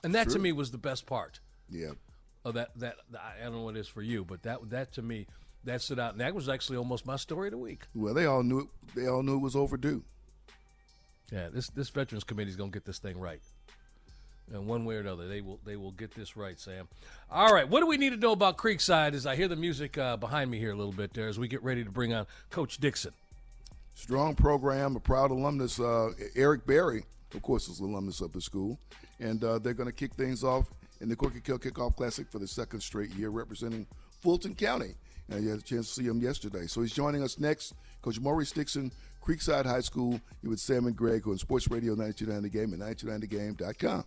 and 0.02 0.14
that 0.14 0.30
to 0.30 0.38
me 0.40 0.50
was 0.50 0.72
the 0.72 0.78
best 0.78 1.06
part. 1.06 1.38
Yeah. 1.70 1.92
Of 2.44 2.54
that 2.54 2.70
that 2.76 2.96
I 3.14 3.44
don't 3.44 3.52
know 3.52 3.62
what 3.62 3.76
it 3.76 3.80
is 3.80 3.88
for 3.88 4.02
you, 4.02 4.24
but 4.24 4.42
that 4.42 4.70
that 4.70 4.92
to 4.94 5.02
me 5.02 5.26
that 5.64 5.82
stood 5.82 5.98
out. 5.98 6.12
And 6.12 6.20
that 6.20 6.34
was 6.34 6.48
actually 6.48 6.76
almost 6.76 7.06
my 7.06 7.16
story 7.16 7.48
of 7.48 7.52
the 7.52 7.58
week. 7.58 7.82
Well, 7.94 8.14
they 8.14 8.26
all 8.26 8.42
knew 8.42 8.60
it. 8.60 8.66
They 8.94 9.06
all 9.06 9.22
knew 9.22 9.36
it 9.36 9.42
was 9.42 9.56
overdue. 9.56 10.02
Yeah, 11.30 11.48
this 11.48 11.68
this 11.70 11.88
veterans 11.88 12.24
committee 12.24 12.50
is 12.50 12.56
going 12.56 12.70
to 12.70 12.76
get 12.76 12.84
this 12.84 12.98
thing 12.98 13.18
right. 13.18 13.40
And 14.52 14.66
one 14.66 14.84
way 14.84 14.96
or 14.96 15.00
another, 15.00 15.26
they 15.26 15.40
will 15.40 15.58
they 15.64 15.76
will 15.76 15.92
get 15.92 16.14
this 16.14 16.36
right, 16.36 16.58
Sam. 16.60 16.86
All 17.30 17.52
right, 17.52 17.68
what 17.68 17.80
do 17.80 17.86
we 17.86 17.96
need 17.96 18.10
to 18.10 18.16
know 18.16 18.32
about 18.32 18.58
Creekside? 18.58 19.14
As 19.14 19.26
I 19.26 19.36
hear 19.36 19.48
the 19.48 19.56
music 19.56 19.96
uh, 19.96 20.16
behind 20.16 20.50
me 20.50 20.58
here 20.58 20.72
a 20.72 20.76
little 20.76 20.92
bit 20.92 21.14
there, 21.14 21.28
as 21.28 21.38
we 21.38 21.48
get 21.48 21.62
ready 21.62 21.82
to 21.82 21.90
bring 21.90 22.12
on 22.12 22.26
Coach 22.50 22.78
Dixon. 22.78 23.12
Strong 23.94 24.34
program, 24.34 24.96
a 24.96 25.00
proud 25.00 25.30
alumnus. 25.30 25.80
Uh, 25.80 26.10
Eric 26.36 26.66
Berry, 26.66 27.04
of 27.34 27.42
course, 27.42 27.68
is 27.68 27.80
an 27.80 27.86
alumnus 27.86 28.20
of 28.20 28.32
the 28.32 28.40
school, 28.40 28.78
and 29.18 29.42
uh, 29.42 29.58
they're 29.58 29.72
going 29.72 29.88
to 29.88 29.94
kick 29.94 30.12
things 30.14 30.44
off 30.44 30.66
in 31.00 31.08
the 31.08 31.16
Corky 31.16 31.40
Kell 31.40 31.58
Kickoff 31.58 31.96
Classic 31.96 32.28
for 32.30 32.38
the 32.38 32.46
second 32.46 32.80
straight 32.80 33.10
year, 33.14 33.30
representing 33.30 33.86
Fulton 34.20 34.54
County. 34.54 34.94
And 35.30 35.42
you 35.42 35.50
had 35.50 35.60
a 35.60 35.62
chance 35.62 35.88
to 35.88 36.02
see 36.02 36.06
him 36.06 36.20
yesterday. 36.20 36.66
So 36.66 36.82
he's 36.82 36.92
joining 36.92 37.22
us 37.22 37.38
next. 37.38 37.74
Coach 38.02 38.20
Maurice 38.20 38.52
Dixon, 38.52 38.92
Creekside 39.24 39.64
High 39.64 39.80
School. 39.80 40.20
You 40.42 40.50
with 40.50 40.60
Sam 40.60 40.86
and 40.86 40.94
Greg 40.94 41.22
who 41.24 41.32
on 41.32 41.38
Sports 41.38 41.70
Radio 41.70 41.92
929 41.92 42.42
The 42.42 42.48
Game 42.50 42.72
and 42.72 42.82
929thegame.com. 42.82 44.04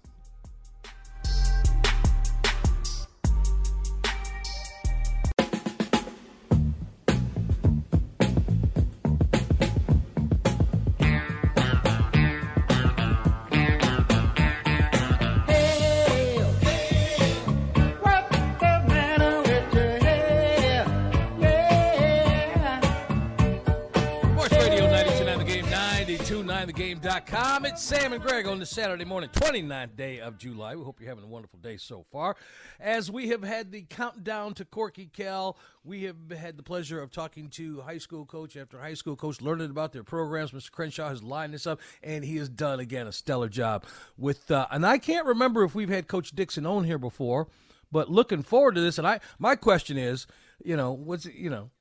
929thegame.com. 27.28 27.66
It's 27.66 27.84
Sam 27.84 28.13
and 28.13 28.22
Greg 28.22 28.48
on 28.48 28.60
this 28.60 28.70
Saturday 28.70 29.06
morning, 29.06 29.30
29th 29.34 29.96
day 29.96 30.20
of 30.20 30.38
July. 30.38 30.76
We 30.76 30.84
hope 30.84 31.00
you're 31.00 31.10
having 31.10 31.24
a 31.24 31.28
wonderful 31.28 31.60
day 31.60 31.78
so 31.78 32.06
far. 32.10 32.36
As 32.80 33.12
we 33.12 33.30
have 33.30 33.44
had 33.44 33.72
the 33.72 33.84
countdown 33.84 34.54
to 34.56 34.66
Corky 34.66 35.08
Kell, 35.08 35.58
we 35.84 36.04
have 36.04 36.32
had 36.32 36.58
the 36.58 36.63
pleasure 36.63 37.02
of 37.02 37.12
talking 37.12 37.50
to 37.52 37.82
high 37.82 37.98
school 37.98 38.26
coach 38.26 38.56
after 38.56 38.80
high 38.80 38.94
school 38.94 39.16
coach, 39.16 39.42
learning 39.42 39.70
about 39.70 39.94
their 39.94 40.04
programs. 40.04 40.52
Mr. 40.52 40.72
Crenshaw 40.72 41.10
has 41.10 41.24
lined 41.24 41.54
this 41.54 41.68
up, 41.68 41.80
and 42.02 42.24
he 42.24 42.38
has 42.38 42.50
done, 42.50 42.80
again, 42.80 43.08
a 43.08 43.12
stellar 43.12 43.50
job. 43.50 43.86
with. 44.18 44.50
Uh, 44.50 44.68
and 44.72 44.86
I 44.86 44.98
can't 44.98 45.26
remember 45.26 45.63
if 45.63 45.76
we've 45.76 45.90
had 45.90 46.08
Coach 46.08 46.32
Dixon 46.32 46.66
on 46.66 46.84
here 46.84 47.00
before, 47.00 47.48
but 47.92 48.10
looking 48.10 48.44
forward 48.44 48.76
to 48.76 48.82
this. 48.82 48.98
And 48.98 49.08
I, 49.08 49.20
my 49.40 49.56
question 49.56 49.98
is, 49.98 50.28
you 50.63 50.78
know, 50.78 50.92
what's 50.92 51.26
you 51.26 51.50
know, 51.50 51.72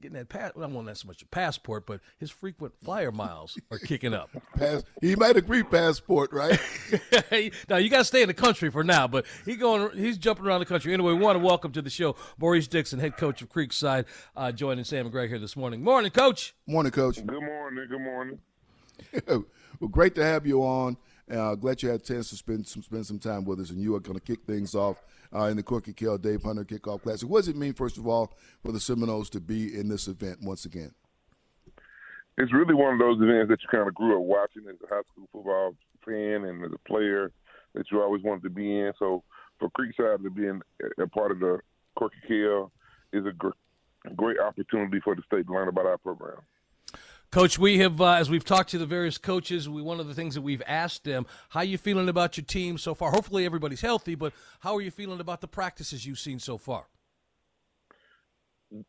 getting 0.00 0.16
that 0.16 0.28
pass. 0.28 0.52
Well, 0.54 0.64
I 0.64 0.66
don't 0.68 0.74
want 0.74 0.86
that 0.86 0.96
so 0.96 1.08
much 1.08 1.22
a 1.22 1.26
passport, 1.26 1.86
but 1.86 2.00
his 2.18 2.30
frequent 2.30 2.74
flyer 2.82 3.12
miles 3.12 3.58
are 3.70 3.78
kicking 3.78 4.14
up. 4.14 4.30
Pass, 4.56 4.84
he 5.00 5.16
might 5.16 5.36
agree 5.36 5.62
passport, 5.62 6.32
right? 6.32 6.58
now 7.68 7.76
you 7.76 7.88
got 7.90 7.98
to 7.98 8.04
stay 8.04 8.22
in 8.22 8.28
the 8.28 8.34
country 8.34 8.70
for 8.70 8.84
now, 8.84 9.06
but 9.06 9.26
he 9.44 9.56
going. 9.56 9.96
He's 9.96 10.18
jumping 10.18 10.46
around 10.46 10.60
the 10.60 10.66
country. 10.66 10.92
Anyway, 10.92 11.12
we 11.12 11.18
want 11.18 11.38
to 11.38 11.44
welcome 11.44 11.72
to 11.72 11.82
the 11.82 11.90
show 11.90 12.16
Maurice 12.38 12.68
Dixon, 12.68 12.98
head 12.98 13.16
coach 13.16 13.42
of 13.42 13.48
Creekside, 13.48 14.06
uh, 14.36 14.52
joining 14.52 14.84
Sam 14.84 15.06
and 15.06 15.12
Greg 15.12 15.28
here 15.28 15.38
this 15.38 15.56
morning. 15.56 15.82
Morning, 15.82 16.10
Coach. 16.10 16.54
Morning, 16.66 16.92
Coach. 16.92 17.16
Good 17.16 17.42
morning. 17.42 17.86
Good 17.88 18.00
morning. 18.00 18.38
well, 19.26 19.88
great 19.90 20.14
to 20.16 20.24
have 20.24 20.46
you 20.46 20.62
on. 20.62 20.96
Uh, 21.30 21.54
glad 21.54 21.82
you 21.82 21.90
had 21.90 22.00
a 22.00 22.04
chance 22.04 22.30
to 22.30 22.36
spend 22.36 22.66
some 22.66 22.82
spend 22.82 23.06
some 23.06 23.18
time 23.18 23.44
with 23.44 23.60
us, 23.60 23.70
and 23.70 23.80
you 23.80 23.94
are 23.94 24.00
going 24.00 24.18
to 24.18 24.24
kick 24.24 24.44
things 24.46 24.74
off 24.74 25.02
uh, 25.34 25.44
in 25.44 25.56
the 25.56 25.62
Corky 25.62 25.92
Kell 25.92 26.16
Dave 26.16 26.42
Hunter 26.42 26.64
Kickoff 26.64 27.02
Classic. 27.02 27.28
What 27.28 27.40
does 27.40 27.48
it 27.48 27.56
mean, 27.56 27.74
first 27.74 27.98
of 27.98 28.06
all, 28.06 28.32
for 28.64 28.72
the 28.72 28.80
Seminoles 28.80 29.28
to 29.30 29.40
be 29.40 29.78
in 29.78 29.88
this 29.88 30.08
event 30.08 30.38
once 30.40 30.64
again? 30.64 30.92
It's 32.38 32.52
really 32.52 32.74
one 32.74 32.94
of 32.94 32.98
those 32.98 33.20
events 33.20 33.50
that 33.50 33.60
you 33.60 33.68
kind 33.70 33.88
of 33.88 33.94
grew 33.94 34.16
up 34.16 34.22
watching 34.22 34.62
as 34.70 34.76
a 34.82 34.94
high 34.94 35.02
school 35.12 35.28
football 35.32 35.74
fan 36.06 36.44
and 36.44 36.64
as 36.64 36.70
a 36.72 36.88
player 36.88 37.30
that 37.74 37.84
you 37.90 38.00
always 38.00 38.22
wanted 38.22 38.44
to 38.44 38.50
be 38.50 38.78
in. 38.78 38.92
So 38.98 39.22
for 39.58 39.68
Creekside 39.70 40.22
to 40.22 40.30
be 40.30 40.46
in, 40.46 40.62
a 40.98 41.06
part 41.08 41.32
of 41.32 41.40
the 41.40 41.58
Corky 41.98 42.16
Kell 42.26 42.72
is 43.12 43.26
a 43.26 43.32
gr- 43.32 43.48
great 44.14 44.38
opportunity 44.38 45.00
for 45.00 45.14
the 45.14 45.22
state 45.22 45.46
to 45.46 45.52
learn 45.52 45.68
about 45.68 45.86
our 45.86 45.98
program. 45.98 46.38
Coach, 47.30 47.58
we 47.58 47.78
have, 47.78 48.00
uh, 48.00 48.12
as 48.12 48.30
we've 48.30 48.44
talked 48.44 48.70
to 48.70 48.78
the 48.78 48.86
various 48.86 49.18
coaches, 49.18 49.68
we 49.68 49.82
one 49.82 50.00
of 50.00 50.08
the 50.08 50.14
things 50.14 50.34
that 50.34 50.40
we've 50.40 50.62
asked 50.66 51.04
them, 51.04 51.26
how 51.50 51.60
you 51.60 51.76
feeling 51.76 52.08
about 52.08 52.38
your 52.38 52.44
team 52.44 52.78
so 52.78 52.94
far? 52.94 53.10
Hopefully 53.10 53.44
everybody's 53.44 53.82
healthy, 53.82 54.14
but 54.14 54.32
how 54.60 54.74
are 54.74 54.80
you 54.80 54.90
feeling 54.90 55.20
about 55.20 55.42
the 55.42 55.46
practices 55.48 56.06
you've 56.06 56.18
seen 56.18 56.38
so 56.38 56.56
far? 56.56 56.86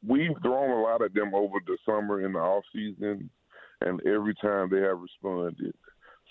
We've 0.07 0.31
thrown 0.41 0.69
a 0.69 0.81
lot 0.81 1.01
at 1.01 1.13
them 1.13 1.35
over 1.35 1.57
the 1.67 1.77
summer 1.85 2.25
and 2.25 2.33
the 2.33 2.39
off 2.39 2.63
season, 2.73 3.29
and 3.81 3.99
every 4.07 4.35
time 4.35 4.69
they 4.69 4.79
have 4.79 4.99
responded. 4.99 5.73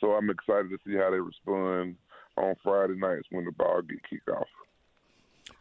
So 0.01 0.13
I'm 0.13 0.31
excited 0.31 0.71
to 0.71 0.79
see 0.87 0.97
how 0.97 1.11
they 1.11 1.21
respond 1.21 1.97
on 2.39 2.55
Friday 2.63 2.97
nights 2.97 3.27
when 3.31 3.45
the 3.45 3.53
ball 3.53 3.83
get 3.83 3.99
kicked 4.09 4.31
off. 4.31 4.49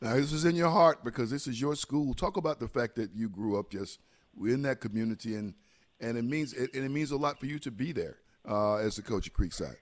Now, 0.01 0.15
this 0.15 0.31
is 0.31 0.45
in 0.45 0.55
your 0.55 0.69
heart 0.69 1.03
because 1.03 1.29
this 1.29 1.45
is 1.47 1.59
your 1.59 1.75
school. 1.75 2.13
Talk 2.13 2.37
about 2.37 2.61
the 2.61 2.67
fact 2.69 2.95
that 2.95 3.13
you 3.13 3.27
grew 3.27 3.59
up 3.59 3.69
just 3.69 3.99
in 4.39 4.61
that 4.61 4.79
community, 4.79 5.35
and 5.35 5.53
and 5.99 6.17
it 6.17 6.23
means 6.23 6.53
it, 6.53 6.73
and 6.73 6.83
it 6.85 6.89
means 6.89 7.11
a 7.11 7.17
lot 7.17 7.39
for 7.39 7.45
you 7.45 7.59
to 7.59 7.71
be 7.71 7.91
there 7.91 8.17
uh, 8.47 8.75
as 8.75 8.95
the 8.95 9.01
coach 9.01 9.27
at 9.27 9.33
Creekside. 9.33 9.77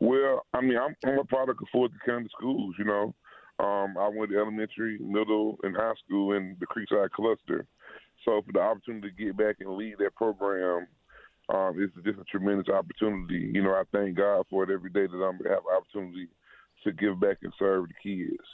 Well, 0.00 0.44
I 0.52 0.60
mean, 0.60 0.76
I'm, 0.76 0.94
I'm 1.06 1.18
a 1.18 1.24
product 1.24 1.62
of 1.62 1.68
Fulton 1.72 1.98
County 2.04 2.28
schools. 2.36 2.74
You 2.78 2.84
know, 2.84 3.14
um, 3.58 3.96
I 3.98 4.10
went 4.14 4.30
to 4.30 4.38
elementary, 4.38 4.98
middle, 4.98 5.58
and 5.62 5.76
high 5.76 5.94
school 6.04 6.32
in 6.32 6.56
the 6.60 6.66
Creekside 6.66 7.10
cluster. 7.10 7.66
So 8.24 8.42
for 8.44 8.52
the 8.52 8.60
opportunity 8.60 9.10
to 9.10 9.24
get 9.24 9.36
back 9.36 9.56
and 9.60 9.76
lead 9.76 9.96
that 9.98 10.14
program, 10.16 10.86
um, 11.48 11.74
it's 11.78 11.94
just 12.04 12.18
a 12.18 12.24
tremendous 12.24 12.68
opportunity. 12.68 13.50
You 13.52 13.62
know, 13.62 13.70
I 13.70 13.82
thank 13.92 14.16
God 14.16 14.46
for 14.48 14.64
it 14.64 14.70
every 14.70 14.90
day 14.90 15.06
that 15.06 15.16
I'm 15.16 15.38
have 15.48 15.62
opportunity 15.76 16.28
to 16.84 16.92
give 16.92 17.20
back 17.20 17.38
and 17.42 17.52
serve 17.58 17.86
the 17.88 17.94
kids. 18.02 18.44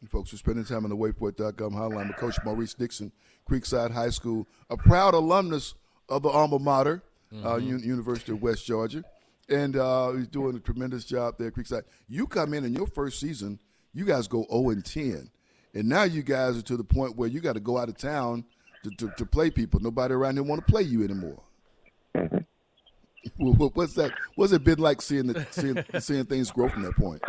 You 0.00 0.08
folks 0.08 0.32
are 0.32 0.38
spending 0.38 0.64
time 0.64 0.84
on 0.84 0.90
the 0.90 0.96
waypoint.com 0.96 1.72
hotline 1.72 2.08
with 2.08 2.16
Coach 2.16 2.36
Maurice 2.44 2.72
Dixon, 2.72 3.12
Creekside 3.48 3.90
High 3.90 4.08
School, 4.08 4.46
a 4.70 4.76
proud 4.76 5.12
alumnus 5.12 5.74
of 6.10 6.22
the 6.22 6.28
alma 6.28 6.58
mater, 6.58 7.02
uh, 7.44 7.56
U- 7.56 7.78
University 7.78 8.32
of 8.32 8.42
West 8.42 8.66
Georgia. 8.66 9.04
And 9.48 9.76
uh, 9.76 10.12
he's 10.12 10.28
doing 10.28 10.54
a 10.56 10.60
tremendous 10.60 11.04
job 11.04 11.34
there 11.38 11.48
at 11.48 11.54
Creekside. 11.54 11.82
You 12.08 12.26
come 12.26 12.54
in 12.54 12.64
in 12.64 12.74
your 12.74 12.86
first 12.86 13.18
season, 13.18 13.58
you 13.94 14.04
guys 14.04 14.28
go 14.28 14.44
0 14.50 14.70
and 14.70 14.84
10. 14.84 15.30
And 15.74 15.88
now 15.88 16.02
you 16.04 16.22
guys 16.22 16.56
are 16.58 16.62
to 16.62 16.76
the 16.76 16.84
point 16.84 17.16
where 17.16 17.28
you 17.28 17.40
got 17.40 17.54
to 17.54 17.60
go 17.60 17.78
out 17.78 17.88
of 17.88 17.96
town 17.96 18.44
to, 18.84 18.90
to, 18.90 19.12
to 19.16 19.26
play 19.26 19.50
people. 19.50 19.80
Nobody 19.80 20.14
around 20.14 20.34
here 20.34 20.42
want 20.42 20.64
to 20.66 20.70
play 20.72 20.82
you 20.82 21.02
anymore. 21.04 21.40
What- 23.36 23.76
What's 23.76 23.94
that? 23.94 24.12
What's 24.34 24.52
it 24.52 24.64
been 24.64 24.78
like 24.78 25.02
seeing 25.02 25.26
the, 25.26 25.46
seeing, 25.50 25.84
seeing 26.00 26.24
things 26.24 26.50
grow 26.50 26.68
from 26.70 26.82
that 26.82 26.96
point? 26.96 27.22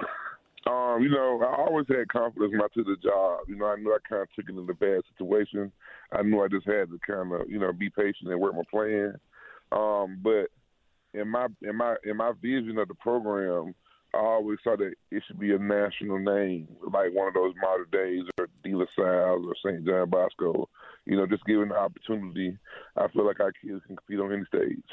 Um, 0.91 1.03
you 1.03 1.09
know, 1.09 1.41
I 1.41 1.61
always 1.61 1.85
had 1.87 2.07
confidence 2.09 2.51
when 2.51 2.61
I 2.61 2.67
took 2.73 2.85
the 2.85 2.97
job. 3.01 3.41
You 3.47 3.57
know, 3.57 3.67
I 3.67 3.75
knew 3.75 3.91
I 3.91 3.97
kind 4.07 4.23
of 4.23 4.29
took 4.35 4.49
it 4.49 4.57
in 4.57 4.69
a 4.69 4.73
bad 4.73 5.01
situation. 5.11 5.71
I 6.11 6.21
knew 6.23 6.41
I 6.41 6.47
just 6.47 6.65
had 6.65 6.89
to 6.89 6.99
kind 7.05 7.33
of, 7.33 7.49
you 7.49 7.59
know, 7.59 7.71
be 7.71 7.89
patient 7.89 8.29
and 8.29 8.39
work 8.39 8.55
my 8.55 8.61
plan. 8.69 9.15
Um, 9.71 10.19
but 10.21 10.47
in 11.13 11.27
my 11.27 11.47
in 11.61 11.75
my 11.75 11.95
in 12.03 12.17
my 12.17 12.31
vision 12.41 12.77
of 12.77 12.87
the 12.87 12.95
program, 12.95 13.73
I 14.13 14.17
always 14.17 14.59
thought 14.63 14.79
that 14.79 14.93
it 15.11 15.23
should 15.25 15.39
be 15.39 15.53
a 15.53 15.57
national 15.57 16.19
name, 16.19 16.67
like 16.83 17.13
one 17.13 17.27
of 17.27 17.33
those 17.33 17.53
Mater 17.61 17.87
Deis 17.91 18.27
or 18.37 18.47
De 18.63 18.75
La 18.75 18.85
Salle 18.95 19.45
or 19.45 19.55
St. 19.63 19.85
John 19.85 20.09
Bosco. 20.09 20.67
you 21.05 21.15
know, 21.15 21.25
just 21.25 21.45
given 21.45 21.69
the 21.69 21.77
opportunity, 21.77 22.57
I 22.97 23.07
feel 23.07 23.25
like 23.25 23.39
our 23.39 23.53
kids 23.53 23.81
can 23.87 23.95
compete 23.95 24.19
on 24.19 24.33
any 24.33 24.45
stage. 24.45 24.83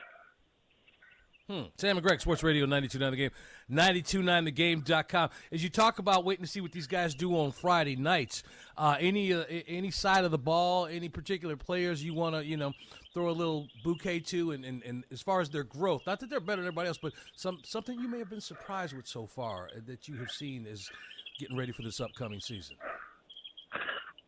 Hmm. 1.49 1.63
Sam 1.79 1.97
and 1.97 2.07
Greg, 2.07 2.21
Sports 2.21 2.43
Radio 2.43 2.67
92.9 2.67 3.11
The 3.11 3.17
Game, 3.17 3.31
929thegame.com. 3.71 5.31
As 5.51 5.63
you 5.63 5.71
talk 5.71 5.99
about 5.99 6.27
waiting 6.27 6.45
to 6.45 6.51
see 6.51 6.61
what 6.61 6.73
these 6.73 6.87
guys 6.87 7.15
do 7.15 7.33
on 7.39 7.53
Friday 7.53 7.97
nights, 7.97 8.43
uh, 8.77 8.97
any 9.01 9.33
uh, 9.33 9.45
any 9.67 9.91
side 9.91 10.27
of 10.27 10.31
the 10.31 10.39
ball, 10.39 10.87
any 10.87 11.09
particular 11.09 11.57
players 11.57 12.05
you 12.05 12.13
want 12.13 12.35
to, 12.35 12.45
you 12.45 12.59
know, 12.59 12.75
throw 13.15 13.31
a 13.31 13.33
little 13.33 13.67
bouquet 13.83 14.21
to, 14.21 14.51
and, 14.51 14.63
and, 14.63 14.83
and 14.83 15.05
as 15.11 15.23
far 15.23 15.41
as 15.41 15.49
their 15.49 15.65
growth, 15.65 16.03
not 16.07 16.21
that 16.21 16.29
they're 16.29 16.39
better 16.39 16.61
than 16.61 16.67
everybody 16.67 16.89
else, 16.89 16.99
but 17.01 17.15
some 17.35 17.61
something 17.65 17.99
you 17.99 18.09
may 18.09 18.19
have 18.19 18.29
been 18.29 18.43
surprised 18.43 18.95
with 18.95 19.07
so 19.07 19.27
far 19.27 19.71
that 19.87 20.07
you 20.07 20.17
have 20.17 20.31
seen 20.31 20.67
is 20.67 20.91
getting 21.41 21.57
ready 21.57 21.73
for 21.73 21.83
this 21.83 21.99
upcoming 21.99 22.41
season. 22.41 22.77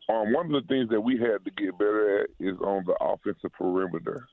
Um, 0.08 0.32
one 0.32 0.46
of 0.46 0.52
the 0.52 0.66
things 0.68 0.88
that 0.88 1.00
we 1.02 1.18
had 1.18 1.44
to 1.44 1.50
get 1.50 1.78
better 1.78 2.22
at 2.22 2.30
is 2.40 2.58
on 2.60 2.84
the 2.86 2.94
offensive 3.00 3.52
perimeter. 3.52 4.26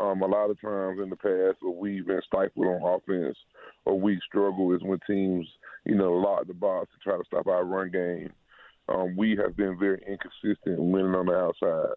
Um, 0.00 0.22
a 0.22 0.26
lot 0.26 0.50
of 0.50 0.60
times 0.60 0.98
in 1.02 1.10
the 1.10 1.16
past, 1.16 1.58
where 1.60 1.72
we've 1.72 2.06
been 2.06 2.22
stifled 2.26 2.66
on 2.66 2.82
offense 2.82 3.36
or 3.84 3.98
we 3.98 4.18
struggle 4.26 4.74
is 4.74 4.82
when 4.82 4.98
teams, 5.06 5.46
you 5.84 5.94
know, 5.94 6.12
lock 6.12 6.46
the 6.46 6.54
box 6.54 6.88
to 6.92 6.98
try 7.02 7.18
to 7.18 7.24
stop 7.26 7.46
our 7.46 7.64
run 7.64 7.90
game. 7.90 8.32
Um, 8.88 9.14
we 9.16 9.36
have 9.36 9.56
been 9.56 9.78
very 9.78 10.02
inconsistent 10.08 10.80
winning 10.80 11.14
on 11.14 11.26
the 11.26 11.34
outside. 11.34 11.94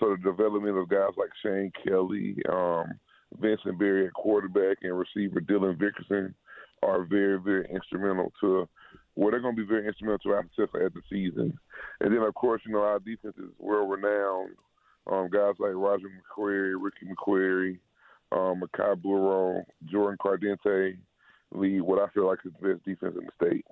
So 0.00 0.16
the 0.16 0.22
development 0.22 0.78
of 0.78 0.88
guys 0.88 1.10
like 1.16 1.30
Shane 1.42 1.72
Kelly, 1.84 2.36
um, 2.50 2.86
Vincent 3.40 3.78
Berry 3.78 4.06
at 4.06 4.14
quarterback, 4.14 4.78
and 4.82 4.98
receiver 4.98 5.40
Dylan 5.40 5.78
Vickerson 5.78 6.34
are 6.82 7.04
very, 7.04 7.38
very 7.38 7.68
instrumental 7.72 8.32
to 8.40 8.68
well, 9.14 9.30
they're 9.30 9.40
going 9.40 9.54
to 9.54 9.62
be 9.62 9.68
very 9.68 9.86
instrumental 9.86 10.18
to 10.20 10.30
our 10.30 10.44
success 10.56 10.80
at 10.86 10.94
the 10.94 11.02
season. 11.10 11.58
And 12.00 12.12
then, 12.12 12.22
of 12.22 12.34
course, 12.34 12.62
you 12.64 12.72
know, 12.72 12.80
our 12.80 12.98
defense 12.98 13.34
is 13.36 13.50
well 13.58 13.86
renowned. 13.86 14.56
Um, 15.10 15.28
guys 15.30 15.54
like 15.58 15.72
Roger 15.74 16.08
McQuarrie, 16.08 16.74
Ricky 16.80 17.06
McQuarrie, 17.06 17.78
um, 18.30 18.62
Makai 18.62 19.00
Burrow, 19.00 19.64
Jordan 19.84 20.18
Cardente 20.24 20.96
lead 21.54 21.82
what 21.82 21.98
I 21.98 22.08
feel 22.08 22.26
like 22.26 22.38
is 22.44 22.52
the 22.60 22.68
best 22.68 22.84
defense 22.84 23.14
in 23.18 23.26
the 23.26 23.46
state. 23.46 23.66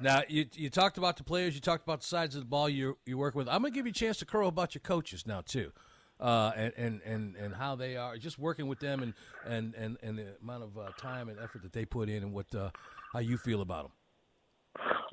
Now 0.00 0.22
you 0.28 0.44
you 0.52 0.68
talked 0.68 0.98
about 0.98 1.16
the 1.16 1.24
players, 1.24 1.54
you 1.54 1.60
talked 1.60 1.84
about 1.84 2.00
the 2.00 2.06
sides 2.06 2.34
of 2.34 2.42
the 2.42 2.46
ball 2.46 2.68
you 2.68 2.98
you 3.06 3.16
work 3.16 3.34
with. 3.34 3.48
I'm 3.48 3.62
gonna 3.62 3.70
give 3.70 3.86
you 3.86 3.90
a 3.90 3.94
chance 3.94 4.18
to 4.18 4.26
crow 4.26 4.46
about 4.46 4.74
your 4.74 4.82
coaches 4.82 5.26
now 5.26 5.40
too, 5.40 5.72
uh, 6.20 6.52
and, 6.54 6.72
and 6.76 7.00
and 7.02 7.36
and 7.36 7.54
how 7.54 7.76
they 7.76 7.96
are 7.96 8.18
just 8.18 8.38
working 8.38 8.66
with 8.66 8.78
them 8.78 9.02
and 9.02 9.14
and 9.46 9.74
and, 9.74 9.96
and 10.02 10.18
the 10.18 10.36
amount 10.42 10.64
of 10.64 10.76
uh, 10.76 10.90
time 10.98 11.30
and 11.30 11.38
effort 11.38 11.62
that 11.62 11.72
they 11.72 11.86
put 11.86 12.10
in 12.10 12.22
and 12.22 12.34
what 12.34 12.54
uh, 12.54 12.68
how 13.14 13.20
you 13.20 13.38
feel 13.38 13.62
about 13.62 13.84
them. 13.84 13.92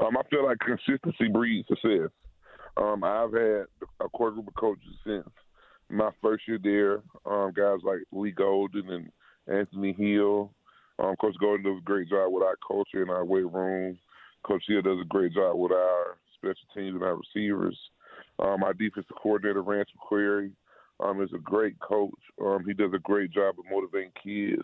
Um, 0.06 0.18
I 0.18 0.24
feel 0.30 0.44
like 0.44 0.58
consistency 0.60 1.30
breeds 1.32 1.68
success. 1.70 2.10
Um, 2.78 3.04
I've 3.04 3.34
had 3.34 3.66
a 4.00 4.10
core 4.14 4.32
group 4.32 4.48
of 4.48 4.56
coaches 4.56 4.96
since 5.06 5.28
my 5.90 6.10
first 6.22 6.48
year 6.48 6.60
there. 6.62 7.02
Um, 7.32 7.54
guys 7.56 7.80
like 7.84 8.00
Lee 8.12 8.32
Golden 8.32 8.90
and 8.90 9.12
Anthony 9.48 9.94
Hill. 9.94 10.52
Um, 11.00 11.16
Coach 11.20 11.36
Golden 11.40 11.64
does 11.64 11.80
a 11.80 11.86
great 11.86 12.10
job 12.10 12.32
with 12.32 12.44
our 12.44 12.58
culture 12.66 13.02
and 13.02 13.10
our 13.10 13.26
weight 13.26 13.52
room. 13.52 13.98
Coach 14.44 14.64
Hill 14.68 14.82
does 14.82 15.00
a 15.02 15.08
great 15.08 15.34
job 15.34 15.58
with 15.58 15.72
our 15.72 16.18
special 16.36 16.68
teams 16.76 16.96
and 16.96 17.04
our 17.04 17.18
receivers. 17.18 17.78
Um, 18.40 18.64
our 18.64 18.74
defensive 18.74 19.16
coordinator, 19.22 19.62
Rance 19.62 19.90
McQuarrie, 19.98 20.52
um, 21.00 21.22
is 21.22 21.30
a 21.34 21.40
great 21.40 21.80
coach. 21.80 22.12
Um, 22.44 22.64
he 22.66 22.74
does 22.74 22.92
a 22.94 23.00
great 23.00 23.32
job 23.32 23.56
of 23.58 23.66
motivating 23.70 24.12
kids 24.24 24.64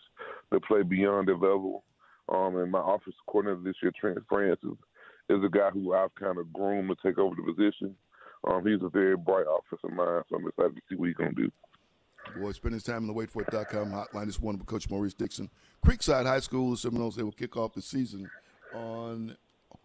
to 0.51 0.60
play 0.60 0.84
beyond 0.84 1.28
their 1.28 1.36
level. 1.36 1.84
Um, 2.30 2.57
and 2.57 2.72
my 2.72 2.82
offensive 2.82 3.14
coordinator 3.28 3.62
this 3.64 3.76
year, 3.82 3.91
Trent 3.99 4.20
Francis, 4.28 4.78
is 5.30 5.44
a 5.44 5.50
guy 5.50 5.70
who 5.70 5.94
I've 5.94 6.14
kind 6.16 6.38
of 6.38 6.52
groomed 6.52 6.90
to 6.90 6.96
take 7.08 7.18
over 7.18 7.36
the 7.36 7.54
position. 7.54 7.96
Um, 8.48 8.66
he's 8.66 8.82
a 8.82 8.90
very 8.90 9.18
bright 9.18 9.46
offensive 9.48 9.96
mind, 9.96 10.24
so 10.30 10.38
I'm 10.38 10.48
excited 10.48 10.76
to 10.76 10.82
see 10.90 10.96
what 10.96 11.08
he's 11.08 11.16
going 11.16 11.36
to 11.36 11.44
do. 11.44 11.52
Boy, 12.38 12.52
spend 12.52 12.74
his 12.74 12.84
time 12.84 13.04
in 13.04 13.08
the 13.08 13.14
waitfor.com 13.14 13.92
hotline 13.92 14.28
is 14.28 14.40
one 14.40 14.58
with 14.58 14.68
Coach 14.68 14.90
Maurice 14.90 15.14
Dixon. 15.14 15.50
Creekside 15.86 16.26
High 16.26 16.40
School, 16.40 16.72
the 16.72 16.78
Seminoles, 16.78 17.16
they 17.16 17.24
will 17.24 17.32
kick 17.32 17.58
off 17.58 17.74
the 17.74 17.82
season 17.82 18.30
on 18.74 19.36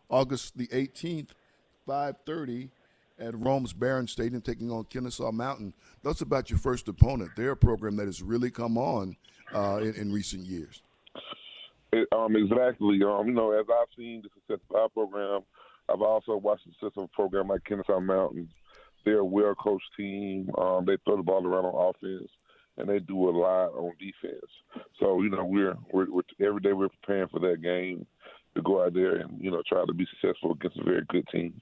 August 0.08 0.56
the 0.56 0.66
18th, 0.68 1.30
5.30 1.88 2.70
at 3.18 3.38
Rome's 3.38 3.72
Barron 3.72 4.06
Stadium, 4.06 4.42
taking 4.42 4.70
on 4.70 4.84
Kennesaw 4.84 5.32
Mountain. 5.32 5.74
That's 6.02 6.20
about 6.20 6.50
your 6.50 6.58
first 6.58 6.88
opponent. 6.88 7.30
They're 7.36 7.52
a 7.52 7.56
program 7.56 7.96
that 7.96 8.06
has 8.06 8.22
really 8.22 8.50
come 8.50 8.76
on 8.76 9.16
uh, 9.54 9.78
in, 9.80 9.94
in 9.94 10.12
recent 10.12 10.46
years. 10.46 10.82
Um, 12.12 12.36
exactly. 12.36 13.00
Um, 13.02 13.28
you 13.28 13.34
know, 13.34 13.52
as 13.52 13.66
I've 13.68 13.88
seen 13.96 14.22
the 14.22 14.28
success 14.34 14.64
of 14.70 14.76
our 14.76 14.88
program, 14.88 15.42
I've 15.88 16.02
also 16.02 16.36
watched 16.36 16.66
the 16.66 16.72
success 16.72 16.96
of 16.96 17.04
a 17.04 17.08
program 17.08 17.48
like 17.48 17.64
Kennesaw 17.64 18.00
Mountain. 18.00 18.48
They're 19.04 19.18
a 19.18 19.24
well 19.24 19.54
coached 19.54 19.90
team. 19.96 20.50
Um, 20.56 20.84
they 20.86 20.96
throw 21.04 21.16
the 21.16 21.22
ball 21.22 21.46
around 21.46 21.66
on 21.66 21.94
offense, 21.94 22.30
and 22.78 22.88
they 22.88 22.98
do 23.00 23.28
a 23.28 23.30
lot 23.30 23.68
on 23.74 23.92
defense. 23.98 24.50
So 24.98 25.22
you 25.22 25.30
know, 25.30 25.44
we're, 25.44 25.76
we're, 25.92 26.10
we're 26.10 26.46
every 26.46 26.60
day 26.60 26.72
we're 26.72 26.88
preparing 26.88 27.28
for 27.28 27.40
that 27.40 27.62
game 27.62 28.06
to 28.54 28.62
go 28.62 28.84
out 28.84 28.94
there 28.94 29.16
and 29.16 29.40
you 29.40 29.50
know 29.50 29.62
try 29.68 29.84
to 29.84 29.92
be 29.92 30.06
successful 30.06 30.52
against 30.52 30.78
a 30.78 30.84
very 30.84 31.04
good 31.08 31.26
team. 31.28 31.60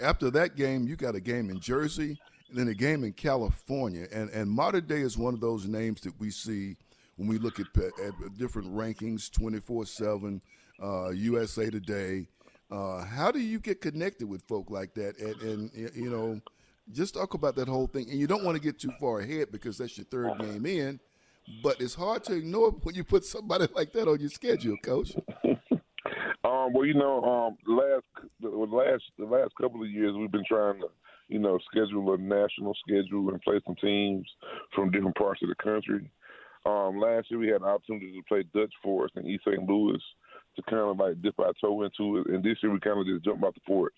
After 0.00 0.30
that 0.32 0.56
game, 0.56 0.88
you 0.88 0.96
got 0.96 1.14
a 1.14 1.20
game 1.20 1.50
in 1.50 1.60
Jersey 1.60 2.18
and 2.48 2.58
then 2.58 2.68
a 2.68 2.74
game 2.74 3.04
in 3.04 3.12
California, 3.12 4.08
and 4.12 4.28
and 4.30 4.50
Mater 4.50 4.80
Dei 4.80 5.00
is 5.00 5.16
one 5.16 5.34
of 5.34 5.40
those 5.40 5.66
names 5.66 6.00
that 6.02 6.18
we 6.18 6.30
see 6.30 6.76
when 7.16 7.28
we 7.28 7.38
look 7.38 7.60
at, 7.60 7.66
at 7.76 8.38
different 8.38 8.74
rankings, 8.74 9.30
24 9.30 9.86
7, 9.86 10.42
uh, 10.82 11.10
USA 11.10 11.70
Today. 11.70 12.28
Uh, 12.70 13.04
how 13.04 13.30
do 13.30 13.38
you 13.38 13.60
get 13.60 13.80
connected 13.80 14.28
with 14.28 14.42
folk 14.48 14.70
like 14.70 14.94
that? 14.94 15.18
And, 15.18 15.40
and, 15.42 15.90
you 15.94 16.10
know, 16.10 16.40
just 16.92 17.14
talk 17.14 17.34
about 17.34 17.54
that 17.56 17.68
whole 17.68 17.86
thing. 17.86 18.10
And 18.10 18.18
you 18.18 18.26
don't 18.26 18.44
want 18.44 18.56
to 18.56 18.62
get 18.62 18.78
too 18.78 18.92
far 18.98 19.20
ahead 19.20 19.52
because 19.52 19.78
that's 19.78 19.96
your 19.96 20.06
third 20.06 20.38
game 20.38 20.66
in. 20.66 21.00
But 21.62 21.80
it's 21.80 21.94
hard 21.94 22.24
to 22.24 22.34
ignore 22.34 22.70
when 22.82 22.94
you 22.94 23.04
put 23.04 23.24
somebody 23.24 23.66
like 23.74 23.92
that 23.92 24.08
on 24.08 24.18
your 24.20 24.30
schedule, 24.30 24.76
Coach. 24.82 25.14
um, 25.44 26.72
well, 26.72 26.84
you 26.84 26.94
know, 26.94 27.22
um, 27.22 27.56
last 27.66 28.04
the 28.40 28.48
last 28.48 29.02
the 29.18 29.26
last 29.26 29.52
couple 29.60 29.82
of 29.82 29.90
years 29.90 30.14
we've 30.16 30.32
been 30.32 30.44
trying 30.48 30.80
to, 30.80 30.88
you 31.28 31.38
know, 31.38 31.58
schedule 31.70 32.14
a 32.14 32.18
national 32.18 32.74
schedule 32.86 33.28
and 33.28 33.42
play 33.42 33.60
some 33.66 33.76
teams 33.76 34.26
from 34.74 34.90
different 34.90 35.16
parts 35.16 35.42
of 35.42 35.48
the 35.50 35.54
country. 35.62 36.10
Um, 36.66 36.98
last 36.98 37.30
year 37.30 37.40
we 37.40 37.48
had 37.48 37.60
an 37.60 37.68
opportunity 37.68 38.12
to 38.12 38.22
play 38.26 38.44
Dutch 38.54 38.72
Fork 38.82 39.10
in 39.16 39.26
East 39.26 39.44
St. 39.46 39.68
Louis 39.68 40.00
to 40.56 40.62
kind 40.62 40.82
of 40.82 40.98
like 40.98 41.20
dip 41.20 41.38
our 41.38 41.52
toe 41.60 41.82
into 41.82 42.18
it, 42.18 42.26
and 42.28 42.42
this 42.42 42.58
year 42.62 42.72
we 42.72 42.80
kind 42.80 42.98
of 42.98 43.06
just 43.06 43.24
jumped 43.24 43.44
out 43.44 43.54
the 43.54 43.60
porch. 43.66 43.92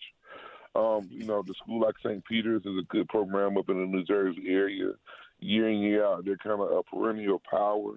Um, 0.75 1.09
you 1.11 1.25
know, 1.25 1.43
the 1.43 1.55
school 1.63 1.81
like 1.81 1.95
St. 2.05 2.25
Peter's 2.25 2.63
is 2.63 2.79
a 2.79 2.87
good 2.89 3.09
program 3.09 3.57
up 3.57 3.69
in 3.69 3.81
the 3.81 3.87
New 3.87 4.05
Jersey 4.05 4.45
area. 4.49 4.91
Year 5.41 5.69
in 5.71 5.79
year 5.79 6.05
out, 6.05 6.25
they're 6.25 6.37
kind 6.37 6.61
of 6.61 6.71
a 6.71 6.83
perennial 6.83 7.41
power. 7.51 7.93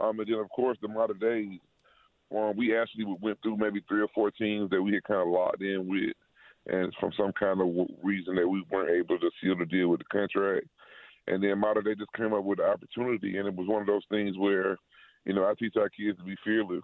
Um, 0.00 0.18
and 0.18 0.28
then 0.28 0.38
of 0.38 0.48
course 0.50 0.78
the 0.80 0.88
Mater 0.88 1.14
Dei. 1.14 1.60
Um, 2.34 2.56
we 2.56 2.76
actually 2.76 3.04
went 3.20 3.38
through 3.42 3.56
maybe 3.56 3.82
three 3.88 4.02
or 4.02 4.08
four 4.14 4.30
teams 4.30 4.70
that 4.70 4.80
we 4.80 4.94
had 4.94 5.04
kind 5.04 5.20
of 5.20 5.28
locked 5.28 5.62
in 5.62 5.88
with, 5.88 6.14
and 6.66 6.94
from 7.00 7.10
some 7.16 7.32
kind 7.32 7.60
of 7.60 7.88
reason 8.02 8.36
that 8.36 8.48
we 8.48 8.64
weren't 8.70 8.90
able 8.90 9.18
to 9.18 9.30
seal 9.40 9.56
the 9.58 9.66
deal 9.66 9.88
with 9.88 9.98
the 9.98 10.04
contract. 10.04 10.66
And 11.26 11.42
then 11.42 11.58
Mater 11.58 11.82
Dei 11.82 11.94
just 11.94 12.12
came 12.14 12.32
up 12.32 12.44
with 12.44 12.58
the 12.58 12.64
opportunity, 12.64 13.36
and 13.36 13.46
it 13.46 13.54
was 13.54 13.68
one 13.68 13.82
of 13.82 13.86
those 13.86 14.02
things 14.10 14.36
where, 14.38 14.76
you 15.24 15.34
know, 15.34 15.44
I 15.44 15.54
teach 15.58 15.74
our 15.76 15.88
kids 15.88 16.18
to 16.18 16.24
be 16.24 16.36
fearless. 16.44 16.82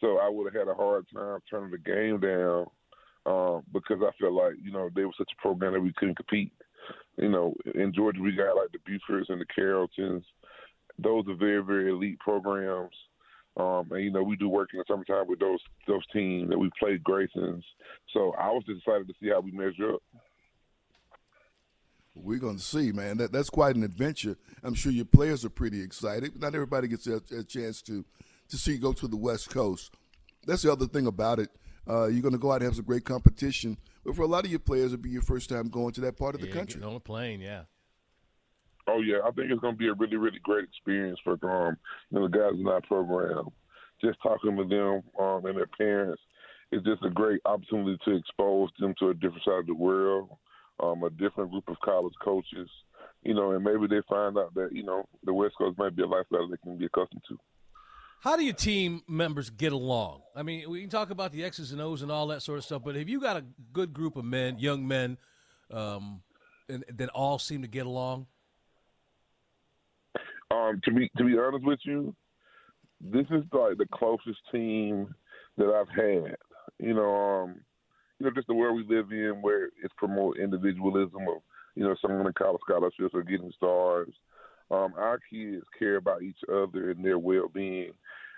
So 0.00 0.18
I 0.18 0.28
would 0.28 0.52
have 0.52 0.66
had 0.66 0.72
a 0.72 0.74
hard 0.74 1.06
time 1.14 1.40
turning 1.48 1.70
the 1.70 1.78
game 1.78 2.20
down 2.20 2.66
um, 3.26 3.62
because 3.72 3.98
I 4.02 4.10
felt 4.20 4.32
like, 4.32 4.54
you 4.62 4.72
know, 4.72 4.88
they 4.94 5.04
were 5.04 5.12
such 5.16 5.30
a 5.38 5.42
program 5.42 5.74
that 5.74 5.80
we 5.80 5.92
couldn't 5.96 6.16
compete. 6.16 6.52
You 7.18 7.28
know, 7.28 7.54
in 7.74 7.92
Georgia 7.94 8.20
we 8.20 8.32
got 8.32 8.56
like 8.56 8.70
the 8.72 8.78
Bufords 8.78 9.28
and 9.28 9.40
the 9.40 9.46
Carrolltons. 9.54 10.24
Those 10.98 11.24
are 11.28 11.34
very, 11.34 11.62
very 11.62 11.90
elite 11.90 12.18
programs. 12.18 12.94
Um, 13.56 13.88
and 13.90 14.02
you 14.02 14.10
know, 14.10 14.22
we 14.22 14.36
do 14.36 14.48
work 14.48 14.70
in 14.72 14.78
the 14.78 14.84
summertime 14.88 15.26
with 15.28 15.40
those 15.40 15.60
those 15.86 16.06
teams 16.12 16.48
that 16.48 16.58
we 16.58 16.70
played 16.78 17.04
Grayson's. 17.04 17.64
So 18.12 18.32
I 18.38 18.48
was 18.48 18.62
just 18.66 18.78
excited 18.78 19.06
to 19.08 19.14
see 19.20 19.28
how 19.28 19.40
we 19.40 19.50
measure 19.50 19.94
up. 19.94 20.02
We're 22.14 22.38
going 22.38 22.56
to 22.56 22.62
see, 22.62 22.92
man. 22.92 23.18
That 23.18 23.32
that's 23.32 23.50
quite 23.50 23.76
an 23.76 23.82
adventure. 23.82 24.36
I'm 24.62 24.74
sure 24.74 24.92
your 24.92 25.04
players 25.04 25.44
are 25.44 25.50
pretty 25.50 25.82
excited. 25.82 26.40
Not 26.40 26.54
everybody 26.54 26.88
gets 26.88 27.06
a, 27.06 27.22
a 27.36 27.44
chance 27.44 27.82
to 27.82 28.04
to 28.48 28.56
see 28.56 28.72
you 28.72 28.78
go 28.78 28.92
to 28.92 29.06
the 29.06 29.16
West 29.16 29.50
Coast. 29.50 29.94
That's 30.46 30.62
the 30.62 30.72
other 30.72 30.86
thing 30.86 31.06
about 31.06 31.38
it. 31.38 31.50
Uh, 31.88 32.06
you're 32.06 32.22
going 32.22 32.32
to 32.32 32.38
go 32.38 32.52
out 32.52 32.56
and 32.56 32.64
have 32.64 32.74
some 32.74 32.84
great 32.84 33.04
competition, 33.04 33.76
but 34.04 34.14
for 34.14 34.22
a 34.22 34.26
lot 34.26 34.44
of 34.44 34.50
your 34.50 34.60
players, 34.60 34.92
it'll 34.92 35.02
be 35.02 35.10
your 35.10 35.22
first 35.22 35.48
time 35.48 35.68
going 35.68 35.92
to 35.92 36.00
that 36.02 36.16
part 36.16 36.34
of 36.34 36.40
yeah, 36.40 36.46
the 36.46 36.52
country. 36.52 36.82
on 36.82 36.94
a 36.94 37.00
plane, 37.00 37.40
yeah. 37.40 37.62
Oh 38.86 39.00
yeah, 39.00 39.18
I 39.24 39.30
think 39.30 39.50
it's 39.50 39.60
going 39.60 39.74
to 39.74 39.78
be 39.78 39.88
a 39.88 39.94
really, 39.94 40.16
really 40.16 40.40
great 40.42 40.64
experience 40.64 41.18
for 41.22 41.32
um, 41.44 41.76
you 42.10 42.18
know, 42.18 42.28
the 42.28 42.36
guys 42.36 42.58
in 42.58 42.66
our 42.66 42.80
program. 42.82 43.48
Just 44.02 44.18
talking 44.22 44.56
with 44.56 44.70
them 44.70 45.02
um, 45.18 45.44
and 45.44 45.56
their 45.56 45.66
parents 45.66 46.22
is 46.72 46.82
just 46.84 47.04
a 47.04 47.10
great 47.10 47.40
opportunity 47.44 47.98
to 48.04 48.16
expose 48.16 48.70
them 48.78 48.94
to 48.98 49.10
a 49.10 49.14
different 49.14 49.44
side 49.44 49.60
of 49.60 49.66
the 49.66 49.74
world 49.74 50.30
um, 50.82 51.02
a 51.02 51.10
different 51.10 51.50
group 51.50 51.68
of 51.68 51.78
college 51.80 52.14
coaches, 52.22 52.68
you 53.22 53.34
know, 53.34 53.52
and 53.52 53.64
maybe 53.64 53.86
they 53.86 54.00
find 54.08 54.36
out 54.38 54.54
that 54.54 54.70
you 54.72 54.82
know 54.82 55.06
the 55.24 55.34
West 55.34 55.54
Coast 55.58 55.78
might 55.78 55.96
be 55.96 56.02
a 56.02 56.06
lifestyle 56.06 56.48
they 56.48 56.56
can 56.58 56.76
be 56.76 56.86
accustomed 56.86 57.22
to. 57.28 57.38
How 58.20 58.36
do 58.36 58.44
your 58.44 58.54
team 58.54 59.02
members 59.08 59.48
get 59.48 59.72
along? 59.72 60.20
I 60.36 60.42
mean, 60.42 60.68
we 60.68 60.82
can 60.82 60.90
talk 60.90 61.10
about 61.10 61.32
the 61.32 61.42
X's 61.42 61.72
and 61.72 61.80
O's 61.80 62.02
and 62.02 62.12
all 62.12 62.26
that 62.26 62.42
sort 62.42 62.58
of 62.58 62.64
stuff, 62.64 62.82
but 62.84 62.94
have 62.94 63.08
you 63.08 63.18
got 63.18 63.38
a 63.38 63.44
good 63.72 63.94
group 63.94 64.16
of 64.16 64.26
men, 64.26 64.58
young 64.58 64.86
men, 64.86 65.16
um, 65.70 66.20
and 66.68 66.84
that 66.96 67.08
all 67.10 67.38
seem 67.38 67.62
to 67.62 67.68
get 67.68 67.86
along? 67.86 68.26
Um, 70.50 70.80
to 70.84 70.92
be 70.92 71.10
to 71.16 71.24
be 71.24 71.38
honest 71.38 71.64
with 71.64 71.78
you, 71.84 72.14
this 73.00 73.26
is 73.30 73.42
like 73.52 73.78
the 73.78 73.86
closest 73.92 74.40
team 74.52 75.14
that 75.56 75.68
I've 75.68 75.88
had. 75.88 76.36
You 76.78 76.94
know, 76.94 77.14
um, 77.14 77.60
you 78.20 78.26
know, 78.26 78.32
just 78.32 78.46
the 78.46 78.54
world 78.54 78.76
we 78.76 78.94
live 78.94 79.10
in, 79.10 79.38
where 79.40 79.70
it's 79.82 79.94
promote 79.96 80.38
individualism 80.38 81.22
of 81.22 81.42
you 81.74 81.82
know 81.82 81.96
someone 82.00 82.26
in 82.26 82.32
college 82.34 82.60
scholarships 82.62 83.14
or 83.14 83.22
getting 83.22 83.52
stars. 83.56 84.12
Um, 84.70 84.92
our 84.96 85.18
kids 85.28 85.64
care 85.76 85.96
about 85.96 86.22
each 86.22 86.38
other 86.48 86.90
and 86.90 87.04
their 87.04 87.18
well-being, 87.18 87.92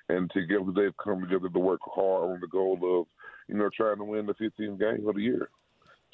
and 0.09 0.31
together 0.31 0.73
they've 0.75 0.97
come 1.03 1.21
together 1.21 1.49
to 1.49 1.59
work 1.59 1.81
hard 1.85 2.31
on 2.31 2.41
the 2.41 2.47
goal 2.47 2.79
of 3.01 3.07
you 3.49 3.57
know 3.57 3.69
trying 3.77 3.99
to 3.99 4.05
win 4.05 4.27
the 4.27 4.35
15th 4.35 4.79
game 4.79 5.07
of 5.07 5.17
the 5.17 5.23
year. 5.23 5.51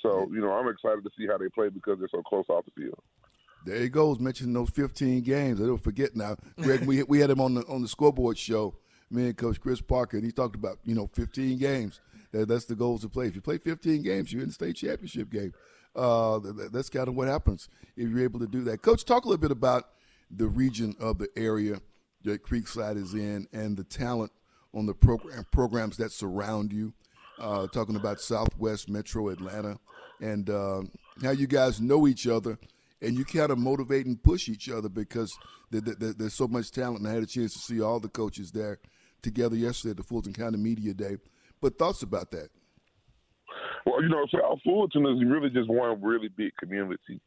So 0.01 0.29
you 0.33 0.41
know, 0.41 0.53
I'm 0.53 0.69
excited 0.69 1.05
to 1.05 1.11
see 1.16 1.27
how 1.27 1.37
they 1.37 1.49
play 1.49 1.69
because 1.69 1.99
they're 1.99 2.09
so 2.11 2.23
close 2.23 2.47
off 2.49 2.64
the 2.64 2.83
field. 2.83 2.99
There 3.66 3.81
he 3.81 3.89
goes, 3.89 4.19
mentioning 4.19 4.55
those 4.55 4.71
15 4.71 5.23
games. 5.23 5.61
I 5.61 5.66
don't 5.66 5.83
forget 5.83 6.16
now. 6.16 6.37
Greg, 6.62 6.87
we 6.87 7.03
we 7.03 7.21
had 7.21 7.29
him 7.31 7.41
on 7.41 7.55
the 7.55 7.62
on 7.66 7.83
the 7.83 7.89
scoreboard 7.89 8.39
show. 8.39 8.77
Me 9.11 9.25
and 9.25 9.37
Coach 9.39 9.59
Chris 9.59 9.81
Parker, 9.81 10.19
and 10.19 10.27
he 10.27 10.33
talked 10.33 10.55
about 10.55 10.79
you 10.85 10.95
know 10.95 11.09
15 11.14 11.59
games. 11.59 12.01
That, 12.33 12.49
that's 12.49 12.66
the 12.66 12.74
goals 12.74 13.03
to 13.03 13.09
play. 13.09 13.26
If 13.26 13.35
you 13.35 13.41
play 13.41 13.59
15 13.59 14.03
games, 14.03 14.33
you're 14.33 14.43
in 14.43 14.49
the 14.49 14.55
state 14.55 14.76
championship 14.76 15.31
game. 15.31 15.53
Uh, 15.97 16.39
that, 16.39 16.70
that's 16.72 16.91
kind 16.91 17.09
of 17.09 17.14
what 17.14 17.29
happens 17.29 17.68
if 17.97 18.09
you're 18.09 18.22
able 18.22 18.41
to 18.41 18.47
do 18.47 18.62
that. 18.64 18.83
Coach, 18.83 19.05
talk 19.05 19.24
a 19.24 19.29
little 19.29 19.41
bit 19.41 19.51
about 19.51 19.91
the 20.31 20.47
region 20.47 20.95
of 21.01 21.18
the 21.18 21.29
area 21.37 21.81
that 22.24 22.43
Creekside 22.43 22.97
is 22.97 23.14
in 23.14 23.47
and 23.53 23.76
the 23.76 23.85
talent 23.85 24.33
on 24.74 24.87
the 24.87 24.95
program 24.95 25.47
programs 25.51 25.97
that 25.97 26.12
surround 26.12 26.72
you. 26.72 26.93
Uh, 27.39 27.68
talking 27.68 27.95
about 27.95 28.20
Southwest 28.20 28.89
Metro 28.89 29.29
Atlanta 29.29 29.79
and 30.20 30.51
uh, 30.51 30.83
how 31.22 31.31
you 31.31 31.47
guys 31.47 31.81
know 31.81 32.09
each 32.09 32.26
other 32.26 32.59
and 33.01 33.16
you 33.16 33.24
kind 33.24 33.51
of 33.51 33.59
motivate 33.59 34.07
and 34.07 34.20
push 34.20 34.49
each 34.49 34.68
other 34.68 34.89
because 34.89 35.37
there's 35.70 36.35
so 36.35 36.49
much 36.49 36.72
talent. 36.72 37.01
And 37.01 37.09
I 37.09 37.12
had 37.12 37.22
a 37.22 37.26
chance 37.26 37.53
to 37.53 37.59
see 37.61 37.81
all 37.81 38.01
the 38.01 38.09
coaches 38.09 38.51
there 38.51 38.79
together 39.22 39.57
yesterday 39.57 39.91
at 39.91 39.97
the 39.99 40.03
Fulton 40.03 40.33
County 40.33 40.59
Media 40.59 40.95
Day. 40.95 41.18
But 41.61 41.78
thoughts 41.78 42.02
about 42.02 42.30
that? 42.30 42.48
Well, 43.86 44.02
you 44.02 44.09
know, 44.09 44.26
South 44.32 44.59
Fulton 44.64 45.06
is 45.06 45.24
really 45.26 45.50
just 45.50 45.68
one 45.68 46.00
really 46.02 46.28
big 46.28 46.52
community. 46.59 47.20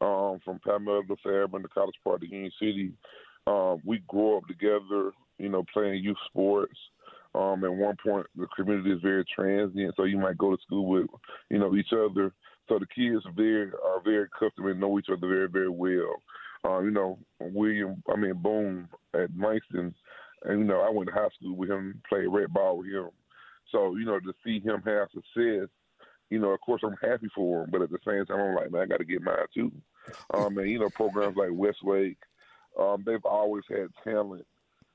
Um, 0.00 0.38
from 0.44 0.60
Palmetto 0.64 1.02
to 1.02 1.16
Fairburn 1.22 1.62
to 1.62 1.68
College 1.68 1.94
Park 2.04 2.20
to 2.20 2.28
Union 2.28 2.52
City, 2.58 2.92
um, 3.46 3.80
we 3.84 4.02
grew 4.08 4.36
up 4.36 4.46
together. 4.46 5.12
You 5.38 5.48
know, 5.48 5.64
playing 5.72 6.02
youth 6.02 6.16
sports. 6.28 6.76
Um, 7.34 7.62
at 7.62 7.72
one 7.72 7.96
point, 8.04 8.26
the 8.34 8.46
community 8.56 8.90
is 8.90 9.00
very 9.02 9.24
transient, 9.36 9.94
so 9.96 10.04
you 10.04 10.18
might 10.18 10.38
go 10.38 10.50
to 10.50 10.62
school 10.62 10.88
with, 10.88 11.06
you 11.50 11.58
know, 11.58 11.76
each 11.76 11.92
other. 11.92 12.32
So 12.68 12.78
the 12.78 12.86
kids 12.86 13.24
are 13.24 13.32
very 13.32 13.70
are 13.70 14.02
very 14.04 14.24
accustomed 14.24 14.68
and 14.68 14.80
know 14.80 14.98
each 14.98 15.08
other 15.10 15.26
very 15.26 15.48
very 15.48 15.68
well. 15.68 16.16
Uh, 16.64 16.80
you 16.80 16.90
know, 16.90 17.18
William, 17.40 18.02
I 18.12 18.16
mean 18.16 18.34
Boone 18.34 18.88
at 19.14 19.30
Langston, 19.38 19.94
and 20.44 20.58
you 20.60 20.64
know 20.64 20.80
I 20.80 20.90
went 20.90 21.08
to 21.08 21.14
high 21.14 21.28
school 21.38 21.56
with 21.56 21.70
him, 21.70 22.02
played 22.08 22.26
red 22.28 22.52
ball 22.52 22.78
with 22.78 22.88
him. 22.88 23.08
So 23.70 23.96
you 23.96 24.04
know 24.04 24.18
to 24.18 24.32
see 24.44 24.60
him 24.60 24.82
have 24.84 25.08
success, 25.14 25.68
you 26.30 26.38
know, 26.38 26.50
of 26.50 26.60
course 26.60 26.82
I'm 26.84 26.96
happy 27.02 27.28
for 27.34 27.64
him, 27.64 27.70
but 27.70 27.82
at 27.82 27.90
the 27.90 27.98
same 28.06 28.24
time 28.26 28.40
I'm 28.40 28.54
like, 28.54 28.70
man, 28.70 28.82
I 28.82 28.86
got 28.86 28.98
to 28.98 29.04
get 29.04 29.22
mine 29.22 29.36
too. 29.54 29.72
Um, 30.32 30.56
and 30.56 30.70
you 30.70 30.78
know, 30.78 30.88
programs 30.88 31.36
like 31.36 31.50
Westlake, 31.52 32.16
um, 32.80 33.02
they've 33.04 33.24
always 33.26 33.64
had 33.68 33.88
talent 34.02 34.46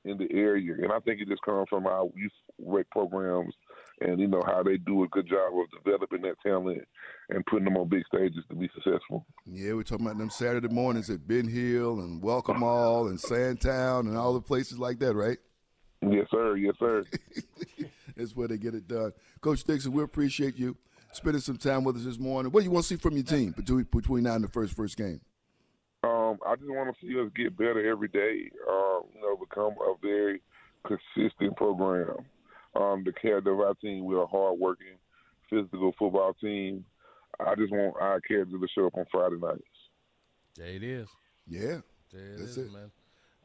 in 0.04 0.18
the 0.18 0.26
area, 0.32 0.74
and 0.74 0.90
I 0.90 0.98
think 0.98 1.20
it 1.20 1.28
just 1.28 1.42
comes 1.42 1.68
from 1.70 1.86
our 1.86 2.08
youth 2.16 2.32
rec 2.58 2.90
programs 2.90 3.54
and 4.00 4.20
you 4.20 4.26
know 4.26 4.42
how 4.44 4.62
they 4.62 4.76
do 4.76 5.04
a 5.04 5.08
good 5.08 5.28
job 5.28 5.52
of 5.54 5.84
developing 5.84 6.22
that 6.22 6.36
talent 6.44 6.82
and 7.30 7.46
putting 7.46 7.64
them 7.64 7.76
on 7.76 7.88
big 7.88 8.02
stages 8.06 8.44
to 8.48 8.54
be 8.54 8.68
successful. 8.74 9.26
Yeah, 9.46 9.74
we're 9.74 9.82
talking 9.82 10.06
about 10.06 10.18
them 10.18 10.30
Saturday 10.30 10.68
mornings 10.68 11.10
at 11.10 11.26
Ben 11.26 11.48
Hill 11.48 12.00
and 12.00 12.22
Welcome 12.22 12.62
All 12.62 13.08
and 13.08 13.20
Sandtown 13.20 14.08
and 14.08 14.16
all 14.16 14.34
the 14.34 14.40
places 14.40 14.78
like 14.78 14.98
that, 14.98 15.14
right? 15.14 15.38
Yes, 16.02 16.26
sir. 16.30 16.56
Yes, 16.56 16.74
sir. 16.78 17.04
That's 18.16 18.34
where 18.34 18.48
they 18.48 18.58
get 18.58 18.74
it 18.74 18.88
done. 18.88 19.12
Coach 19.40 19.64
Dixon, 19.64 19.92
we 19.92 20.02
appreciate 20.02 20.56
you 20.56 20.76
spending 21.12 21.40
some 21.40 21.56
time 21.56 21.84
with 21.84 21.96
us 21.96 22.04
this 22.04 22.18
morning. 22.18 22.52
What 22.52 22.60
do 22.60 22.64
you 22.64 22.70
want 22.70 22.84
to 22.84 22.88
see 22.88 23.00
from 23.00 23.14
your 23.14 23.24
team 23.24 23.52
between 23.52 23.84
between 23.84 24.24
now 24.24 24.34
and 24.34 24.44
the 24.44 24.48
first 24.48 24.74
first 24.74 24.96
game? 24.96 25.20
Um, 26.02 26.38
I 26.46 26.54
just 26.56 26.68
want 26.68 26.94
to 26.94 27.06
see 27.06 27.18
us 27.18 27.30
get 27.34 27.56
better 27.56 27.90
every 27.90 28.08
day. 28.08 28.50
Um, 28.68 29.02
you 29.14 29.20
know, 29.22 29.36
become 29.36 29.72
a 29.80 29.94
very 30.02 30.42
consistent 30.86 31.56
program. 31.56 32.26
Um, 32.74 33.04
the 33.04 33.12
character 33.12 33.52
of 33.52 33.60
our 33.60 33.74
team, 33.74 34.04
we're 34.04 34.22
a 34.22 34.26
hardworking, 34.26 34.98
physical 35.48 35.94
football 35.98 36.34
team. 36.34 36.84
I 37.40 37.54
just 37.54 37.72
want 37.72 37.94
our 38.00 38.20
character 38.20 38.58
to 38.58 38.66
show 38.74 38.86
up 38.86 38.96
on 38.96 39.06
Friday 39.10 39.36
nights. 39.40 39.62
There 40.56 40.66
it 40.66 40.82
is. 40.82 41.08
Yeah, 41.48 41.78
there 42.12 42.34
it 42.34 42.40
is, 42.40 42.58
it. 42.58 42.72
man. 42.72 42.90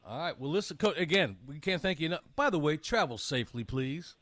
All 0.05 0.19
right. 0.19 0.39
Well, 0.39 0.51
listen, 0.51 0.77
coach. 0.77 0.97
Again, 0.97 1.37
we 1.47 1.59
can't 1.59 1.81
thank 1.81 1.99
you 1.99 2.07
enough. 2.07 2.21
By 2.35 2.49
the 2.49 2.59
way, 2.59 2.77
travel 2.77 3.17
safely, 3.17 3.63
please. 3.63 4.15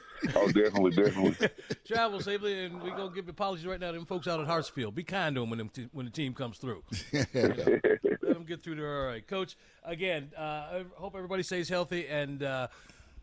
oh, 0.36 0.46
definitely, 0.46 0.90
definitely. 0.92 1.48
Travel 1.86 2.20
safely, 2.20 2.64
and 2.64 2.82
we're 2.82 2.96
gonna 2.96 3.14
give 3.14 3.28
apologies 3.28 3.66
right 3.66 3.80
now 3.80 3.90
to 3.90 3.98
them 3.98 4.06
folks 4.06 4.28
out 4.28 4.40
at 4.40 4.46
Hartsfield. 4.46 4.94
Be 4.94 5.02
kind 5.02 5.34
to 5.34 5.40
them 5.40 5.50
when 5.50 5.58
them 5.58 5.68
t- 5.68 5.88
when 5.92 6.06
the 6.06 6.12
team 6.12 6.34
comes 6.34 6.58
through. 6.58 6.82
you 7.12 7.24
know, 7.34 7.80
let 7.84 8.20
them 8.20 8.44
get 8.44 8.62
through 8.62 8.76
there. 8.76 9.00
All 9.00 9.06
right, 9.06 9.26
Coach. 9.26 9.56
Again, 9.84 10.30
uh, 10.36 10.40
I 10.40 10.84
hope 10.94 11.14
everybody 11.16 11.42
stays 11.42 11.68
healthy 11.68 12.06
and 12.06 12.42
uh, 12.42 12.68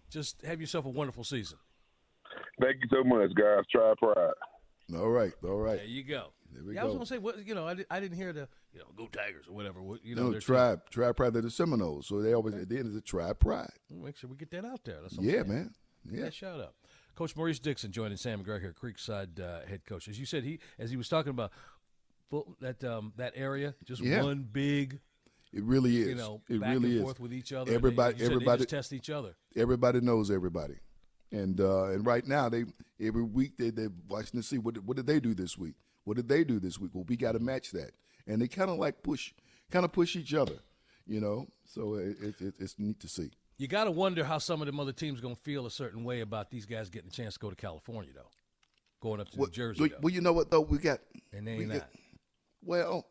just 0.10 0.42
have 0.44 0.60
yourself 0.60 0.86
a 0.86 0.90
wonderful 0.90 1.24
season. 1.24 1.58
Thank 2.62 2.78
you 2.82 2.90
so 2.92 3.04
much, 3.04 3.34
guys. 3.36 3.64
Try 3.72 3.94
pride. 3.98 4.34
All 4.96 5.10
right, 5.10 5.34
all 5.44 5.58
right. 5.58 5.78
There 5.78 5.86
you 5.86 6.04
go. 6.04 6.28
There 6.52 6.64
we 6.64 6.76
yeah, 6.76 6.82
go. 6.82 6.86
I 6.86 6.86
was 6.86 6.94
gonna 6.96 7.06
say, 7.06 7.18
what 7.18 7.46
you 7.48 7.56
know, 7.56 7.68
I, 7.68 7.76
I 7.90 8.00
didn't 8.00 8.18
hear 8.18 8.34
the 8.34 8.48
you 8.74 8.80
know, 8.80 8.86
go 8.98 9.08
Tigers 9.08 9.46
or 9.48 9.54
whatever. 9.54 9.82
What, 9.82 10.04
you 10.04 10.16
know, 10.16 10.30
no, 10.30 10.40
tribe, 10.40 10.80
team. 10.86 10.92
tribe 10.92 11.16
pride. 11.16 11.34
They're 11.34 11.42
the 11.42 11.52
Seminoles, 11.52 12.08
so 12.08 12.22
they 12.22 12.34
always 12.34 12.56
at 12.56 12.70
the 12.70 12.78
end 12.78 12.88
is 12.88 12.96
a 12.96 13.02
tribe 13.02 13.40
pride. 13.40 13.70
make 13.90 14.18
sure 14.18 14.30
we 14.30 14.36
get 14.36 14.52
that 14.52 14.66
out 14.66 14.84
there. 14.84 14.98
That's 15.02 15.18
yeah, 15.18 15.44
man. 15.44 15.74
Yeah. 16.10 16.26
yeah, 16.26 16.30
shout 16.30 16.60
out. 16.60 16.74
Coach 17.16 17.36
Maurice 17.36 17.60
Dixon 17.60 17.92
joining 17.92 18.18
Sam 18.18 18.40
and 18.40 18.46
Greg 18.46 18.62
here, 18.62 18.74
Creekside 18.74 19.40
uh, 19.40 19.68
head 19.68 19.86
coach. 19.86 20.08
As 20.08 20.20
you 20.20 20.26
said, 20.26 20.44
he 20.44 20.60
as 20.78 20.90
he 20.90 20.98
was 20.98 21.10
talking 21.10 21.32
about 21.32 21.52
that 22.62 22.84
um, 22.84 23.14
that 23.18 23.34
area, 23.36 23.76
just 23.84 24.02
yeah. 24.02 24.24
one 24.24 24.48
big. 24.50 25.00
It 25.52 25.64
really 25.64 25.98
is. 25.98 26.08
You 26.08 26.16
know, 26.16 26.42
it 26.48 26.62
back 26.62 26.70
really 26.70 26.90
and 26.90 26.96
is. 26.98 27.02
forth 27.02 27.20
with 27.20 27.34
each 27.34 27.52
other. 27.52 27.74
Everybody, 27.74 28.18
they, 28.18 28.26
everybody 28.26 28.66
test 28.66 28.94
each 28.94 29.10
other. 29.10 29.36
Everybody 29.56 30.00
knows 30.00 30.30
everybody, 30.32 30.76
and 31.32 31.60
uh, 31.60 31.86
and 31.86 32.06
right 32.06 32.26
now 32.26 32.48
they 32.50 32.66
every 33.02 33.24
week 33.24 33.58
they 33.58 33.72
they 33.72 33.88
watching 34.08 34.40
to 34.40 34.46
see 34.46 34.58
what 34.58 34.78
what 34.84 34.96
did 34.96 35.08
they 35.08 35.20
do 35.20 35.34
this 35.34 35.58
week. 35.58 35.76
What 36.06 36.18
did 36.18 36.30
they 36.30 36.44
do 36.44 36.60
this 36.60 36.80
week? 36.80 36.92
Well, 36.94 37.06
we 37.08 37.18
got 37.18 37.34
to 37.34 37.40
match 37.40 37.72
that, 37.72 37.92
and 38.28 38.42
they 38.42 38.48
kind 38.48 38.70
of 38.70 38.78
like 38.78 39.04
push, 39.04 39.34
kind 39.72 39.86
of 39.86 39.92
push 39.92 40.16
each 40.16 40.34
other, 40.34 40.60
you 41.06 41.20
know. 41.20 41.48
So 41.66 41.96
it, 41.96 42.40
it, 42.40 42.54
it's 42.60 42.80
neat 42.80 43.00
to 43.02 43.08
see. 43.08 43.32
You 43.60 43.68
got 43.68 43.84
to 43.84 43.92
wonder 43.92 44.24
how 44.24 44.38
some 44.38 44.62
of 44.62 44.68
them 44.68 44.80
other 44.80 44.94
teams 44.94 45.20
going 45.20 45.36
to 45.36 45.42
feel 45.42 45.66
a 45.66 45.72
certain 45.72 46.06
way 46.06 46.22
about 46.22 46.50
these 46.50 46.66
guys 46.66 46.90
getting 46.90 47.10
a 47.10 47.12
chance 47.12 47.34
to 47.34 47.40
go 47.42 47.50
to 47.50 47.58
California, 47.58 48.12
though. 48.16 48.32
Going 49.02 49.20
up 49.20 49.30
to 49.32 49.38
well, 49.38 49.48
New 49.48 49.54
Jersey. 49.54 49.82
Well, 49.82 49.90
well, 50.02 50.14
you 50.14 50.22
know 50.22 50.32
what 50.32 50.50
though, 50.50 50.62
we 50.62 50.78
got. 50.78 51.00
And 51.34 51.46
they 51.46 51.52
ain't 51.54 51.68
got, 51.68 51.74
not. 51.76 51.90
Well, 52.64 53.06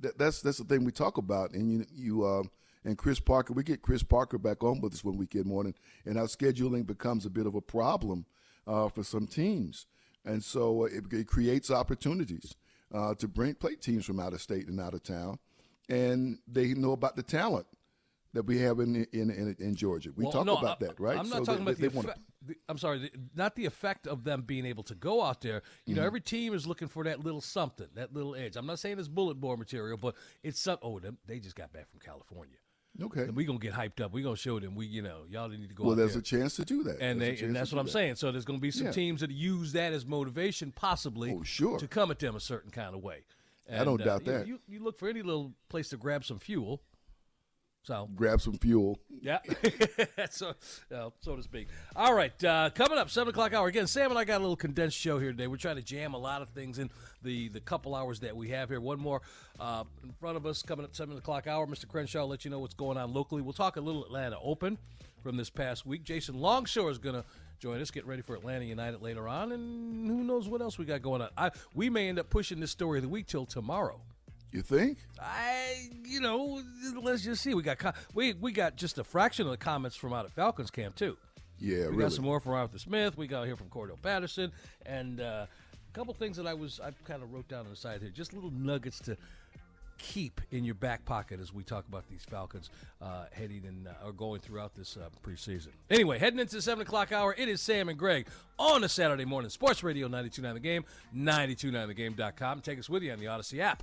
that, 0.00 0.18
that's 0.18 0.42
that's 0.42 0.58
the 0.58 0.64
thing 0.64 0.84
we 0.84 0.92
talk 0.92 1.16
about, 1.16 1.52
and 1.52 1.70
you 1.70 1.86
you 1.94 2.26
um, 2.26 2.50
and 2.84 2.96
Chris 2.96 3.20
Parker. 3.20 3.54
We 3.54 3.62
get 3.62 3.80
Chris 3.80 4.02
Parker 4.02 4.38
back 4.38 4.62
on 4.62 4.80
with 4.80 4.92
us 4.92 5.02
one 5.02 5.16
weekend 5.16 5.46
morning, 5.46 5.74
and 6.04 6.18
our 6.18 6.26
scheduling 6.26 6.86
becomes 6.86 7.24
a 7.24 7.30
bit 7.30 7.46
of 7.46 7.54
a 7.54 7.60
problem 7.62 8.26
uh, 8.66 8.88
for 8.88 9.02
some 9.02 9.26
teams, 9.26 9.86
and 10.24 10.44
so 10.44 10.82
uh, 10.82 10.86
it, 10.86 11.04
it 11.10 11.26
creates 11.26 11.70
opportunities 11.70 12.54
uh, 12.94 13.14
to 13.14 13.28
bring 13.28 13.54
play 13.54 13.76
teams 13.76 14.04
from 14.04 14.20
out 14.20 14.34
of 14.34 14.42
state 14.42 14.68
and 14.68 14.80
out 14.80 14.94
of 14.94 15.02
town, 15.02 15.38
and 15.88 16.38
they 16.46 16.74
know 16.74 16.92
about 16.92 17.16
the 17.16 17.22
talent 17.22 17.66
that 18.36 18.44
we 18.46 18.58
have 18.60 18.78
in 18.80 19.04
in 19.12 19.30
in, 19.30 19.56
in 19.58 19.74
Georgia. 19.74 20.10
We 20.16 20.24
well, 20.24 20.32
talk 20.32 20.46
no, 20.46 20.56
about 20.56 20.82
I, 20.82 20.86
that, 20.86 21.00
right? 21.00 21.18
I'm 21.18 21.28
not 21.28 21.38
so 21.38 21.44
talking 21.46 21.64
they, 21.64 21.72
about 21.72 21.80
they, 21.80 21.88
the, 21.88 21.92
they 21.94 21.98
effect, 21.98 22.20
the 22.46 22.54
I'm 22.68 22.78
sorry, 22.78 22.98
the, 23.00 23.10
not 23.34 23.56
the 23.56 23.66
effect 23.66 24.06
of 24.06 24.24
them 24.24 24.42
being 24.42 24.64
able 24.64 24.84
to 24.84 24.94
go 24.94 25.22
out 25.22 25.40
there. 25.40 25.62
You 25.84 25.92
Mm-hmm. 25.94 26.00
know, 26.00 26.06
every 26.06 26.20
team 26.20 26.54
is 26.54 26.66
looking 26.66 26.88
for 26.88 27.04
that 27.04 27.20
little 27.24 27.40
something, 27.40 27.88
that 27.94 28.14
little 28.14 28.34
edge. 28.36 28.56
I'm 28.56 28.66
not 28.66 28.78
saying 28.78 28.98
it's 28.98 29.08
bullet 29.08 29.40
board 29.40 29.58
material, 29.58 29.96
but 29.98 30.14
it's 30.42 30.60
some. 30.60 30.78
Oh, 30.82 30.98
them, 31.00 31.18
they 31.26 31.40
just 31.40 31.56
got 31.56 31.72
back 31.72 31.90
from 31.90 32.00
California. 32.00 32.56
Okay. 33.02 33.22
And 33.24 33.36
we're 33.36 33.46
gonna 33.46 33.58
get 33.58 33.74
hyped 33.74 34.00
up. 34.00 34.12
We're 34.14 34.24
gonna 34.24 34.36
show 34.36 34.58
them 34.58 34.74
we, 34.74 34.86
you 34.86 35.02
know, 35.02 35.24
y'all 35.28 35.48
need 35.50 35.68
to 35.68 35.74
go. 35.74 35.84
Well, 35.84 35.96
there's 35.96 36.12
there. 36.14 36.20
a 36.20 36.24
chance 36.24 36.56
to 36.56 36.64
do 36.64 36.82
that, 36.84 36.96
and 37.00 37.20
they, 37.20 37.36
and 37.38 37.54
that's 37.54 37.70
what 37.70 37.78
I'm 37.78 37.84
that. 37.86 37.92
saying. 37.92 38.14
So 38.16 38.32
there's 38.32 38.46
gonna 38.46 38.58
be 38.58 38.70
some 38.70 38.86
Yeah. 38.86 38.92
teams 38.92 39.20
that 39.20 39.30
use 39.30 39.72
that 39.72 39.92
as 39.92 40.06
motivation, 40.06 40.72
possibly, 40.72 41.30
Oh, 41.38 41.42
sure. 41.42 41.78
to 41.78 41.86
come 41.88 42.10
at 42.10 42.18
them 42.20 42.36
a 42.36 42.40
certain 42.40 42.70
kind 42.70 42.94
of 42.94 43.02
way. 43.02 43.24
I 43.70 43.84
don't 43.84 44.00
And, 44.00 44.02
uh, 44.02 44.04
doubt 44.18 44.26
you- 44.26 44.32
that. 44.32 44.46
You, 44.46 44.60
you 44.68 44.78
look 44.82 44.96
for 44.96 45.08
any 45.08 45.20
little 45.22 45.52
place 45.68 45.88
to 45.90 45.96
grab 45.98 46.24
some 46.24 46.38
fuel. 46.38 46.82
So 47.86 48.08
Grab 48.16 48.40
some 48.40 48.58
fuel. 48.58 48.98
yeah, 49.22 49.38
so 50.30 50.54
uh, 50.92 51.10
so 51.20 51.36
to 51.36 51.42
speak. 51.44 51.68
All 51.94 52.14
right, 52.14 52.44
uh, 52.44 52.70
coming 52.74 52.98
up 52.98 53.10
seven 53.10 53.30
o'clock 53.30 53.54
hour 53.54 53.68
again. 53.68 53.86
Sam 53.86 54.10
and 54.10 54.18
I 54.18 54.24
got 54.24 54.38
a 54.38 54.42
little 54.42 54.56
condensed 54.56 54.96
show 54.98 55.20
here 55.20 55.30
today. 55.30 55.46
We're 55.46 55.56
trying 55.56 55.76
to 55.76 55.82
jam 55.82 56.12
a 56.12 56.18
lot 56.18 56.42
of 56.42 56.48
things 56.48 56.80
in 56.80 56.90
the 57.22 57.48
the 57.48 57.60
couple 57.60 57.94
hours 57.94 58.18
that 58.20 58.36
we 58.36 58.48
have 58.48 58.70
here. 58.70 58.80
One 58.80 58.98
more 58.98 59.22
uh, 59.60 59.84
in 60.02 60.10
front 60.18 60.36
of 60.36 60.46
us 60.46 60.62
coming 60.62 60.84
up 60.84 60.96
seven 60.96 61.16
o'clock 61.16 61.46
hour. 61.46 61.64
Mr. 61.68 61.86
Crenshaw 61.86 62.22
will 62.22 62.28
let 62.28 62.44
you 62.44 62.50
know 62.50 62.58
what's 62.58 62.74
going 62.74 62.98
on 62.98 63.14
locally. 63.14 63.40
We'll 63.40 63.52
talk 63.52 63.76
a 63.76 63.80
little 63.80 64.04
Atlanta 64.04 64.36
Open 64.42 64.78
from 65.22 65.36
this 65.36 65.48
past 65.48 65.86
week. 65.86 66.02
Jason 66.02 66.40
Longshore 66.40 66.90
is 66.90 66.98
going 66.98 67.14
to 67.14 67.24
join 67.60 67.80
us. 67.80 67.92
Get 67.92 68.04
ready 68.04 68.22
for 68.22 68.34
Atlanta 68.34 68.64
United 68.64 69.00
later 69.00 69.28
on, 69.28 69.52
and 69.52 70.10
who 70.10 70.24
knows 70.24 70.48
what 70.48 70.60
else 70.60 70.76
we 70.76 70.86
got 70.86 71.02
going 71.02 71.22
on. 71.22 71.28
I, 71.36 71.52
we 71.72 71.88
may 71.88 72.08
end 72.08 72.18
up 72.18 72.30
pushing 72.30 72.58
this 72.58 72.72
story 72.72 72.98
of 72.98 73.02
the 73.04 73.08
week 73.08 73.28
till 73.28 73.46
tomorrow. 73.46 74.00
You 74.56 74.62
think? 74.62 74.96
I, 75.20 75.90
you 76.06 76.18
know, 76.18 76.62
let's 77.02 77.22
just 77.22 77.42
see. 77.42 77.52
We 77.52 77.62
got 77.62 77.94
we 78.14 78.32
we 78.32 78.52
got 78.52 78.74
just 78.74 78.96
a 78.96 79.04
fraction 79.04 79.44
of 79.44 79.50
the 79.50 79.58
comments 79.58 79.96
from 79.96 80.14
out 80.14 80.24
at 80.24 80.32
Falcons 80.32 80.70
camp 80.70 80.96
too. 80.96 81.18
Yeah, 81.58 81.76
we 81.76 81.82
really. 81.88 82.02
got 82.04 82.12
some 82.14 82.24
more 82.24 82.40
from 82.40 82.54
Arthur 82.54 82.78
Smith. 82.78 83.18
We 83.18 83.26
got 83.26 83.44
here 83.44 83.56
from 83.56 83.68
Cordarrelle 83.68 84.00
Patterson, 84.00 84.52
and 84.86 85.20
uh, 85.20 85.44
a 85.44 85.92
couple 85.92 86.14
things 86.14 86.38
that 86.38 86.46
I 86.46 86.54
was 86.54 86.80
I 86.80 86.92
kind 87.04 87.22
of 87.22 87.34
wrote 87.34 87.48
down 87.48 87.66
on 87.66 87.70
the 87.70 87.76
side 87.76 88.00
here, 88.00 88.08
just 88.08 88.32
little 88.32 88.50
nuggets 88.50 88.98
to 89.00 89.18
keep 89.98 90.40
in 90.50 90.64
your 90.64 90.74
back 90.74 91.04
pocket 91.04 91.38
as 91.38 91.52
we 91.52 91.62
talk 91.62 91.86
about 91.86 92.08
these 92.08 92.24
Falcons 92.24 92.70
uh, 93.02 93.26
heading 93.32 93.62
and 93.66 93.88
uh, 93.88 94.06
or 94.06 94.12
going 94.12 94.40
throughout 94.40 94.74
this 94.74 94.96
uh, 94.96 95.10
preseason. 95.22 95.68
Anyway, 95.90 96.18
heading 96.18 96.38
into 96.38 96.56
the 96.56 96.62
seven 96.62 96.80
o'clock 96.80 97.12
hour, 97.12 97.34
it 97.36 97.50
is 97.50 97.60
Sam 97.60 97.90
and 97.90 97.98
Greg 97.98 98.26
on 98.58 98.84
a 98.84 98.88
Saturday 98.88 99.26
morning, 99.26 99.50
Sports 99.50 99.82
Radio 99.82 100.08
92.9 100.08 100.54
The 100.54 100.60
Game, 100.60 100.84
92.9thegame.com. 101.14 102.62
Take 102.62 102.78
us 102.78 102.88
with 102.88 103.02
you 103.02 103.12
on 103.12 103.18
the 103.18 103.26
Audacy 103.26 103.58
app. 103.58 103.82